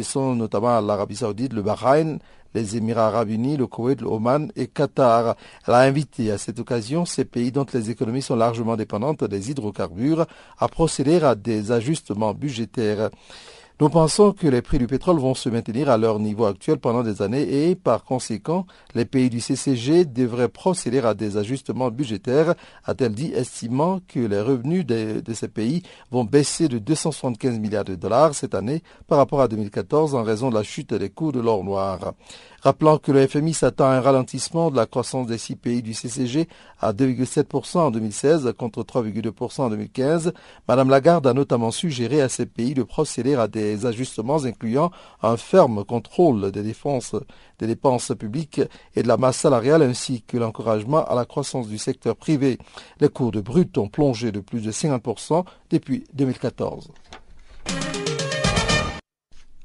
sont 0.04 0.34
notamment 0.34 0.80
l'Arabie 0.80 1.18
Saoudite, 1.18 1.52
le 1.52 1.62
Bahreïn, 1.62 2.20
les 2.54 2.78
Émirats 2.78 3.08
arabes 3.08 3.32
unis, 3.32 3.58
le 3.58 3.68
Koweït, 3.68 4.00
l'Oman 4.00 4.54
et 4.56 4.68
Qatar. 4.68 5.36
Elle 5.68 5.74
a 5.74 5.80
invité 5.80 6.32
à 6.32 6.38
cette 6.38 6.60
occasion 6.60 7.04
ces 7.04 7.26
pays 7.26 7.52
dont 7.52 7.66
les 7.74 7.90
économies 7.90 8.22
sont 8.22 8.38
largement 8.38 8.78
dépendantes 8.78 9.26
des 9.26 9.52
hydrocarbures 9.52 10.28
à 10.60 10.70
procéder 10.70 11.22
à 11.22 11.36
des 11.36 11.74
ajustements 11.74 12.34
budgétaires. 12.34 13.10
Nous 13.80 13.90
pensons 13.90 14.32
que 14.32 14.48
les 14.48 14.64
prix 14.64 14.80
du 14.80 14.88
pétrole 14.88 15.20
vont 15.20 15.36
se 15.36 15.50
maintenir 15.50 15.88
à 15.92 16.00
leur 16.00 16.18
niveau 16.18 16.46
actuel 16.46 16.80
pendant 16.80 17.04
des 17.04 17.22
années 17.22 17.70
et, 17.70 17.76
par 17.76 18.04
conséquent, 18.04 18.66
les 18.96 19.06
pays 19.06 19.30
du 19.30 19.40
CCG 19.40 20.06
devraient 20.06 20.50
procéder 20.50 20.98
à 20.98 21.14
des 21.14 21.38
ajustements 21.38 21.92
budgétaires, 21.92 22.56
a-t-elle 22.86 23.14
dit, 23.14 23.32
estimant 23.34 24.00
que 24.08 24.20
les 24.20 24.42
revenus 24.42 24.84
de, 24.84 25.22
ces 25.32 25.48
pays 25.48 25.84
vont 26.10 26.24
baisser 26.24 26.68
de 26.68 26.80
275 26.80 27.60
milliards 27.60 27.86
de 27.86 27.94
dollars 27.94 28.34
cette 28.34 28.56
année 28.56 28.82
par 29.06 29.20
rapport 29.20 29.42
à 29.42 29.48
2014 29.48 30.16
en 30.16 30.24
raison 30.24 30.50
de 30.50 30.56
la 30.56 30.64
chute 30.64 30.96
des 30.96 31.12
coûts 31.12 31.32
de 31.32 31.40
l'or 31.40 31.64
noir. 31.64 32.16
Rappelant 32.64 32.98
que 32.98 33.12
le 33.12 33.28
FMI 33.28 33.54
s'attend 33.54 33.86
à 33.86 33.94
un 33.94 34.02
ralentissement 34.02 34.72
de 34.72 34.76
la 34.76 34.88
croissance 34.88 35.28
des 35.28 35.38
six 35.38 35.56
pays 35.56 35.84
du 35.84 35.94
CCG 35.94 36.48
à 36.80 36.92
2,7% 36.92 37.78
en 37.78 37.92
2016 37.92 38.52
contre 38.58 38.84
3,2% 38.84 39.62
en 39.62 39.70
2015, 39.70 40.34
Madame 40.68 40.90
Lagarde 40.90 41.28
a 41.28 41.34
notamment 41.34 41.70
suggéré 41.70 42.20
à 42.20 42.30
ces 42.30 42.48
pays 42.48 42.74
de 42.74 42.82
procéder 42.82 43.36
à 43.36 43.48
des 43.48 43.86
ajustements 43.86 44.44
incluant 44.44 44.92
un 45.22 45.38
ferme 45.38 45.86
contrôle 45.86 46.52
des 46.52 46.64
dépenses, 46.64 47.16
des 47.60 47.68
dépenses 47.68 48.12
publiques 48.18 48.62
et 48.96 49.04
de 49.04 49.08
la 49.08 49.18
masse 49.18 49.38
salariale 49.38 49.84
ainsi 49.84 50.24
que 50.24 50.38
l'encouragement 50.38 51.06
à 51.06 51.14
la 51.14 51.26
croissance 51.26 51.68
du 51.68 51.78
secteur 51.78 52.16
privé. 52.16 52.58
Les 53.00 53.10
cours 53.10 53.32
de 53.32 53.42
brut 53.42 53.78
ont 53.78 53.88
plongé 53.88 54.32
de 54.32 54.40
plus 54.40 54.62
de 54.62 54.72
50% 54.72 55.46
depuis 55.70 56.06
2014. 56.16 56.90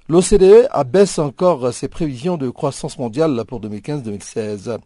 L'OCDE 0.09 0.67
abaisse 0.71 1.19
encore 1.19 1.73
ses 1.73 1.89
prévisions 1.89 2.37
de 2.37 2.51
croissance 2.51 2.99
mondiale 2.99 3.45
pour 3.47 3.61
2015-2016. 3.61 4.79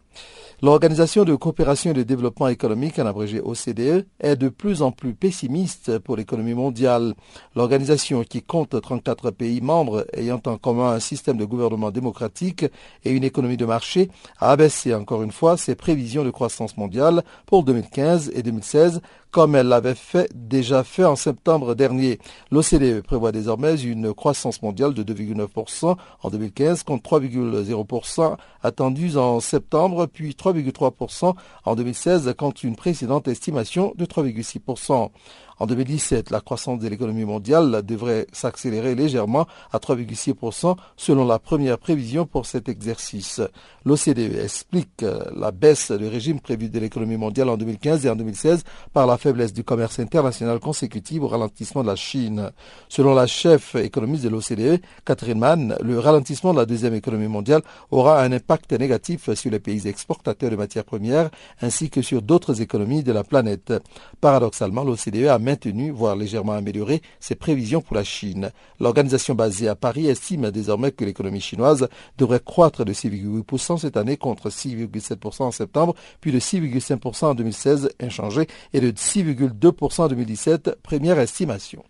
L'Organisation 0.63 1.23
de 1.23 1.35
coopération 1.35 1.91
et 1.91 1.93
de 1.93 2.01
développement 2.01 2.47
économique, 2.47 2.97
en 2.97 3.05
abrégé 3.05 3.39
OCDE, 3.39 4.07
est 4.19 4.35
de 4.35 4.49
plus 4.49 4.81
en 4.81 4.91
plus 4.91 5.13
pessimiste 5.13 5.99
pour 5.99 6.17
l'économie 6.17 6.55
mondiale. 6.55 7.13
L'organisation, 7.55 8.23
qui 8.23 8.41
compte 8.41 8.81
34 8.81 9.29
pays 9.29 9.61
membres 9.61 10.07
ayant 10.13 10.41
en 10.47 10.57
commun 10.57 10.93
un 10.93 10.99
système 10.99 11.37
de 11.37 11.45
gouvernement 11.45 11.91
démocratique 11.91 12.65
et 13.05 13.11
une 13.11 13.23
économie 13.23 13.55
de 13.55 13.65
marché, 13.65 14.09
a 14.39 14.49
abaissé 14.49 14.95
encore 14.95 15.21
une 15.21 15.31
fois 15.31 15.57
ses 15.57 15.75
prévisions 15.75 16.23
de 16.23 16.31
croissance 16.31 16.75
mondiale 16.75 17.23
pour 17.45 17.63
2015 17.63 18.31
et 18.33 18.41
2016 18.41 19.01
comme 19.37 19.55
elle 19.55 19.67
l'avait 19.67 19.93
fait, 19.93 20.31
déjà 20.33 20.83
fait 20.83 21.05
en 21.05 21.15
septembre 21.15 21.75
dernier. 21.75 22.17
L'OCDE 22.49 23.01
prévoit 23.01 23.31
désormais 23.31 23.79
une 23.79 24.11
croissance 24.11 24.63
mondiale 24.63 24.95
de 24.95 25.03
2,9% 25.03 25.95
en 26.23 26.29
2015 26.31 26.81
contre 26.81 27.19
3,0% 27.19 28.35
attendue 28.63 29.15
en 29.17 29.39
septembre, 29.39 30.06
puis 30.07 30.31
3,3% 30.31 31.35
en 31.65 31.75
2016 31.75 32.33
contre 32.37 32.65
une 32.65 32.75
précédente 32.75 33.27
estimation 33.27 33.93
de 33.97 34.05
3,6%. 34.05 35.11
En 35.59 35.65
2017, 35.65 36.29
la 36.29 36.39
croissance 36.39 36.79
de 36.79 36.87
l'économie 36.87 37.25
mondiale 37.25 37.81
devrait 37.83 38.27
s'accélérer 38.31 38.93
légèrement 38.93 39.47
à 39.71 39.79
3,6% 39.79 40.75
selon 40.95 41.25
la 41.25 41.39
première 41.39 41.79
prévision 41.79 42.25
pour 42.27 42.45
cet 42.45 42.69
exercice. 42.69 43.41
L'OCDE 43.83 44.37
explique 44.43 45.03
la 45.35 45.51
baisse 45.51 45.91
du 45.91 46.07
régime 46.07 46.39
prévu 46.39 46.69
de 46.69 46.79
l'économie 46.79 47.17
mondiale 47.17 47.49
en 47.49 47.57
2015 47.57 48.05
et 48.05 48.09
en 48.09 48.15
2016 48.15 48.63
par 48.93 49.07
la 49.07 49.17
faiblesse 49.17 49.51
du 49.51 49.63
commerce 49.63 49.99
international 49.99 50.59
consécutive 50.59 51.23
au 51.23 51.27
ralentissement 51.27 51.81
de 51.81 51.87
la 51.87 51.95
Chine. 51.95 52.51
Selon 52.87 53.15
la 53.15 53.25
chef 53.25 53.75
économiste 53.75 54.23
de 54.23 54.29
l'OCDE, 54.29 54.81
Catherine 55.05 55.39
Mann, 55.39 55.75
le 55.81 55.97
ralentissement 55.99 56.53
de 56.53 56.59
la 56.59 56.65
deuxième 56.65 56.93
économie 56.93 57.27
mondiale 57.27 57.61
aura 57.89 58.21
un 58.21 58.31
impact 58.31 58.73
négatif 58.73 59.33
sur 59.33 59.49
les 59.49 59.59
pays 59.59 59.87
exportateurs 59.87 60.51
de 60.51 60.55
matières 60.55 60.85
premières 60.85 61.31
ainsi 61.61 61.89
que 61.89 62.01
sur 62.01 62.21
d'autres 62.21 62.61
économies 62.61 63.03
de 63.03 63.11
la 63.11 63.23
planète. 63.23 63.73
Paradoxalement, 64.21 64.83
l'OCDE 64.83 65.27
a 65.27 65.39
maintenu, 65.47 65.91
voire 65.91 66.17
légèrement 66.17 66.51
amélioré, 66.51 67.01
ses 67.21 67.35
prévisions 67.35 67.81
pour 67.81 67.95
la 67.95 68.03
Chine. 68.03 68.51
L'organisation 68.81 69.33
basée 69.33 69.69
à 69.69 69.75
Paris 69.75 70.07
estime 70.07 70.51
désormais 70.51 70.91
que 70.91 71.05
l'économie 71.05 71.39
chinoise 71.39 71.87
devrait 72.17 72.41
croître 72.43 72.83
de 72.83 72.91
6,8% 72.91 73.77
cette 73.79 73.95
année 73.95 74.17
contre 74.17 74.49
6,7% 74.49 75.43
en 75.43 75.51
septembre, 75.51 75.95
puis 76.19 76.33
de 76.33 76.39
6,5% 76.39 77.25
en 77.25 77.35
2016 77.35 77.91
inchangé 78.01 78.47
et 78.73 78.81
de 78.81 78.91
6,2% 78.91 80.01
en 80.01 80.07
2017, 80.09 80.79
première 80.83 81.17
estimation. 81.17 81.83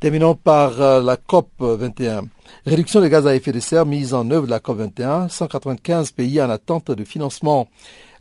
Terminons 0.00 0.34
par 0.34 0.82
euh, 0.82 1.00
la 1.00 1.16
COP 1.16 1.48
21. 1.60 2.24
Réduction 2.66 3.00
des 3.00 3.08
gaz 3.08 3.26
à 3.26 3.34
effet 3.34 3.52
de 3.52 3.60
serre 3.60 3.86
mise 3.86 4.12
en 4.12 4.28
œuvre 4.30 4.46
de 4.46 4.50
la 4.50 4.60
COP 4.60 4.78
21. 4.78 5.28
195 5.28 6.10
pays 6.10 6.42
en 6.42 6.50
attente 6.50 6.90
de 6.90 7.04
financement. 7.04 7.68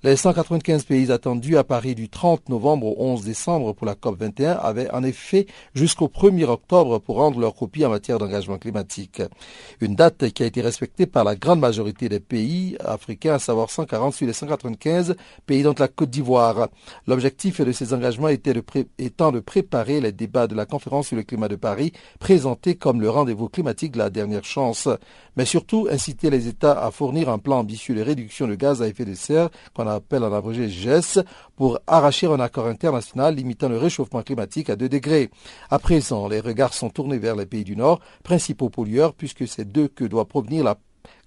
Les 0.06 0.18
195 0.18 0.84
pays 0.84 1.14
attendus 1.14 1.56
à 1.56 1.64
Paris 1.64 1.96
du 1.96 2.10
30 2.10 2.50
novembre 2.50 2.88
au 2.88 2.96
11 3.14 3.24
décembre 3.24 3.72
pour 3.72 3.88
la 3.88 3.96
COP21 3.96 4.58
avaient 4.60 4.92
en 4.92 5.02
effet 5.02 5.46
jusqu'au 5.74 6.08
1er 6.08 6.44
octobre 6.44 7.00
pour 7.00 7.16
rendre 7.16 7.40
leur 7.40 7.56
copie 7.56 7.86
en 7.86 7.90
matière 7.90 8.20
d'engagement 8.20 8.58
climatique. 8.58 9.22
Une 9.80 9.96
date 9.96 10.30
qui 10.34 10.44
a 10.44 10.46
été 10.46 10.60
respectée 10.60 11.06
par 11.06 11.24
la 11.24 11.38
grande 11.38 11.62
majorité 11.62 12.10
des 12.10 12.20
pays 12.20 12.76
africains, 12.84 13.36
à 13.36 13.40
savoir 13.40 13.70
140 13.70 14.14
sur 14.14 14.28
les 14.28 14.34
195 14.34 15.16
pays 15.46 15.64
dont 15.64 15.74
la 15.80 15.88
Côte 15.88 16.10
d'Ivoire. 16.10 16.68
L'objectif 17.08 17.62
de 17.62 17.72
ces 17.72 17.94
engagements 17.94 18.28
était 18.28 18.54
de 18.54 18.64
étant 18.98 19.32
de 19.32 19.40
préparer 19.40 20.02
les 20.02 20.12
débats 20.12 20.48
de 20.48 20.56
la 20.56 20.66
conférence 20.66 21.08
sur 21.08 21.16
le 21.16 21.24
climat 21.24 21.48
de 21.48 21.56
Paris, 21.56 21.94
présenté 22.20 22.76
comme 22.76 23.00
le 23.00 23.10
rendez-vous 23.10 23.48
climatique 23.48 23.94
de 23.94 24.00
la 24.00 24.10
dernière 24.10 24.44
chance, 24.44 24.90
mais 25.38 25.46
surtout 25.46 25.88
inciter 25.90 26.30
les 26.30 26.50
États 26.50 26.78
à 26.78 26.92
fournir 26.92 27.30
un 27.30 27.40
plan 27.40 27.60
ambitieux 27.60 27.96
de 27.96 28.02
réduction 28.02 28.50
de 28.50 28.56
gaz 28.56 28.82
à 28.82 28.90
effet 28.90 29.06
de 29.06 29.14
serre 29.14 29.50
qu'on 29.74 29.93
appelle 29.96 30.24
en 30.24 30.34
abrégé 30.34 30.70
GES, 30.70 31.20
pour 31.56 31.80
arracher 31.88 32.28
un 32.28 32.40
accord 32.40 32.68
international 32.68 33.36
limitant 33.36 33.70
le 33.70 33.78
réchauffement 33.78 34.22
climatique 34.22 34.70
à 34.70 34.76
2 34.76 34.90
degrés. 34.90 35.30
À 35.70 35.80
présent, 35.80 36.28
les 36.28 36.40
regards 36.40 36.74
sont 36.74 36.90
tournés 36.90 37.20
vers 37.20 37.36
les 37.36 37.46
pays 37.46 37.64
du 37.64 37.76
Nord, 37.76 38.00
principaux 38.24 38.70
pollueurs, 38.70 39.14
puisque 39.14 39.48
c'est 39.48 39.72
d'eux 39.72 39.88
que 39.88 40.04
doit 40.04 40.26
provenir 40.26 40.64
la 40.64 40.78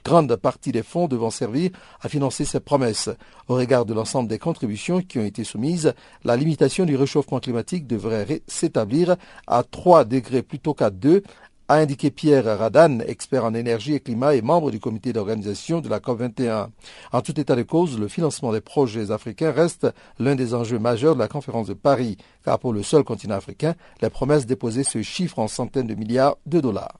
grande 0.04 0.36
partie 0.36 0.70
des 0.70 0.84
fonds 0.84 1.08
devant 1.08 1.30
servir 1.30 1.70
à 2.00 2.08
financer 2.08 2.44
ces 2.44 2.60
promesses. 2.60 3.10
Au 3.48 3.56
regard 3.56 3.84
de 3.84 3.92
l'ensemble 3.92 4.28
des 4.28 4.38
contributions 4.38 5.00
qui 5.00 5.18
ont 5.18 5.24
été 5.24 5.42
soumises, 5.42 5.94
la 6.22 6.36
limitation 6.36 6.84
du 6.84 6.94
réchauffement 6.94 7.40
climatique 7.40 7.88
devrait 7.88 8.42
s'établir 8.46 9.16
à 9.48 9.64
3 9.64 10.04
degrés 10.04 10.42
plutôt 10.42 10.74
qu'à 10.74 10.90
2, 10.90 11.24
a 11.68 11.76
indiqué 11.76 12.10
Pierre 12.10 12.58
Radan, 12.58 13.00
expert 13.00 13.44
en 13.44 13.54
énergie 13.54 13.94
et 13.94 14.00
climat 14.00 14.34
et 14.34 14.42
membre 14.42 14.70
du 14.70 14.78
comité 14.78 15.12
d'organisation 15.12 15.80
de 15.80 15.88
la 15.88 15.98
COP21. 15.98 16.68
En 17.12 17.20
tout 17.22 17.38
état 17.40 17.56
de 17.56 17.62
cause, 17.62 17.98
le 17.98 18.08
financement 18.08 18.52
des 18.52 18.60
projets 18.60 19.10
africains 19.10 19.50
reste 19.50 19.86
l'un 20.18 20.36
des 20.36 20.54
enjeux 20.54 20.78
majeurs 20.78 21.14
de 21.14 21.20
la 21.20 21.28
conférence 21.28 21.66
de 21.66 21.74
Paris, 21.74 22.16
car 22.44 22.58
pour 22.58 22.72
le 22.72 22.82
seul 22.82 23.02
continent 23.04 23.34
africain, 23.34 23.74
les 24.00 24.10
promesses 24.10 24.46
déposées 24.46 24.84
se 24.84 25.02
chiffrent 25.02 25.40
en 25.40 25.48
centaines 25.48 25.86
de 25.86 25.94
milliards 25.94 26.36
de 26.46 26.60
dollars. 26.60 26.98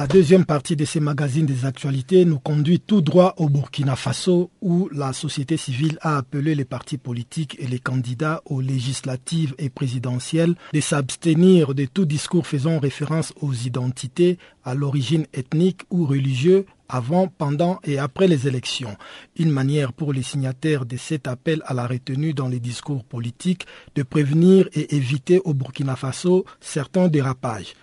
La 0.00 0.06
deuxième 0.06 0.46
partie 0.46 0.76
de 0.76 0.86
ces 0.86 0.98
magazines 0.98 1.44
des 1.44 1.66
actualités 1.66 2.24
nous 2.24 2.38
conduit 2.38 2.80
tout 2.80 3.02
droit 3.02 3.34
au 3.36 3.50
Burkina 3.50 3.96
Faso 3.96 4.50
où 4.62 4.88
la 4.94 5.12
société 5.12 5.58
civile 5.58 5.98
a 6.00 6.16
appelé 6.16 6.54
les 6.54 6.64
partis 6.64 6.96
politiques 6.96 7.58
et 7.60 7.66
les 7.66 7.80
candidats 7.80 8.40
aux 8.46 8.62
législatives 8.62 9.54
et 9.58 9.68
présidentielles 9.68 10.54
de 10.72 10.80
s'abstenir 10.80 11.74
de 11.74 11.84
tout 11.84 12.06
discours 12.06 12.46
faisant 12.46 12.78
référence 12.78 13.34
aux 13.42 13.52
identités, 13.52 14.38
à 14.64 14.74
l'origine 14.74 15.26
ethnique 15.34 15.82
ou 15.90 16.06
religieuse 16.06 16.64
avant, 16.88 17.28
pendant 17.28 17.78
et 17.84 17.98
après 17.98 18.26
les 18.26 18.48
élections. 18.48 18.96
Une 19.36 19.50
manière 19.50 19.92
pour 19.92 20.14
les 20.14 20.22
signataires 20.22 20.86
de 20.86 20.96
cet 20.96 21.28
appel 21.28 21.60
à 21.66 21.74
la 21.74 21.86
retenue 21.86 22.32
dans 22.32 22.48
les 22.48 22.58
discours 22.58 23.04
politiques 23.04 23.66
de 23.96 24.02
prévenir 24.02 24.66
et 24.72 24.96
éviter 24.96 25.42
au 25.44 25.52
Burkina 25.52 25.94
Faso 25.94 26.46
certains 26.58 27.08
dérapages 27.08 27.74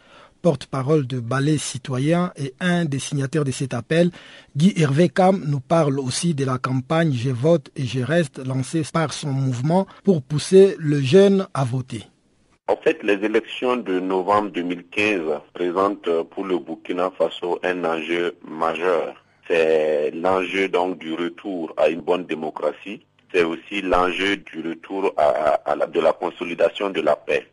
porte-parole 0.41 1.07
de 1.07 1.19
Ballet 1.19 1.57
Citoyen 1.57 2.31
et 2.37 2.53
un 2.59 2.85
des 2.85 2.99
signataires 2.99 3.43
de 3.43 3.51
cet 3.51 3.73
appel, 3.73 4.11
Guy 4.55 4.73
Hervé 4.77 5.09
Cam 5.09 5.43
nous 5.45 5.59
parle 5.59 5.99
aussi 5.99 6.33
de 6.33 6.45
la 6.45 6.57
campagne 6.57 7.11
Je 7.13 7.29
vote 7.29 7.69
et 7.75 7.85
je 7.85 7.99
reste 7.99 8.45
lancée 8.45 8.83
par 8.91 9.13
son 9.13 9.29
mouvement 9.29 9.87
pour 10.03 10.21
pousser 10.21 10.75
le 10.79 11.01
jeune 11.01 11.47
à 11.53 11.63
voter. 11.63 12.03
En 12.69 12.75
fait, 12.75 13.01
les 13.01 13.23
élections 13.23 13.77
de 13.77 13.99
novembre 14.01 14.51
2015 14.51 15.21
présentent 15.53 16.23
pour 16.23 16.43
le 16.43 16.59
Burkina 16.59 17.11
Faso 17.17 17.59
un 17.63 17.83
enjeu 17.85 18.35
majeur. 18.45 19.15
C'est 19.47 20.11
l'enjeu 20.11 20.67
donc 20.67 20.97
du 20.97 21.13
retour 21.13 21.73
à 21.77 21.87
une 21.87 22.01
bonne 22.01 22.25
démocratie. 22.25 23.05
C'est 23.33 23.43
aussi 23.43 23.81
l'enjeu 23.81 24.35
du 24.37 24.67
retour 24.67 25.13
à, 25.15 25.75
de 25.87 25.99
la 26.01 26.11
consolidation 26.11 26.89
de 26.89 26.99
la 26.99 27.15
paix. 27.15 27.47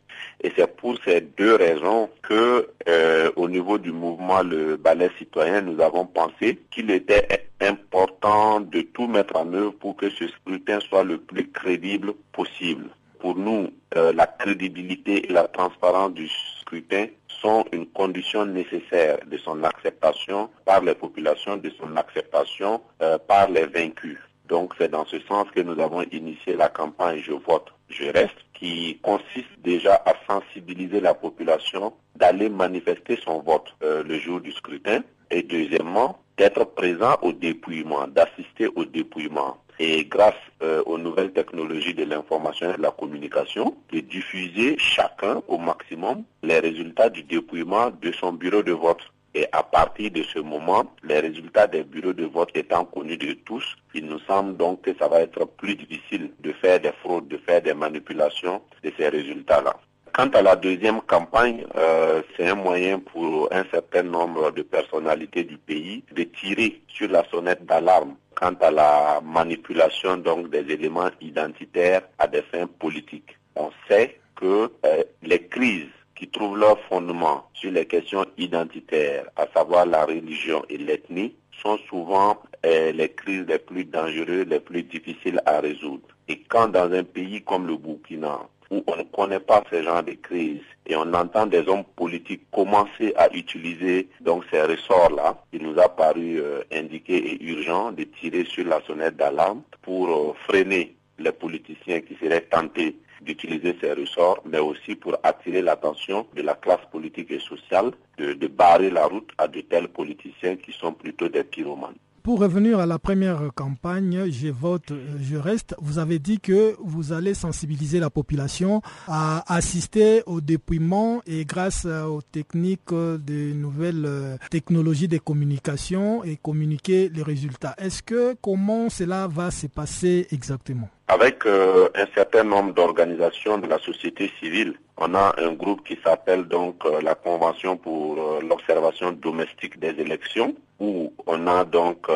Et 0.45 0.53
c'est 0.55 0.77
pour 0.77 0.95
ces 1.03 1.21
deux 1.21 1.55
raisons 1.55 2.07
que, 2.21 2.69
euh, 2.87 3.31
au 3.35 3.49
niveau 3.49 3.79
du 3.79 3.91
mouvement 3.91 4.43
Le 4.43 4.77
Ballet 4.77 5.09
Citoyen, 5.17 5.61
nous 5.61 5.81
avons 5.81 6.05
pensé 6.05 6.59
qu'il 6.69 6.91
était 6.91 7.47
important 7.59 8.59
de 8.59 8.81
tout 8.81 9.07
mettre 9.07 9.37
en 9.37 9.51
œuvre 9.55 9.71
pour 9.71 9.95
que 9.95 10.07
ce 10.11 10.27
scrutin 10.27 10.79
soit 10.81 11.03
le 11.03 11.17
plus 11.17 11.49
crédible 11.49 12.13
possible. 12.31 12.91
Pour 13.17 13.35
nous, 13.35 13.71
euh, 13.95 14.13
la 14.13 14.27
crédibilité 14.27 15.27
et 15.27 15.33
la 15.33 15.47
transparence 15.47 16.13
du 16.13 16.29
scrutin 16.61 17.07
sont 17.27 17.65
une 17.71 17.87
condition 17.87 18.45
nécessaire 18.45 19.17
de 19.25 19.37
son 19.39 19.63
acceptation 19.63 20.51
par 20.63 20.83
les 20.83 20.93
populations, 20.93 21.57
de 21.57 21.71
son 21.71 21.97
acceptation 21.97 22.81
euh, 23.01 23.17
par 23.17 23.49
les 23.49 23.65
vaincus. 23.65 24.19
Donc 24.47 24.73
c'est 24.77 24.91
dans 24.91 25.05
ce 25.05 25.19
sens 25.21 25.47
que 25.53 25.61
nous 25.61 25.79
avons 25.81 26.03
initié 26.11 26.55
la 26.55 26.69
campagne 26.69 27.19
Je 27.23 27.31
vote, 27.31 27.73
je 27.89 28.05
reste, 28.05 28.37
qui 28.53 28.99
consiste 29.01 29.59
déjà 29.63 30.01
à 30.05 30.13
sensibiliser 30.27 30.99
la 31.01 31.13
population 31.13 31.93
d'aller 32.15 32.49
manifester 32.49 33.17
son 33.23 33.41
vote 33.41 33.73
euh, 33.83 34.03
le 34.03 34.17
jour 34.19 34.39
du 34.39 34.51
scrutin 34.51 35.01
et 35.31 35.43
deuxièmement 35.43 36.19
d'être 36.37 36.63
présent 36.65 37.17
au 37.21 37.31
dépouillement, 37.31 38.07
d'assister 38.07 38.67
au 38.75 38.85
dépouillement 38.85 39.57
et 39.79 40.05
grâce 40.05 40.33
euh, 40.61 40.81
aux 40.85 40.97
nouvelles 40.97 41.33
technologies 41.33 41.93
de 41.93 42.05
l'information 42.05 42.73
et 42.73 42.77
de 42.77 42.81
la 42.81 42.91
communication, 42.91 43.75
de 43.91 43.99
diffuser 43.99 44.77
chacun 44.77 45.41
au 45.47 45.57
maximum 45.57 46.23
les 46.43 46.59
résultats 46.59 47.09
du 47.09 47.23
dépouillement 47.23 47.91
de 48.01 48.11
son 48.13 48.33
bureau 48.33 48.63
de 48.63 48.71
vote. 48.71 49.01
Et 49.37 49.45
à 49.51 49.63
partir 49.63 50.11
de 50.11 50.23
ce 50.23 50.39
moment, 50.39 50.85
les 51.03 51.19
résultats 51.19 51.67
des 51.67 51.83
bureaux 51.83 52.13
de 52.13 52.23
vote 52.23 52.51
étant 52.55 52.85
connus 52.85 53.17
de 53.17 53.33
tous, 53.33 53.75
il 53.93 54.05
nous 54.05 54.19
semble 54.19 54.55
donc 54.55 54.83
que 54.83 54.95
ça 54.97 55.09
va 55.09 55.19
être 55.19 55.43
plus 55.57 55.75
difficile 55.75 56.31
de 56.39 56.53
faire 56.53 56.79
des 56.79 56.93
fraudes, 57.03 57.27
de 57.27 57.37
faire 57.39 57.61
des 57.61 57.73
manipulations 57.73 58.61
de 58.81 58.91
ces 58.97 59.09
résultats-là. 59.09 59.75
Quant 60.13 60.29
à 60.29 60.41
la 60.41 60.55
deuxième 60.55 61.01
campagne, 61.01 61.65
euh, 61.75 62.21
c'est 62.37 62.47
un 62.47 62.55
moyen 62.55 62.99
pour 62.99 63.49
un 63.51 63.65
certain 63.69 64.03
nombre 64.03 64.51
de 64.51 64.61
personnalités 64.61 65.43
du 65.43 65.57
pays 65.57 66.05
de 66.13 66.23
tirer 66.23 66.81
sur 66.87 67.09
la 67.09 67.25
sonnette 67.29 67.65
d'alarme 67.65 68.15
quant 68.35 68.55
à 68.61 68.71
la 68.71 69.19
manipulation 69.21 70.15
donc 70.15 70.49
des 70.49 70.71
éléments 70.71 71.11
identitaires 71.19 72.03
à 72.17 72.27
des 72.27 72.41
fins 72.43 72.67
politiques. 72.79 73.37
On 73.57 73.69
sait 73.89 74.17
que 74.37 74.71
euh, 74.85 75.03
les 75.23 75.45
crises 75.47 75.89
qui 76.15 76.27
trouvent 76.27 76.57
leur 76.57 76.79
fondement 76.87 77.49
sur 77.53 77.71
les 77.71 77.85
questions 77.85 78.25
identitaires, 78.37 79.25
à 79.35 79.47
savoir 79.53 79.85
la 79.85 80.05
religion 80.05 80.63
et 80.69 80.77
l'ethnie, 80.77 81.35
sont 81.61 81.77
souvent 81.89 82.41
euh, 82.65 82.91
les 82.91 83.09
crises 83.09 83.45
les 83.47 83.59
plus 83.59 83.85
dangereuses, 83.85 84.47
les 84.47 84.59
plus 84.59 84.83
difficiles 84.83 85.41
à 85.45 85.59
résoudre. 85.59 86.07
Et 86.27 86.39
quand 86.39 86.69
dans 86.69 86.91
un 86.91 87.03
pays 87.03 87.41
comme 87.41 87.67
le 87.67 87.77
Burkina, 87.77 88.39
où 88.71 88.83
on 88.87 88.95
ne 88.95 89.03
connaît 89.03 89.39
pas 89.39 89.63
ce 89.69 89.81
genre 89.83 90.03
de 90.03 90.13
crise 90.13 90.61
et 90.87 90.95
on 90.95 91.13
entend 91.13 91.45
des 91.45 91.67
hommes 91.67 91.83
politiques 91.95 92.49
commencer 92.51 93.13
à 93.15 93.31
utiliser 93.33 94.09
donc 94.21 94.43
ces 94.51 94.61
ressorts-là, 94.61 95.43
il 95.53 95.63
nous 95.63 95.79
a 95.79 95.89
paru 95.89 96.39
euh, 96.39 96.63
indiqué 96.71 97.15
et 97.15 97.43
urgent 97.43 97.91
de 97.91 98.03
tirer 98.03 98.43
sur 98.45 98.65
la 98.65 98.81
sonnette 98.87 99.17
d'alarme 99.17 99.61
pour 99.81 100.09
euh, 100.09 100.33
freiner 100.47 100.95
les 101.19 101.31
politiciens 101.31 102.01
qui 102.01 102.15
seraient 102.15 102.41
tentés 102.41 102.97
d'utiliser 103.21 103.75
ces 103.81 103.93
ressorts, 103.93 104.41
mais 104.45 104.59
aussi 104.59 104.95
pour 104.95 105.17
attirer 105.23 105.61
l'attention 105.61 106.27
de 106.35 106.41
la 106.41 106.55
classe 106.55 106.85
politique 106.91 107.31
et 107.31 107.39
sociale 107.39 107.91
de, 108.17 108.33
de 108.33 108.47
barrer 108.47 108.89
la 108.89 109.05
route 109.05 109.31
à 109.37 109.47
de 109.47 109.61
tels 109.61 109.89
politiciens 109.89 110.55
qui 110.55 110.71
sont 110.71 110.93
plutôt 110.93 111.29
des 111.29 111.43
pyromanes. 111.43 111.95
Pour 112.25 112.39
revenir 112.39 112.79
à 112.79 112.87
la 112.87 112.97
première 112.97 113.51
campagne, 113.53 114.31
je 114.31 114.47
vote, 114.47 114.91
je 115.21 115.37
reste, 115.37 115.75
vous 115.79 115.99
avez 115.99 116.17
dit 116.17 116.39
que 116.39 116.75
vous 116.79 117.13
allez 117.13 117.35
sensibiliser 117.35 117.99
la 117.99 118.09
population 118.09 118.81
à 119.07 119.43
assister 119.53 120.23
au 120.25 120.41
dépouillement 120.41 121.21
et 121.27 121.45
grâce 121.45 121.85
aux 121.85 122.23
techniques 122.23 122.89
de 122.89 123.53
nouvelles 123.53 124.39
technologies 124.49 125.07
de 125.07 125.19
communication 125.19 126.23
et 126.23 126.35
communiquer 126.35 127.09
les 127.09 127.21
résultats. 127.21 127.75
Est-ce 127.77 128.01
que 128.01 128.35
comment 128.41 128.89
cela 128.89 129.27
va 129.27 129.51
se 129.51 129.67
passer 129.67 130.25
exactement? 130.31 130.89
Avec 131.07 131.45
euh, 131.45 131.89
un 131.95 132.07
certain 132.15 132.43
nombre 132.43 132.73
d'organisations 132.73 133.57
de 133.59 133.67
la 133.67 133.77
société 133.79 134.31
civile. 134.39 134.73
On 134.97 135.13
a 135.13 135.35
un 135.37 135.53
groupe 135.53 135.83
qui 135.85 135.99
s'appelle 136.03 136.45
donc 136.45 136.83
euh, 136.85 137.01
la 137.01 137.15
Convention 137.15 137.77
pour 137.77 138.17
euh, 138.17 138.39
l'observation 138.41 139.11
domestique 139.11 139.79
des 139.79 139.89
élections, 139.99 140.55
où 140.79 141.13
on 141.27 141.47
a 141.47 141.63
donc 141.63 142.07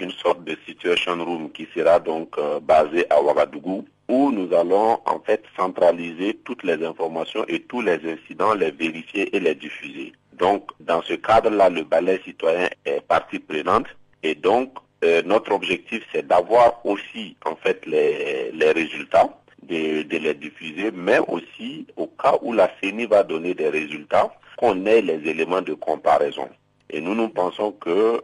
une 0.00 0.10
sorte 0.12 0.42
de 0.44 0.56
situation 0.66 1.22
room 1.22 1.50
qui 1.52 1.68
sera 1.74 2.00
donc 2.00 2.38
basée 2.62 3.04
à 3.10 3.20
Ouagadougou, 3.20 3.84
où 4.08 4.30
nous 4.30 4.54
allons 4.54 4.98
en 5.04 5.20
fait 5.20 5.42
centraliser 5.54 6.40
toutes 6.42 6.62
les 6.62 6.82
informations 6.82 7.44
et 7.46 7.60
tous 7.60 7.82
les 7.82 8.00
incidents, 8.10 8.54
les 8.54 8.70
vérifier 8.70 9.36
et 9.36 9.40
les 9.40 9.54
diffuser. 9.54 10.14
Donc, 10.32 10.70
dans 10.80 11.02
ce 11.02 11.12
cadre-là, 11.12 11.68
le 11.68 11.82
ballet 11.82 12.18
citoyen 12.24 12.70
est 12.86 13.02
partie 13.02 13.38
prenante 13.38 13.86
et 14.22 14.34
donc 14.34 14.70
euh, 15.04 15.22
notre 15.24 15.52
objectif, 15.52 16.02
c'est 16.12 16.26
d'avoir 16.26 16.84
aussi 16.84 17.36
en 17.44 17.54
fait 17.56 17.84
les, 17.86 18.70
résultats, 18.72 19.28
de, 19.62 20.04
les 20.16 20.34
diffuser, 20.34 20.90
mais 20.92 21.18
aussi 21.28 21.86
au 21.96 22.06
cas 22.06 22.36
où 22.42 22.52
la 22.52 22.70
CENI 22.80 23.06
va 23.06 23.22
donner 23.22 23.54
des 23.54 23.68
résultats, 23.68 24.32
qu'on 24.56 24.86
ait 24.86 25.02
les 25.02 25.28
éléments 25.28 25.60
de 25.60 25.74
comparaison. 25.74 26.48
Et 26.88 27.00
nous, 27.00 27.14
nous 27.14 27.28
pensons 27.28 27.72
que 27.72 28.22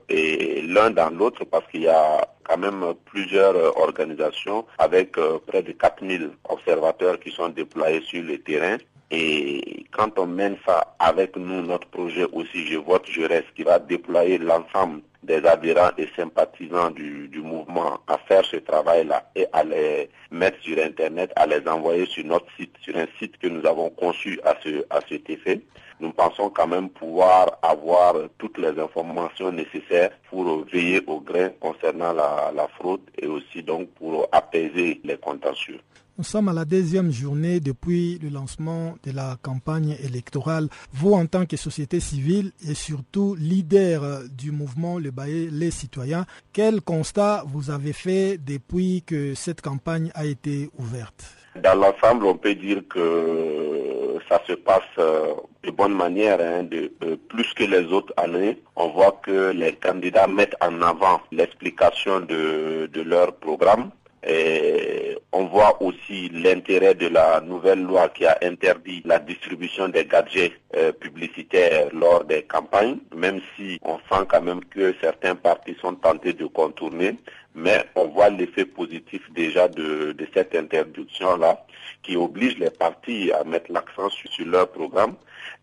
l'un 0.67 0.91
dans 0.91 1.11
l'autre, 1.11 1.45
parce 1.45 1.67
qu'il 1.71 1.83
y 1.83 1.89
a 1.89 2.27
quand 2.45 2.59
même 2.59 2.95
plusieurs 3.05 3.55
organisations 3.79 4.65
avec 4.79 5.19
euh, 5.19 5.39
près 5.47 5.63
de 5.63 5.73
4000 5.73 6.31
observateurs 6.49 7.21
qui 7.21 7.31
sont 7.31 7.49
déployés 7.49 8.03
sur 8.03 8.23
le 8.23 8.39
terrain. 8.39 8.79
Et 9.11 9.85
quand 9.91 10.19
on 10.19 10.27
mène 10.27 10.57
ça 10.67 10.95
avec 10.99 11.37
nous, 11.37 11.63
notre 11.63 11.89
projet 11.89 12.25
aussi, 12.33 12.67
je 12.67 12.79
vote, 12.79 13.05
je 13.11 13.23
reste, 13.23 13.53
qui 13.55 13.63
va 13.63 13.79
déployer 13.79 14.39
l'ensemble 14.39 15.03
des 15.23 15.45
adhérents 15.47 15.91
et 15.99 16.09
sympathisants 16.17 16.91
du, 16.91 17.29
mouvement 17.43 18.01
à 18.07 18.19
faire 18.19 18.45
ce 18.45 18.57
travail-là 18.57 19.31
et 19.35 19.47
à 19.53 19.65
les 19.65 20.09
mettre 20.31 20.61
sur 20.63 20.79
Internet, 20.79 21.33
à 21.37 21.47
les 21.47 21.67
envoyer 21.69 22.07
sur 22.07 22.25
notre 22.25 22.47
site, 22.57 22.75
sur 22.81 22.97
un 22.97 23.07
site 23.19 23.37
que 23.39 23.49
nous 23.49 23.67
avons 23.67 23.91
conçu 23.91 24.41
à, 24.45 24.55
ce, 24.63 24.85
à 24.91 25.01
cet 25.09 25.29
effet. 25.29 25.61
Nous 26.01 26.13
pensons 26.13 26.51
quand 26.51 26.67
même 26.67 26.89
pouvoir 26.89 27.59
avoir 27.63 28.15
toutes 28.39 28.59
les 28.59 28.79
informations 28.81 29.53
nécessaires 29.53 30.11
pour 30.31 30.65
veiller 30.65 31.03
au 31.07 31.21
grain 31.21 31.51
concernant 31.61 32.13
la, 32.13 32.53
la 32.55 32.69
fraude 32.69 33.03
et 33.19 33.27
aussi 33.27 33.63
donc 33.63 33.89
pour 33.91 34.29
apaiser 34.33 35.01
les 35.05 35.17
contentieux. 35.17 35.81
Nous 36.23 36.29
sommes 36.29 36.49
à 36.49 36.53
la 36.53 36.65
deuxième 36.65 37.11
journée 37.11 37.59
depuis 37.59 38.17
le 38.23 38.29
lancement 38.29 38.95
de 39.03 39.11
la 39.11 39.37
campagne 39.43 39.97
électorale. 40.05 40.69
Vous, 40.93 41.15
en 41.15 41.27
tant 41.27 41.47
que 41.47 41.57
société 41.57 41.99
civile 41.99 42.53
et 42.65 42.75
surtout 42.75 43.35
leader 43.37 44.21
du 44.31 44.53
mouvement 44.53 45.01
Le 45.01 45.11
Baillet 45.11 45.49
Les 45.51 45.73
Citoyens, 45.73 46.25
quel 46.53 46.81
constat 46.81 47.43
vous 47.49 47.73
avez 47.73 47.93
fait 47.93 48.39
depuis 48.39 49.03
que 49.05 49.35
cette 49.35 49.63
campagne 49.63 50.13
a 50.15 50.25
été 50.25 50.71
ouverte? 50.79 51.35
Dans 51.61 51.75
l'ensemble, 51.75 52.27
on 52.27 52.37
peut 52.37 52.55
dire 52.55 52.83
que 52.89 54.19
ça 54.29 54.41
se 54.47 54.53
passe 54.53 54.83
euh, 55.01 55.35
de 55.65 55.73
bonne 55.73 55.95
manière, 55.95 56.39
hein, 56.41 56.63
de, 56.63 56.93
euh, 57.03 57.17
plus 57.31 57.53
que 57.55 57.65
les 57.65 57.85
autres 57.87 58.15
années. 58.17 58.63
On 58.77 58.91
voit 58.91 59.21
que 59.25 59.51
les 59.51 59.73
candidats 59.73 60.29
mettent 60.29 60.57
en 60.61 60.83
avant 60.83 61.21
l'explication 61.33 62.21
de 62.21 62.89
leur 63.05 63.35
programme 63.35 63.91
et 64.27 65.19
On 65.35 65.47
voit 65.47 65.83
aussi 65.83 66.29
l'intérêt 66.29 66.95
de 66.95 67.09
la 67.09 67.41
nouvelle 67.41 67.83
loi 67.83 68.11
qui 68.11 68.27
a 68.27 68.37
interdit 68.43 69.01
la 69.07 69.19
distribution 69.19 69.89
des 69.89 70.05
gadgets 70.05 70.53
euh, 70.77 70.93
publicitaires 70.93 71.89
lors 71.95 72.23
des 72.25 72.43
campagnes, 72.43 72.99
même 73.17 73.41
si 73.57 73.79
on 73.83 73.97
sent 73.97 74.27
quand 74.29 74.43
même 74.43 74.63
que 74.67 74.95
certains 75.01 75.35
partis 75.35 75.75
sont 75.81 75.95
tentés 75.95 76.35
de 76.35 76.45
contourner, 76.45 77.17
mais 77.55 77.83
on 77.95 78.09
voit 78.09 78.29
l'effet 78.29 78.67
positif 78.67 79.23
déjà 79.33 79.69
de, 79.69 80.15
cette 80.35 80.55
interdiction-là 80.55 81.65
qui 82.03 82.15
oblige 82.17 82.59
les 82.59 82.71
partis 82.71 83.33
à 83.33 83.45
mettre 83.45 83.73
l'accent 83.73 84.11
sur 84.11 84.45
leur 84.45 84.71
programme 84.71 85.15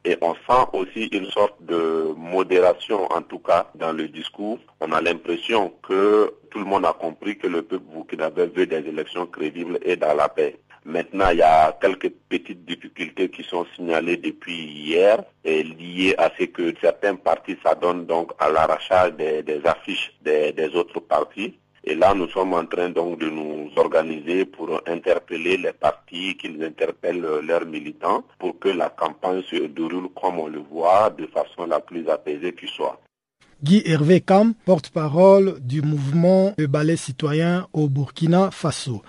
et 0.05 0.17
on 0.21 0.33
sent 0.33 0.67
aussi 0.73 1.05
une 1.07 1.25
sorte 1.25 1.55
de 1.61 2.13
modération, 2.15 3.11
en 3.11 3.21
tout 3.21 3.39
cas, 3.39 3.69
dans 3.75 3.91
le 3.91 4.07
discours. 4.07 4.59
On 4.79 4.91
a 4.91 5.01
l'impression 5.01 5.73
que 5.83 6.33
tout 6.49 6.59
le 6.59 6.65
monde 6.65 6.85
a 6.85 6.93
compris 6.93 7.37
que 7.37 7.47
le 7.47 7.61
peuple 7.61 7.85
burkinabé 7.93 8.47
veut 8.47 8.65
des 8.65 8.87
élections 8.87 9.25
crédibles 9.25 9.79
et 9.83 9.95
dans 9.95 10.13
la 10.13 10.29
paix. 10.29 10.57
Maintenant, 10.85 11.29
il 11.31 11.39
y 11.39 11.41
a 11.41 11.77
quelques 11.81 12.09
petites 12.29 12.65
difficultés 12.65 13.29
qui 13.29 13.43
sont 13.43 13.65
signalées 13.75 14.17
depuis 14.17 14.55
hier 14.55 15.21
et 15.43 15.61
liées 15.63 16.15
à 16.17 16.31
ce 16.39 16.45
que 16.45 16.73
certains 16.81 17.15
partis 17.15 17.57
s'adonnent 17.63 18.05
donc 18.05 18.31
à 18.39 18.49
l'arrachage 18.49 19.13
des, 19.13 19.61
affiches 19.65 20.13
des 20.21 20.71
autres 20.73 21.01
partis. 21.01 21.59
Et 21.83 21.95
là, 21.95 22.13
nous 22.13 22.27
sommes 22.29 22.53
en 22.53 22.65
train 22.65 22.89
donc 22.89 23.19
de 23.19 23.29
nous 23.29 23.69
organiser 23.77 24.45
pour 24.45 24.81
interpeller 24.85 25.57
les 25.57 25.73
partis, 25.73 26.35
qu'ils 26.37 26.63
interpellent 26.63 27.25
leurs 27.43 27.65
militants 27.65 28.23
pour 28.37 28.59
que 28.59 28.69
la 28.69 28.89
campagne 28.89 29.41
se 29.43 29.55
déroule 29.67 30.09
comme 30.19 30.39
on 30.39 30.47
le 30.47 30.59
voit, 30.59 31.09
de 31.09 31.25
façon 31.27 31.65
la 31.65 31.79
plus 31.79 32.07
apaisée 32.09 32.53
qui 32.53 32.67
soit. 32.67 32.99
Guy 33.61 33.81
Hervé 33.85 34.21
Kam, 34.21 34.53
porte-parole 34.65 35.59
du 35.59 35.81
mouvement 35.81 36.53
de 36.57 36.65
ballet 36.65 36.95
citoyen 36.95 37.67
au 37.73 37.89
Burkina 37.89 38.51
Faso. 38.51 39.01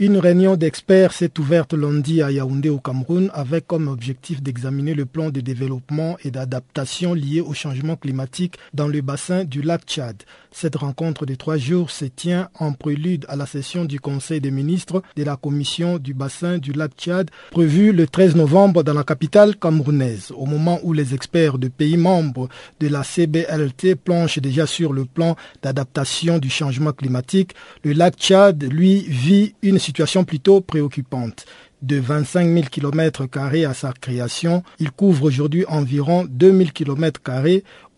Une 0.00 0.18
réunion 0.18 0.54
d'experts 0.54 1.12
s'est 1.12 1.40
ouverte 1.40 1.72
lundi 1.72 2.22
à 2.22 2.30
Yaoundé 2.30 2.68
au 2.68 2.78
Cameroun 2.78 3.32
avec 3.34 3.66
comme 3.66 3.88
objectif 3.88 4.40
d'examiner 4.40 4.94
le 4.94 5.06
plan 5.06 5.30
de 5.30 5.40
développement 5.40 6.16
et 6.22 6.30
d'adaptation 6.30 7.14
lié 7.14 7.40
au 7.40 7.52
changement 7.52 7.96
climatique 7.96 8.58
dans 8.72 8.86
le 8.86 9.00
bassin 9.00 9.42
du 9.42 9.60
lac 9.60 9.82
Tchad. 9.86 10.22
Cette 10.52 10.76
rencontre 10.76 11.26
de 11.26 11.34
trois 11.34 11.56
jours 11.56 11.90
se 11.90 12.04
tient 12.04 12.48
en 12.60 12.74
prélude 12.74 13.26
à 13.28 13.34
la 13.34 13.44
session 13.44 13.84
du 13.84 13.98
Conseil 13.98 14.40
des 14.40 14.52
ministres 14.52 15.02
de 15.16 15.24
la 15.24 15.34
Commission 15.34 15.98
du 15.98 16.14
bassin 16.14 16.58
du 16.58 16.70
lac 16.72 16.92
Tchad 16.96 17.28
prévue 17.50 17.90
le 17.90 18.06
13 18.06 18.36
novembre 18.36 18.84
dans 18.84 18.94
la 18.94 19.02
capitale 19.02 19.56
camerounaise, 19.56 20.32
au 20.36 20.46
moment 20.46 20.78
où 20.84 20.92
les 20.92 21.12
experts 21.12 21.58
de 21.58 21.66
pays 21.66 21.96
membres 21.96 22.48
de 22.78 22.86
la 22.86 23.02
CBLT 23.02 23.96
planchent 23.96 24.38
déjà 24.38 24.64
sur 24.64 24.92
le 24.92 25.06
plan 25.06 25.34
d'adaptation 25.60 26.38
du 26.38 26.50
changement 26.50 26.92
climatique. 26.92 27.54
Le 27.82 27.94
lac 27.94 28.14
Tchad, 28.14 28.62
lui, 28.62 29.00
vit 29.08 29.56
une 29.62 29.80
situation 29.88 30.24
plutôt 30.24 30.60
préoccupante. 30.60 31.46
De 31.80 31.96
25 31.98 32.52
000 32.52 32.66
km 32.70 33.26
à 33.66 33.74
sa 33.74 33.92
création, 33.92 34.62
il 34.78 34.90
couvre 34.90 35.24
aujourd'hui 35.24 35.64
environ 35.68 36.26
2 36.28 36.58
000 36.58 36.70
km 36.74 37.20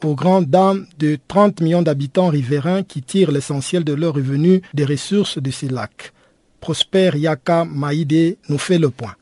aux 0.05 0.15
grandes 0.15 0.49
de 0.99 1.19
30 1.29 1.61
millions 1.63 1.83
d'habitants 1.83 2.29
riverains 2.29 2.83
qui 2.83 3.03
tirent 3.03 3.33
l'essentiel 3.33 3.83
de 3.85 3.93
leurs 3.95 4.15
revenus 4.15 4.61
des 4.75 4.85
ressources 4.85 5.39
de 5.39 5.51
ces 5.51 5.69
lacs. 5.69 6.13
Prosper 6.61 7.11
Yaka 7.17 7.65
Maïdé 7.65 8.39
nous 8.49 8.59
fait 8.59 8.79
le 8.79 8.91
point. 8.91 9.15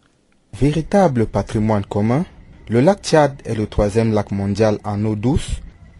Véritable 0.60 1.26
patrimoine 1.26 1.84
commun, 1.84 2.24
le 2.68 2.80
lac 2.80 3.00
Tchad 3.02 3.34
est 3.44 3.54
le 3.54 3.66
troisième 3.66 4.12
lac 4.12 4.30
mondial 4.32 4.78
en 4.84 5.02
eau 5.04 5.14
douce 5.14 5.50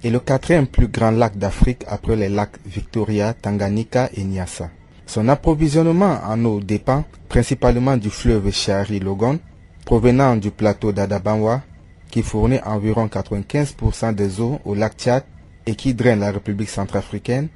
et 0.03 0.11
le 0.11 0.21
quatrième 0.21 0.67
plus 0.67 0.89
grand 0.89 1.13
lac 1.13 1.39
d'Afrique 1.39 1.85
après 1.87 2.17
les 2.17 2.29
lacs 2.29 2.59
Victoria, 2.67 3.35
Tanganyika 3.35 4.11
et 4.15 4.25
Nyassa. 4.25 4.71
Son 5.09 5.27
approvisionnement 5.31 6.21
en 6.23 6.45
eau 6.45 6.61
dépend 6.61 7.03
principalement 7.31 7.97
du 7.97 8.11
fleuve 8.11 8.51
Chari 8.53 9.01
Logon, 9.01 9.39
provenant 9.87 10.37
du 10.37 10.51
plateau 10.51 10.93
d'Adabanwa, 10.93 11.63
qui 12.11 12.23
fournit 12.23 12.61
environ 12.63 13.07
95% 13.07 14.15
des 14.15 14.39
eaux 14.39 14.61
au 14.67 14.75
lac 14.75 14.97
Tchad 14.99 15.25
et 15.65 15.75
qui 15.77 15.95
draine 15.95 16.21
la 16.21 16.31
République 16.31 16.69
centrafricaine, 16.69 17.49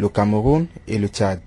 le 0.00 0.08
Cameroun 0.08 0.66
et 0.88 0.98
le 0.98 1.06
Tchad. 1.06 1.38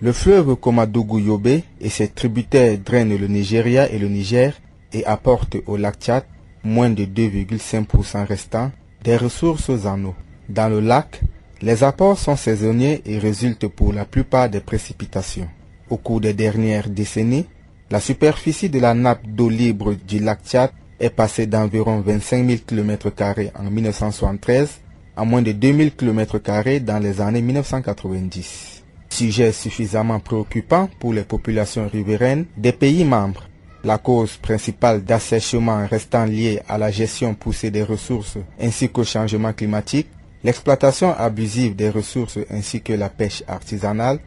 Le 0.00 0.12
fleuve 0.12 0.54
Komadougou 0.54 1.18
Yobe 1.18 1.48
et 1.80 1.88
ses 1.88 2.06
tributaires 2.06 2.78
drainent 2.78 3.18
le 3.18 3.26
Nigeria 3.26 3.90
et 3.90 3.98
le 3.98 4.06
Niger 4.06 4.54
et 4.92 5.04
apportent 5.04 5.56
au 5.66 5.76
lac 5.76 5.96
Tchad 5.98 6.22
moins 6.62 6.90
de 6.90 7.04
2,5% 7.04 8.24
restants 8.24 8.70
des 9.02 9.16
ressources 9.16 9.84
en 9.84 10.04
eau. 10.04 10.14
Dans 10.48 10.68
le 10.68 10.78
lac, 10.78 11.22
les 11.60 11.82
apports 11.82 12.18
sont 12.18 12.36
saisonniers 12.36 13.02
et 13.04 13.18
résultent 13.18 13.66
pour 13.68 13.92
la 13.92 14.04
plupart 14.04 14.48
des 14.48 14.60
précipitations. 14.60 15.48
Au 15.90 15.96
cours 15.96 16.20
des 16.20 16.34
dernières 16.34 16.88
décennies, 16.88 17.46
la 17.90 18.00
superficie 18.00 18.68
de 18.68 18.78
la 18.78 18.94
nappe 18.94 19.26
d'eau 19.26 19.48
libre 19.48 19.94
du 19.94 20.18
lac 20.18 20.40
Tchad 20.44 20.70
est 21.00 21.10
passée 21.10 21.46
d'environ 21.46 22.00
25 22.00 22.46
000 22.46 22.58
km 22.66 23.10
en 23.58 23.70
1973 23.70 24.80
à 25.16 25.24
moins 25.24 25.42
de 25.42 25.52
2 25.52 25.72
000 25.72 25.90
km 25.96 26.38
dans 26.80 26.98
les 27.02 27.20
années 27.20 27.42
1990. 27.42 28.84
Sujet 29.08 29.52
suffisamment 29.52 30.20
préoccupant 30.20 30.88
pour 31.00 31.12
les 31.12 31.24
populations 31.24 31.88
riveraines 31.88 32.44
des 32.56 32.72
pays 32.72 33.04
membres. 33.04 33.44
La 33.82 33.98
cause 33.98 34.36
principale 34.36 35.02
d'assèchement 35.02 35.86
restant 35.86 36.24
liée 36.24 36.60
à 36.68 36.78
la 36.78 36.90
gestion 36.90 37.34
poussée 37.34 37.70
des 37.70 37.82
ressources 37.82 38.38
ainsi 38.60 38.90
qu'au 38.90 39.04
changement 39.04 39.52
climatique 39.52 40.08
L'exploitation 40.48 41.14
abusive 41.14 41.76
des 41.76 41.90
ressources 41.90 42.38
ainsi 42.48 42.80
que 42.80 42.94
la 42.94 43.10
pêche 43.10 43.42
artisanale, 43.48 44.18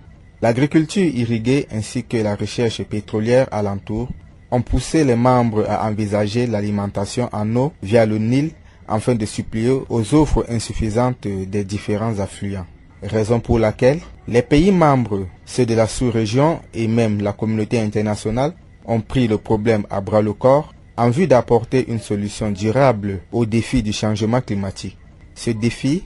l'agriculture 0.44 1.04
irriguée 1.04 1.66
ainsi 1.72 2.04
que 2.04 2.18
la 2.18 2.36
recherche 2.36 2.84
pétrolière 2.84 3.48
alentour 3.52 4.08
ont 4.52 4.62
poussé 4.62 5.04
les 5.04 5.16
membres 5.16 5.66
à 5.68 5.90
envisager 5.90 6.46
l'alimentation 6.46 7.28
en 7.32 7.56
eau 7.56 7.74
via 7.82 8.06
le 8.06 8.20
Nil 8.20 8.52
afin 8.88 9.16
de 9.16 9.26
suppléer 9.26 9.76
aux 9.90 10.14
offres 10.14 10.46
insuffisantes 10.48 11.28
des 11.28 11.64
différents 11.64 12.20
affluents. 12.20 12.68
Raison 13.02 13.40
pour 13.40 13.58
laquelle 13.58 14.02
les 14.28 14.44
pays 14.44 14.72
membres, 14.72 15.26
ceux 15.48 15.66
de 15.66 15.74
la 15.74 15.88
sous-région 15.88 16.60
et 16.76 16.88
même 16.88 17.20
la 17.24 17.34
communauté 17.34 17.80
internationale 17.80 18.54
ont 18.86 19.02
pris 19.02 19.28
le 19.28 19.40
problème 19.40 19.88
à 19.90 20.02
bras 20.02 20.22
le 20.22 20.34
corps 20.34 20.72
en 20.98 21.10
vue 21.10 21.26
d'apporter 21.26 21.90
une 21.90 21.98
solution 21.98 22.52
durable 22.52 23.22
au 23.32 23.48
défi 23.48 23.82
du 23.82 23.92
changement 23.92 24.42
climatique. 24.42 25.00
Ce 25.34 25.50
défi, 25.50 26.04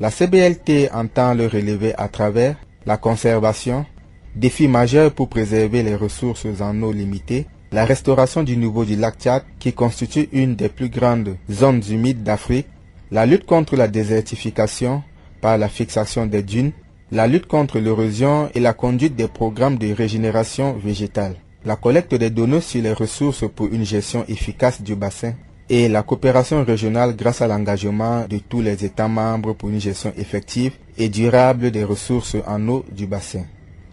la 0.00 0.10
CBLT 0.10 0.90
entend 0.92 1.34
le 1.34 1.46
relever 1.46 1.94
à 1.96 2.08
travers 2.08 2.56
la 2.86 2.96
conservation, 2.96 3.86
défi 4.34 4.68
majeur 4.68 5.12
pour 5.12 5.28
préserver 5.28 5.82
les 5.82 5.94
ressources 5.94 6.46
en 6.60 6.80
eau 6.82 6.92
limitées, 6.92 7.46
la 7.70 7.84
restauration 7.84 8.42
du 8.42 8.56
niveau 8.56 8.84
du 8.84 8.96
lac 8.96 9.18
Tchad 9.18 9.44
qui 9.58 9.72
constitue 9.72 10.28
une 10.32 10.56
des 10.56 10.68
plus 10.68 10.88
grandes 10.88 11.36
zones 11.50 11.82
humides 11.88 12.22
d'Afrique, 12.22 12.66
la 13.10 13.26
lutte 13.26 13.46
contre 13.46 13.76
la 13.76 13.88
désertification 13.88 15.02
par 15.40 15.58
la 15.58 15.68
fixation 15.68 16.26
des 16.26 16.42
dunes, 16.42 16.72
la 17.10 17.26
lutte 17.26 17.46
contre 17.46 17.78
l'érosion 17.78 18.48
et 18.54 18.60
la 18.60 18.72
conduite 18.72 19.16
des 19.16 19.28
programmes 19.28 19.76
de 19.78 19.92
régénération 19.92 20.74
végétale, 20.74 21.36
la 21.64 21.76
collecte 21.76 22.14
des 22.14 22.30
données 22.30 22.60
sur 22.60 22.82
les 22.82 22.92
ressources 22.92 23.44
pour 23.54 23.66
une 23.66 23.84
gestion 23.84 24.24
efficace 24.28 24.82
du 24.82 24.94
bassin, 24.94 25.34
et 25.68 25.88
la 25.88 26.02
coopération 26.02 26.64
régionale 26.64 27.14
grâce 27.16 27.40
à 27.40 27.46
l'engagement 27.46 28.26
de 28.28 28.38
tous 28.38 28.60
les 28.60 28.84
États 28.84 29.08
membres 29.08 29.54
pour 29.54 29.68
une 29.70 29.80
gestion 29.80 30.12
effective 30.16 30.72
et 30.98 31.08
durable 31.08 31.70
des 31.70 31.84
ressources 31.84 32.36
en 32.46 32.68
eau 32.68 32.84
du 32.90 33.06
bassin. 33.06 33.44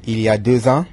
Il 0.06 0.20
y 0.20 0.30
a 0.30 0.38
deux 0.38 0.68
ans, 0.68 0.86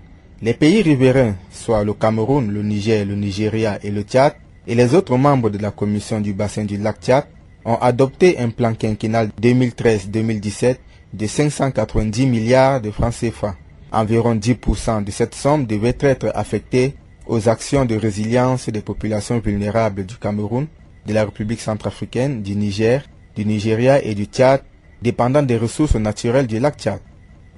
les 0.43 0.55
pays 0.55 0.83
riverains, 0.83 1.35
soit 1.51 1.83
le 1.85 1.95
Cameroun, 1.95 2.51
le 2.51 2.63
Niger, 2.63 3.05
le 3.07 3.15
Nigeria 3.17 3.79
et 3.83 3.91
le 3.91 4.03
Tchad, 4.03 4.35
et 4.67 4.75
les 4.75 4.95
autres 4.95 5.17
membres 5.17 5.51
de 5.51 5.59
la 5.59 5.71
Commission 5.71 6.21
du 6.21 6.33
bassin 6.33 6.65
du 6.65 6.77
lac 6.77 6.99
Tchad, 7.01 7.25
ont 7.65 7.77
adopté 7.77 8.39
un 8.39 8.51
plan 8.51 8.75
quinquennal 8.75 9.31
2013-2017 9.41 10.77
de 11.13 11.27
590 11.27 12.27
milliards 12.27 12.81
de 12.81 12.91
francs 12.91 13.15
CFA. 13.15 13.57
Environ 13.93 14.35
10% 14.35 15.05
de 15.05 15.11
cette 15.11 15.35
somme 15.35 15.65
devait 15.67 15.97
être 16.01 16.31
affectée 16.35 16.95
aux 17.27 17.49
actions 17.49 17.85
de 17.85 17.97
résilience 17.97 18.69
des 18.69 18.81
populations 18.83 19.39
vulnérables 19.41 20.05
du 20.05 20.17
Cameroun, 20.17 20.67
de 21.07 21.13
la 21.13 21.25
République 21.25 21.61
centrafricaine, 21.61 22.43
du 22.43 22.55
Niger, 22.57 23.05
du 23.37 23.45
Nigeria 23.45 24.03
et 24.03 24.15
du 24.15 24.25
Tchad, 24.25 24.63
dépendant 25.03 25.43
des 25.43 25.57
ressources 25.57 25.95
naturelles 25.97 26.47
du 26.47 26.59
lac 26.59 26.77
Tchad. 26.79 27.01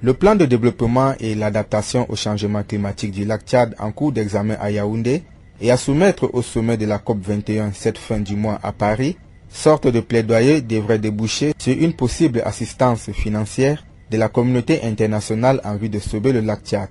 Le 0.01 0.13
plan 0.13 0.35
de 0.35 0.45
développement 0.45 1.13
et 1.19 1.35
l'adaptation 1.35 2.05
au 2.09 2.15
changement 2.15 2.63
climatique 2.63 3.11
du 3.11 3.25
lac 3.25 3.41
Tchad 3.45 3.75
en 3.79 3.91
cours 3.91 4.11
d'examen 4.11 4.55
à 4.59 4.71
Yaoundé 4.71 5.23
et 5.61 5.71
à 5.71 5.77
soumettre 5.77 6.29
au 6.33 6.41
sommet 6.41 6.77
de 6.77 6.85
la 6.85 6.99
COP 6.99 7.19
21 7.21 7.71
cette 7.73 7.97
fin 7.97 8.19
du 8.19 8.35
mois 8.35 8.59
à 8.63 8.71
Paris, 8.71 9.17
sorte 9.49 9.87
de 9.87 9.99
plaidoyer 9.99 10.61
devrait 10.61 10.99
déboucher 10.99 11.53
sur 11.57 11.75
une 11.77 11.93
possible 11.93 12.41
assistance 12.45 13.11
financière 13.11 13.83
de 14.09 14.17
la 14.17 14.29
communauté 14.29 14.81
internationale 14.83 15.59
en 15.63 15.75
vue 15.75 15.89
de 15.89 15.99
sauver 15.99 16.31
le 16.31 16.41
lac 16.41 16.61
Tchad. 16.63 16.89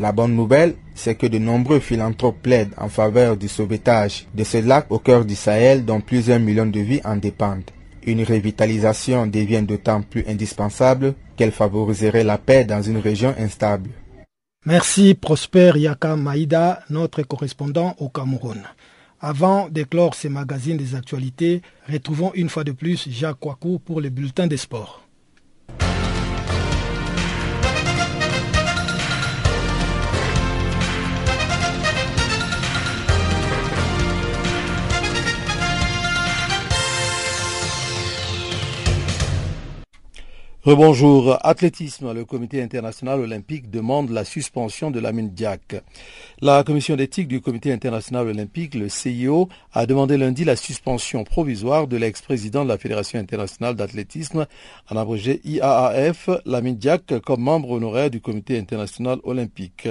La 0.00 0.12
bonne 0.12 0.34
nouvelle, 0.34 0.76
c'est 0.94 1.14
que 1.14 1.26
de 1.26 1.36
nombreux 1.36 1.78
philanthropes 1.78 2.40
plaident 2.40 2.72
en 2.78 2.88
faveur 2.88 3.36
du 3.36 3.48
sauvetage 3.48 4.26
de 4.34 4.44
ce 4.44 4.56
lac 4.66 4.86
au 4.88 4.98
cœur 4.98 5.26
du 5.26 5.34
Sahel 5.34 5.84
dont 5.84 6.00
plusieurs 6.00 6.40
millions 6.40 6.64
de 6.64 6.80
vies 6.80 7.02
en 7.04 7.16
dépendent. 7.16 7.70
Une 8.06 8.24
revitalisation 8.24 9.26
devient 9.26 9.60
d'autant 9.62 10.00
plus 10.00 10.24
indispensable 10.26 11.12
qu'elle 11.36 11.52
favoriserait 11.52 12.24
la 12.24 12.38
paix 12.38 12.64
dans 12.64 12.80
une 12.80 12.96
région 12.96 13.34
instable. 13.38 13.90
Merci 14.64 15.12
Prosper 15.12 15.72
Yaka 15.76 16.16
Maïda, 16.16 16.80
notre 16.88 17.20
correspondant 17.22 17.94
au 17.98 18.08
Cameroun. 18.08 18.62
Avant 19.20 19.68
d'éclore 19.68 20.14
ces 20.14 20.30
magazines 20.30 20.78
des 20.78 20.94
actualités, 20.94 21.60
retrouvons 21.92 22.32
une 22.32 22.48
fois 22.48 22.64
de 22.64 22.72
plus 22.72 23.06
Jacques 23.10 23.40
Kwaku 23.40 23.78
pour 23.80 24.00
les 24.00 24.08
bulletins 24.08 24.46
des 24.46 24.56
sports. 24.56 25.02
Rebonjour. 40.62 41.38
Athlétisme. 41.40 42.12
Le 42.12 42.26
comité 42.26 42.62
international 42.62 43.20
olympique 43.20 43.70
demande 43.70 44.10
la 44.10 44.26
suspension 44.26 44.90
de 44.90 45.00
Lamine 45.00 45.30
Diak. 45.30 45.76
La 46.42 46.62
commission 46.64 46.96
d'éthique 46.96 47.28
du 47.28 47.40
comité 47.40 47.72
international 47.72 48.28
olympique, 48.28 48.74
le 48.74 48.90
CIO, 48.90 49.48
a 49.72 49.86
demandé 49.86 50.18
lundi 50.18 50.44
la 50.44 50.56
suspension 50.56 51.24
provisoire 51.24 51.86
de 51.86 51.96
l'ex-président 51.96 52.64
de 52.64 52.68
la 52.68 52.76
Fédération 52.76 53.18
internationale 53.18 53.74
d'athlétisme, 53.74 54.46
en 54.90 54.96
abrégé 54.98 55.40
IAAF, 55.44 56.28
Lamine 56.44 56.76
Diak, 56.76 57.20
comme 57.24 57.40
membre 57.40 57.70
honoraire 57.70 58.10
du 58.10 58.20
comité 58.20 58.58
international 58.58 59.18
olympique. 59.24 59.88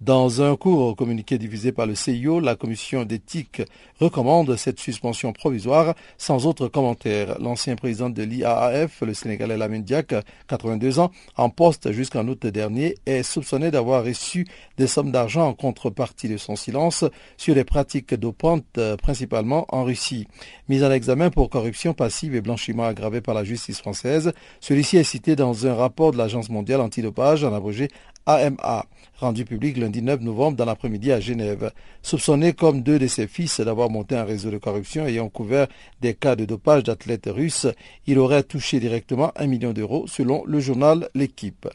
Dans 0.00 0.40
un 0.40 0.56
court 0.56 0.96
communiqué 0.96 1.36
diffusé 1.36 1.72
par 1.72 1.84
le 1.86 1.94
CIO, 1.94 2.40
la 2.40 2.56
commission 2.56 3.04
d'éthique 3.04 3.60
recommande 4.00 4.56
cette 4.56 4.80
suspension 4.80 5.34
provisoire 5.34 5.94
sans 6.16 6.46
autre 6.46 6.68
commentaire. 6.68 7.38
L'ancien 7.38 7.76
président 7.76 8.08
de 8.08 8.22
l'IAAF, 8.22 9.02
le 9.02 9.12
Sénégalais 9.12 9.58
Lamine 9.58 9.82
Diak, 9.82 10.14
82 10.48 11.00
ans, 11.00 11.10
en 11.36 11.50
poste 11.50 11.92
jusqu'en 11.92 12.26
août 12.28 12.46
dernier, 12.46 12.94
est 13.04 13.22
soupçonné 13.22 13.70
d'avoir 13.70 14.02
reçu 14.02 14.46
des 14.78 14.86
sommes 14.86 15.12
d'argent 15.12 15.46
en 15.46 15.52
contrepartie 15.52 16.30
de 16.30 16.38
son 16.38 16.56
silence 16.56 17.04
sur 17.36 17.54
les 17.54 17.64
pratiques 17.64 18.14
dopantes, 18.14 18.80
principalement 19.02 19.66
en 19.68 19.84
Russie. 19.84 20.26
Mis 20.70 20.82
en 20.82 20.90
examen 20.90 21.28
pour 21.28 21.50
corruption 21.50 21.92
passive 21.92 22.34
et 22.34 22.40
blanchiment 22.40 22.86
aggravé 22.86 23.20
par 23.20 23.34
la 23.34 23.44
justice 23.44 23.80
française, 23.80 24.32
celui-ci 24.60 24.96
est 24.96 25.04
cité 25.04 25.36
dans 25.36 25.66
un 25.66 25.74
rapport 25.74 26.12
de 26.12 26.16
l'Agence 26.16 26.48
mondiale 26.48 26.80
antidopage 26.80 27.44
en 27.44 27.52
abrégé 27.52 27.88
AMA, 28.26 28.86
rendu 29.18 29.44
public 29.44 29.76
lundi 29.76 29.89
9 29.98 30.20
novembre 30.20 30.56
dans 30.56 30.64
l'après-midi 30.64 31.10
à 31.10 31.18
Genève. 31.18 31.72
Soupçonné 32.02 32.52
comme 32.52 32.82
deux 32.82 32.98
de 32.98 33.08
ses 33.08 33.26
fils 33.26 33.60
d'avoir 33.60 33.90
monté 33.90 34.14
un 34.14 34.24
réseau 34.24 34.50
de 34.50 34.58
corruption 34.58 35.06
ayant 35.06 35.28
couvert 35.28 35.66
des 36.00 36.14
cas 36.14 36.36
de 36.36 36.44
dopage 36.44 36.84
d'athlètes 36.84 37.28
russes, 37.28 37.66
il 38.06 38.18
aurait 38.20 38.44
touché 38.44 38.78
directement 38.78 39.32
un 39.36 39.46
million 39.46 39.72
d'euros 39.72 40.06
selon 40.06 40.44
le 40.46 40.60
journal 40.60 41.08
L'équipe. 41.14 41.68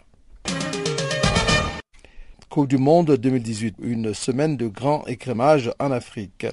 Coupe 2.55 2.69
du 2.69 2.77
Monde 2.77 3.17
2018, 3.17 3.75
une 3.81 4.13
semaine 4.13 4.55
de 4.55 4.67
grand 4.67 5.05
écrémage 5.07 5.73
en 5.77 5.91
Afrique. 5.91 6.47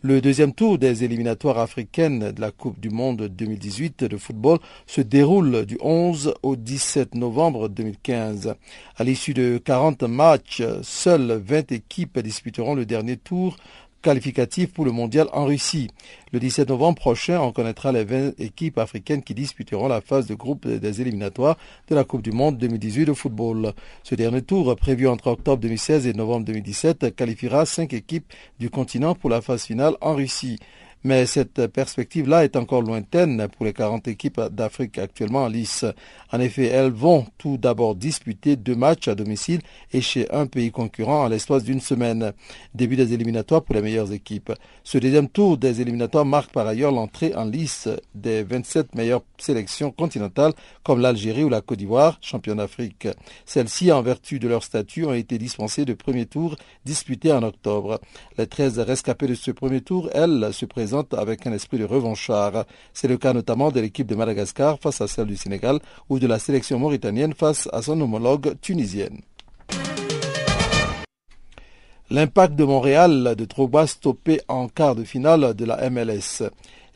Le 0.00 0.20
deuxième 0.20 0.52
tour 0.54 0.78
des 0.78 1.02
éliminatoires 1.02 1.58
africaines 1.58 2.30
de 2.30 2.40
la 2.40 2.52
Coupe 2.52 2.78
du 2.78 2.88
Monde 2.88 3.22
2018 3.22 4.04
de 4.04 4.16
football 4.16 4.60
se 4.86 5.00
déroule 5.00 5.66
du 5.66 5.76
11 5.80 6.34
au 6.44 6.54
17 6.54 7.16
novembre 7.16 7.68
2015. 7.68 8.54
À 8.96 9.02
l'issue 9.02 9.34
de 9.34 9.58
40 9.58 10.04
matchs, 10.04 10.62
seules 10.82 11.42
20 11.44 11.72
équipes 11.72 12.20
disputeront 12.20 12.76
le 12.76 12.86
dernier 12.86 13.16
tour 13.16 13.56
qualificatif 14.02 14.72
pour 14.72 14.84
le 14.84 14.92
mondial 14.92 15.28
en 15.32 15.44
Russie. 15.44 15.88
Le 16.32 16.40
17 16.40 16.68
novembre 16.68 16.98
prochain, 16.98 17.40
on 17.40 17.52
connaîtra 17.52 17.92
les 17.92 18.04
20 18.04 18.38
équipes 18.38 18.78
africaines 18.78 19.22
qui 19.22 19.34
disputeront 19.34 19.88
la 19.88 20.00
phase 20.00 20.26
de 20.26 20.34
groupe 20.34 20.66
des 20.66 21.00
éliminatoires 21.00 21.56
de 21.88 21.94
la 21.94 22.04
Coupe 22.04 22.22
du 22.22 22.32
Monde 22.32 22.58
2018 22.58 23.06
de 23.06 23.12
football. 23.12 23.72
Ce 24.02 24.14
dernier 24.14 24.42
tour, 24.42 24.74
prévu 24.76 25.08
entre 25.08 25.28
octobre 25.28 25.60
2016 25.62 26.06
et 26.06 26.12
novembre 26.12 26.46
2017, 26.46 27.14
qualifiera 27.14 27.66
cinq 27.66 27.92
équipes 27.92 28.32
du 28.58 28.70
continent 28.70 29.14
pour 29.14 29.30
la 29.30 29.40
phase 29.40 29.64
finale 29.64 29.94
en 30.00 30.14
Russie. 30.14 30.58
Mais 31.02 31.24
cette 31.24 31.66
perspective-là 31.68 32.44
est 32.44 32.56
encore 32.56 32.82
lointaine 32.82 33.48
pour 33.56 33.64
les 33.64 33.72
40 33.72 34.06
équipes 34.08 34.40
d'Afrique 34.50 34.98
actuellement 34.98 35.44
en 35.44 35.48
lice. 35.48 35.86
En 36.30 36.40
effet, 36.40 36.66
elles 36.66 36.92
vont 36.92 37.24
tout 37.38 37.56
d'abord 37.56 37.94
disputer 37.94 38.56
deux 38.56 38.74
matchs 38.74 39.08
à 39.08 39.14
domicile 39.14 39.60
et 39.94 40.02
chez 40.02 40.30
un 40.30 40.46
pays 40.46 40.70
concurrent 40.70 41.24
en 41.24 41.28
l'espace 41.28 41.64
d'une 41.64 41.80
semaine. 41.80 42.32
Début 42.74 42.96
des 42.96 43.14
éliminatoires 43.14 43.62
pour 43.62 43.74
les 43.74 43.80
meilleures 43.80 44.12
équipes. 44.12 44.52
Ce 44.84 44.98
deuxième 44.98 45.30
tour 45.30 45.56
des 45.56 45.80
éliminatoires 45.80 46.26
marque 46.26 46.52
par 46.52 46.66
ailleurs 46.66 46.92
l'entrée 46.92 47.34
en 47.34 47.46
lice 47.46 47.88
des 48.14 48.42
27 48.42 48.94
meilleures 48.94 49.22
sélections 49.38 49.92
continentales 49.92 50.52
comme 50.82 51.00
l'Algérie 51.00 51.44
ou 51.44 51.48
la 51.48 51.62
Côte 51.62 51.78
d'Ivoire, 51.78 52.18
champion 52.20 52.56
d'Afrique. 52.56 53.08
Celles-ci, 53.46 53.90
en 53.90 54.02
vertu 54.02 54.38
de 54.38 54.48
leur 54.48 54.62
statut, 54.62 55.06
ont 55.06 55.14
été 55.14 55.38
dispensées 55.38 55.86
de 55.86 55.94
premier 55.94 56.26
tour 56.26 56.56
disputé 56.84 57.32
en 57.32 57.42
octobre. 57.42 58.00
Les 58.36 58.46
13 58.46 58.80
rescapées 58.80 59.28
de 59.28 59.34
ce 59.34 59.50
premier 59.50 59.80
tour, 59.80 60.10
elles, 60.12 60.50
se 60.52 60.66
présentent 60.66 60.89
avec 61.16 61.46
un 61.46 61.52
esprit 61.52 61.78
de 61.78 61.84
revanchard. 61.84 62.64
C'est 62.92 63.08
le 63.08 63.16
cas 63.16 63.32
notamment 63.32 63.70
de 63.70 63.80
l'équipe 63.80 64.06
de 64.06 64.14
Madagascar 64.14 64.78
face 64.80 65.00
à 65.00 65.08
celle 65.08 65.26
du 65.26 65.36
Sénégal 65.36 65.78
ou 66.08 66.18
de 66.18 66.26
la 66.26 66.38
sélection 66.38 66.78
mauritanienne 66.78 67.34
face 67.34 67.68
à 67.72 67.82
son 67.82 68.00
homologue 68.00 68.54
tunisienne. 68.60 69.20
L'impact 72.12 72.56
de 72.56 72.64
Montréal 72.64 73.34
de 73.36 73.44
Drogba 73.44 73.86
stoppé 73.86 74.40
en 74.48 74.66
quart 74.66 74.96
de 74.96 75.04
finale 75.04 75.54
de 75.54 75.64
la 75.64 75.88
MLS. 75.90 76.42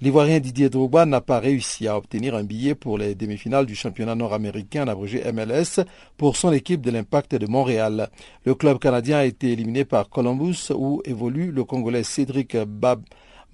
L'Ivoirien 0.00 0.40
Didier 0.40 0.70
Drogba 0.70 1.06
n'a 1.06 1.20
pas 1.20 1.38
réussi 1.38 1.86
à 1.86 1.96
obtenir 1.96 2.34
un 2.34 2.42
billet 2.42 2.74
pour 2.74 2.98
les 2.98 3.14
demi-finales 3.14 3.64
du 3.64 3.76
championnat 3.76 4.16
nord-américain 4.16 4.88
abrégé 4.88 5.22
MLS 5.32 5.84
pour 6.16 6.36
son 6.36 6.52
équipe 6.52 6.80
de 6.80 6.90
l'Impact 6.90 7.36
de 7.36 7.46
Montréal. 7.46 8.10
Le 8.44 8.56
club 8.56 8.80
canadien 8.80 9.18
a 9.18 9.24
été 9.24 9.52
éliminé 9.52 9.84
par 9.84 10.08
Columbus 10.08 10.72
où 10.74 11.00
évolue 11.04 11.52
le 11.52 11.62
Congolais 11.62 12.02
Cédric 12.02 12.56
Bab 12.56 13.04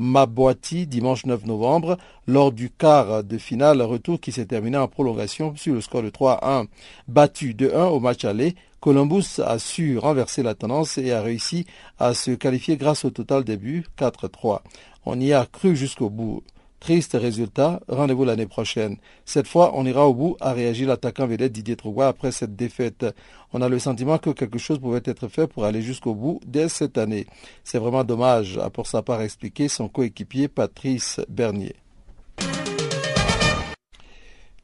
Mabwati 0.00 0.86
dimanche 0.86 1.26
9 1.26 1.44
novembre 1.44 1.98
lors 2.26 2.52
du 2.52 2.70
quart 2.70 3.22
de 3.22 3.36
finale 3.36 3.82
retour 3.82 4.18
qui 4.18 4.32
s'est 4.32 4.46
terminé 4.46 4.78
en 4.78 4.88
prolongation 4.88 5.54
sur 5.56 5.74
le 5.74 5.82
score 5.82 6.02
de 6.02 6.08
3 6.08 6.32
à 6.42 6.60
1. 6.60 6.66
Battu 7.06 7.52
de 7.52 7.70
1 7.70 7.84
au 7.84 8.00
match 8.00 8.24
aller, 8.24 8.54
Columbus 8.80 9.42
a 9.44 9.58
su 9.58 9.98
renverser 9.98 10.42
la 10.42 10.54
tendance 10.54 10.96
et 10.96 11.12
a 11.12 11.20
réussi 11.20 11.66
à 11.98 12.14
se 12.14 12.30
qualifier 12.30 12.78
grâce 12.78 13.04
au 13.04 13.10
total 13.10 13.44
des 13.44 13.58
buts 13.58 13.84
4-3. 13.98 14.60
On 15.04 15.20
y 15.20 15.34
a 15.34 15.44
cru 15.44 15.76
jusqu'au 15.76 16.08
bout. 16.08 16.42
Triste 16.80 17.12
résultat, 17.12 17.80
rendez-vous 17.88 18.24
l'année 18.24 18.46
prochaine. 18.46 18.96
Cette 19.26 19.46
fois, 19.46 19.72
on 19.74 19.84
ira 19.84 20.08
au 20.08 20.14
bout, 20.14 20.36
a 20.40 20.54
réagi 20.54 20.86
l'attaquant 20.86 21.26
vedette 21.26 21.52
Didier 21.52 21.76
Trougois 21.76 22.08
après 22.08 22.32
cette 22.32 22.56
défaite. 22.56 23.04
On 23.52 23.60
a 23.60 23.68
le 23.68 23.78
sentiment 23.78 24.16
que 24.16 24.30
quelque 24.30 24.58
chose 24.58 24.78
pouvait 24.78 25.02
être 25.04 25.28
fait 25.28 25.46
pour 25.46 25.66
aller 25.66 25.82
jusqu'au 25.82 26.14
bout 26.14 26.40
dès 26.46 26.70
cette 26.70 26.96
année. 26.96 27.26
C'est 27.64 27.78
vraiment 27.78 28.02
dommage, 28.02 28.56
a 28.56 28.70
pour 28.70 28.86
sa 28.86 29.02
part 29.02 29.20
expliqué 29.20 29.68
son 29.68 29.88
coéquipier 29.88 30.48
Patrice 30.48 31.20
Bernier. 31.28 31.76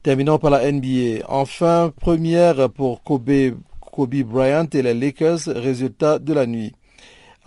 Terminons 0.01 0.39
par 0.39 0.49
la 0.49 0.71
NBA. 0.71 1.23
Enfin, 1.27 1.93
première 1.99 2.71
pour 2.71 3.03
Kobe, 3.03 3.29
Kobe 3.79 4.23
Bryant 4.23 4.67
et 4.73 4.81
les 4.81 4.95
Lakers, 4.95 5.41
résultat 5.45 6.17
de 6.17 6.33
la 6.33 6.47
nuit. 6.47 6.73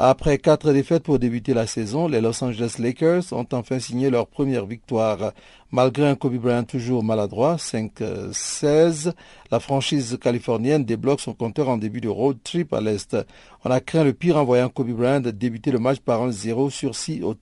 Après 0.03 0.39
quatre 0.39 0.73
défaites 0.73 1.03
pour 1.03 1.19
débuter 1.19 1.53
la 1.53 1.67
saison, 1.67 2.09
les 2.09 2.23
Los 2.23 2.43
Angeles 2.43 2.77
Lakers 2.79 3.35
ont 3.35 3.47
enfin 3.53 3.79
signé 3.79 4.09
leur 4.09 4.29
première 4.29 4.65
victoire. 4.65 5.35
Malgré 5.73 6.09
un 6.09 6.15
Kobe 6.15 6.37
Bryant 6.37 6.65
toujours 6.65 7.05
maladroit, 7.05 7.57
5-16, 7.57 9.13
la 9.51 9.61
franchise 9.61 10.17
californienne 10.19 10.87
débloque 10.87 11.21
son 11.21 11.35
compteur 11.35 11.69
en 11.69 11.77
début 11.77 12.01
de 12.01 12.09
road 12.09 12.39
trip 12.43 12.73
à 12.73 12.81
l'Est. 12.81 13.15
On 13.63 13.71
a 13.71 13.81
craint 13.81 14.03
le 14.03 14.15
pire 14.15 14.39
en 14.39 14.45
voyant 14.45 14.71
Kobe 14.71 14.89
Bryant 14.89 15.21
débuter 15.21 15.71
le 15.71 15.79
match 15.79 15.99
par 15.99 16.23
un 16.23 16.33
0 16.33 16.71
sur 16.71 16.95
6 16.95 17.23
au 17.23 17.35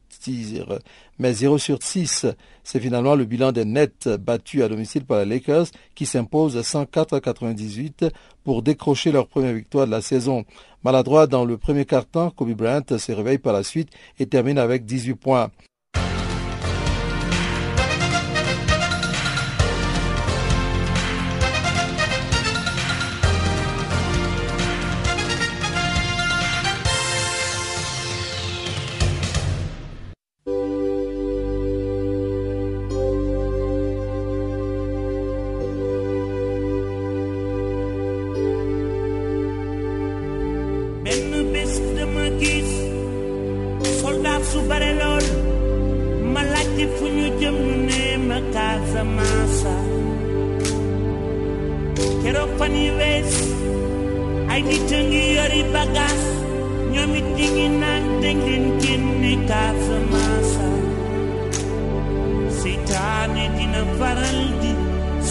Mais 1.19 1.33
0 1.33 1.59
sur 1.59 1.83
6, 1.83 2.27
c'est 2.62 2.81
finalement 2.81 3.14
le 3.14 3.25
bilan 3.25 3.53
des 3.53 3.64
Nets 3.64 4.09
battus 4.09 4.62
à 4.62 4.69
domicile 4.69 5.05
par 5.05 5.19
les 5.21 5.27
Lakers 5.27 5.66
qui 5.95 6.07
s'imposent 6.07 6.57
104-98 6.57 8.11
pour 8.45 8.62
décrocher 8.62 9.12
leur 9.12 9.27
première 9.27 9.55
victoire 9.55 9.87
de 9.87 9.91
la 9.91 10.01
saison. 10.01 10.45
Maladroit 10.85 11.27
dans 11.27 11.45
le 11.45 11.57
premier 11.57 11.85
quart-temps, 11.85 12.31
Kobe 12.31 12.53
Bryant 12.53 12.83
se 12.97 13.12
réveille 13.12 13.39
par 13.39 13.53
la 13.53 13.62
suite 13.62 13.91
et 14.19 14.27
termine 14.27 14.59
avec 14.59 14.85
18 14.85 15.14
points. 15.14 15.51
ay 54.59 54.64
nit 54.70 54.90
a 54.98 55.00
ngi 55.09 55.22
yori 55.36 55.62
bagas, 55.74 56.22
ñoom 56.92 57.12
it 57.18 57.26
ñi 57.36 57.46
ngi 57.54 57.66
naan 57.80 58.04
dañ 58.22 58.36
leen 58.46 58.66
génne 58.82 59.32
Casamance 59.50 60.66
seytaane 62.59 63.44
dina 63.56 63.82
faral 63.98 64.40
di 64.62 64.70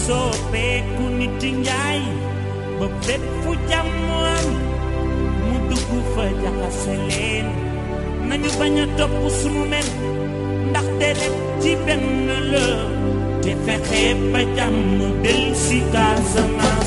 soppeeku 0.04 1.04
nit 1.18 1.42
njaay 1.62 2.00
ba 2.78 2.86
fépp 3.04 3.24
fu 3.42 3.50
jàmm 3.70 4.08
am 4.36 4.46
mu 5.46 5.56
dugg 5.68 5.90
fa 6.12 6.24
jaxase 6.42 6.94
leen 7.08 7.46
nañu 8.28 8.50
bañ 8.58 8.74
a 8.82 8.86
topp 8.98 9.14
sunu 9.38 9.62
mel 9.72 9.88
ci 11.62 11.70
benn 11.84 12.06
la 12.52 12.66
te 13.42 13.52
fexe 13.64 14.04
ba 14.32 14.40
jàmm 14.56 14.98
del 15.22 15.42
si 15.64 15.78
Casamance 15.92 16.77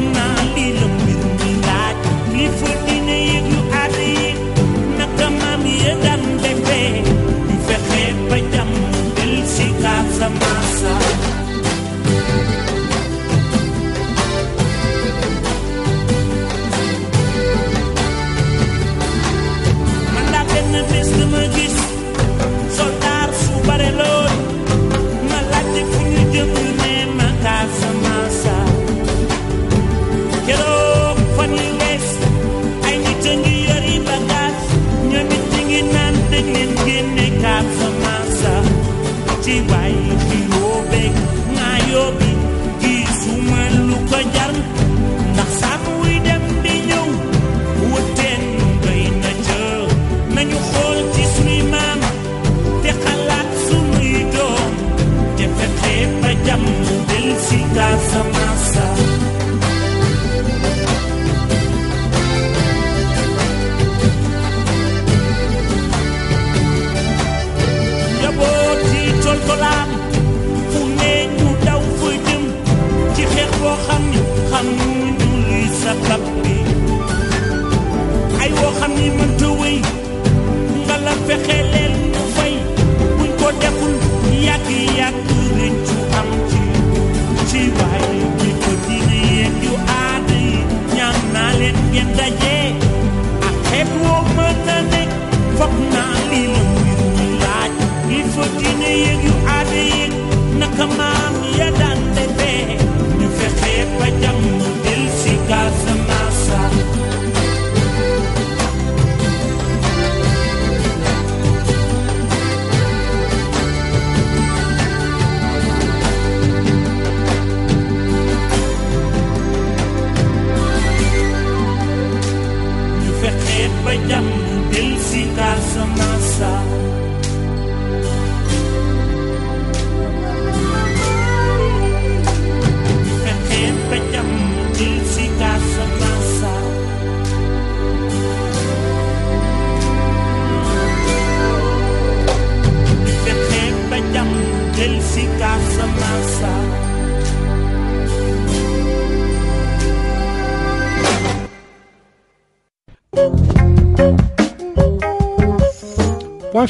not 0.00 0.33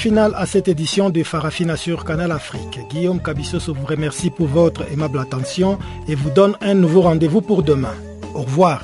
finale 0.04 0.34
à 0.36 0.44
cette 0.44 0.68
édition 0.68 1.08
de 1.08 1.22
Farafina 1.22 1.78
sur 1.78 2.04
Canal 2.04 2.30
Afrique. 2.30 2.78
Guillaume 2.90 3.22
Cabissos 3.22 3.70
vous 3.72 3.86
remercie 3.86 4.28
pour 4.28 4.48
votre 4.48 4.82
aimable 4.92 5.18
attention 5.18 5.78
et 6.06 6.14
vous 6.14 6.28
donne 6.28 6.58
un 6.60 6.74
nouveau 6.74 7.00
rendez-vous 7.00 7.40
pour 7.40 7.62
demain. 7.62 7.94
Au 8.34 8.42
revoir. 8.42 8.82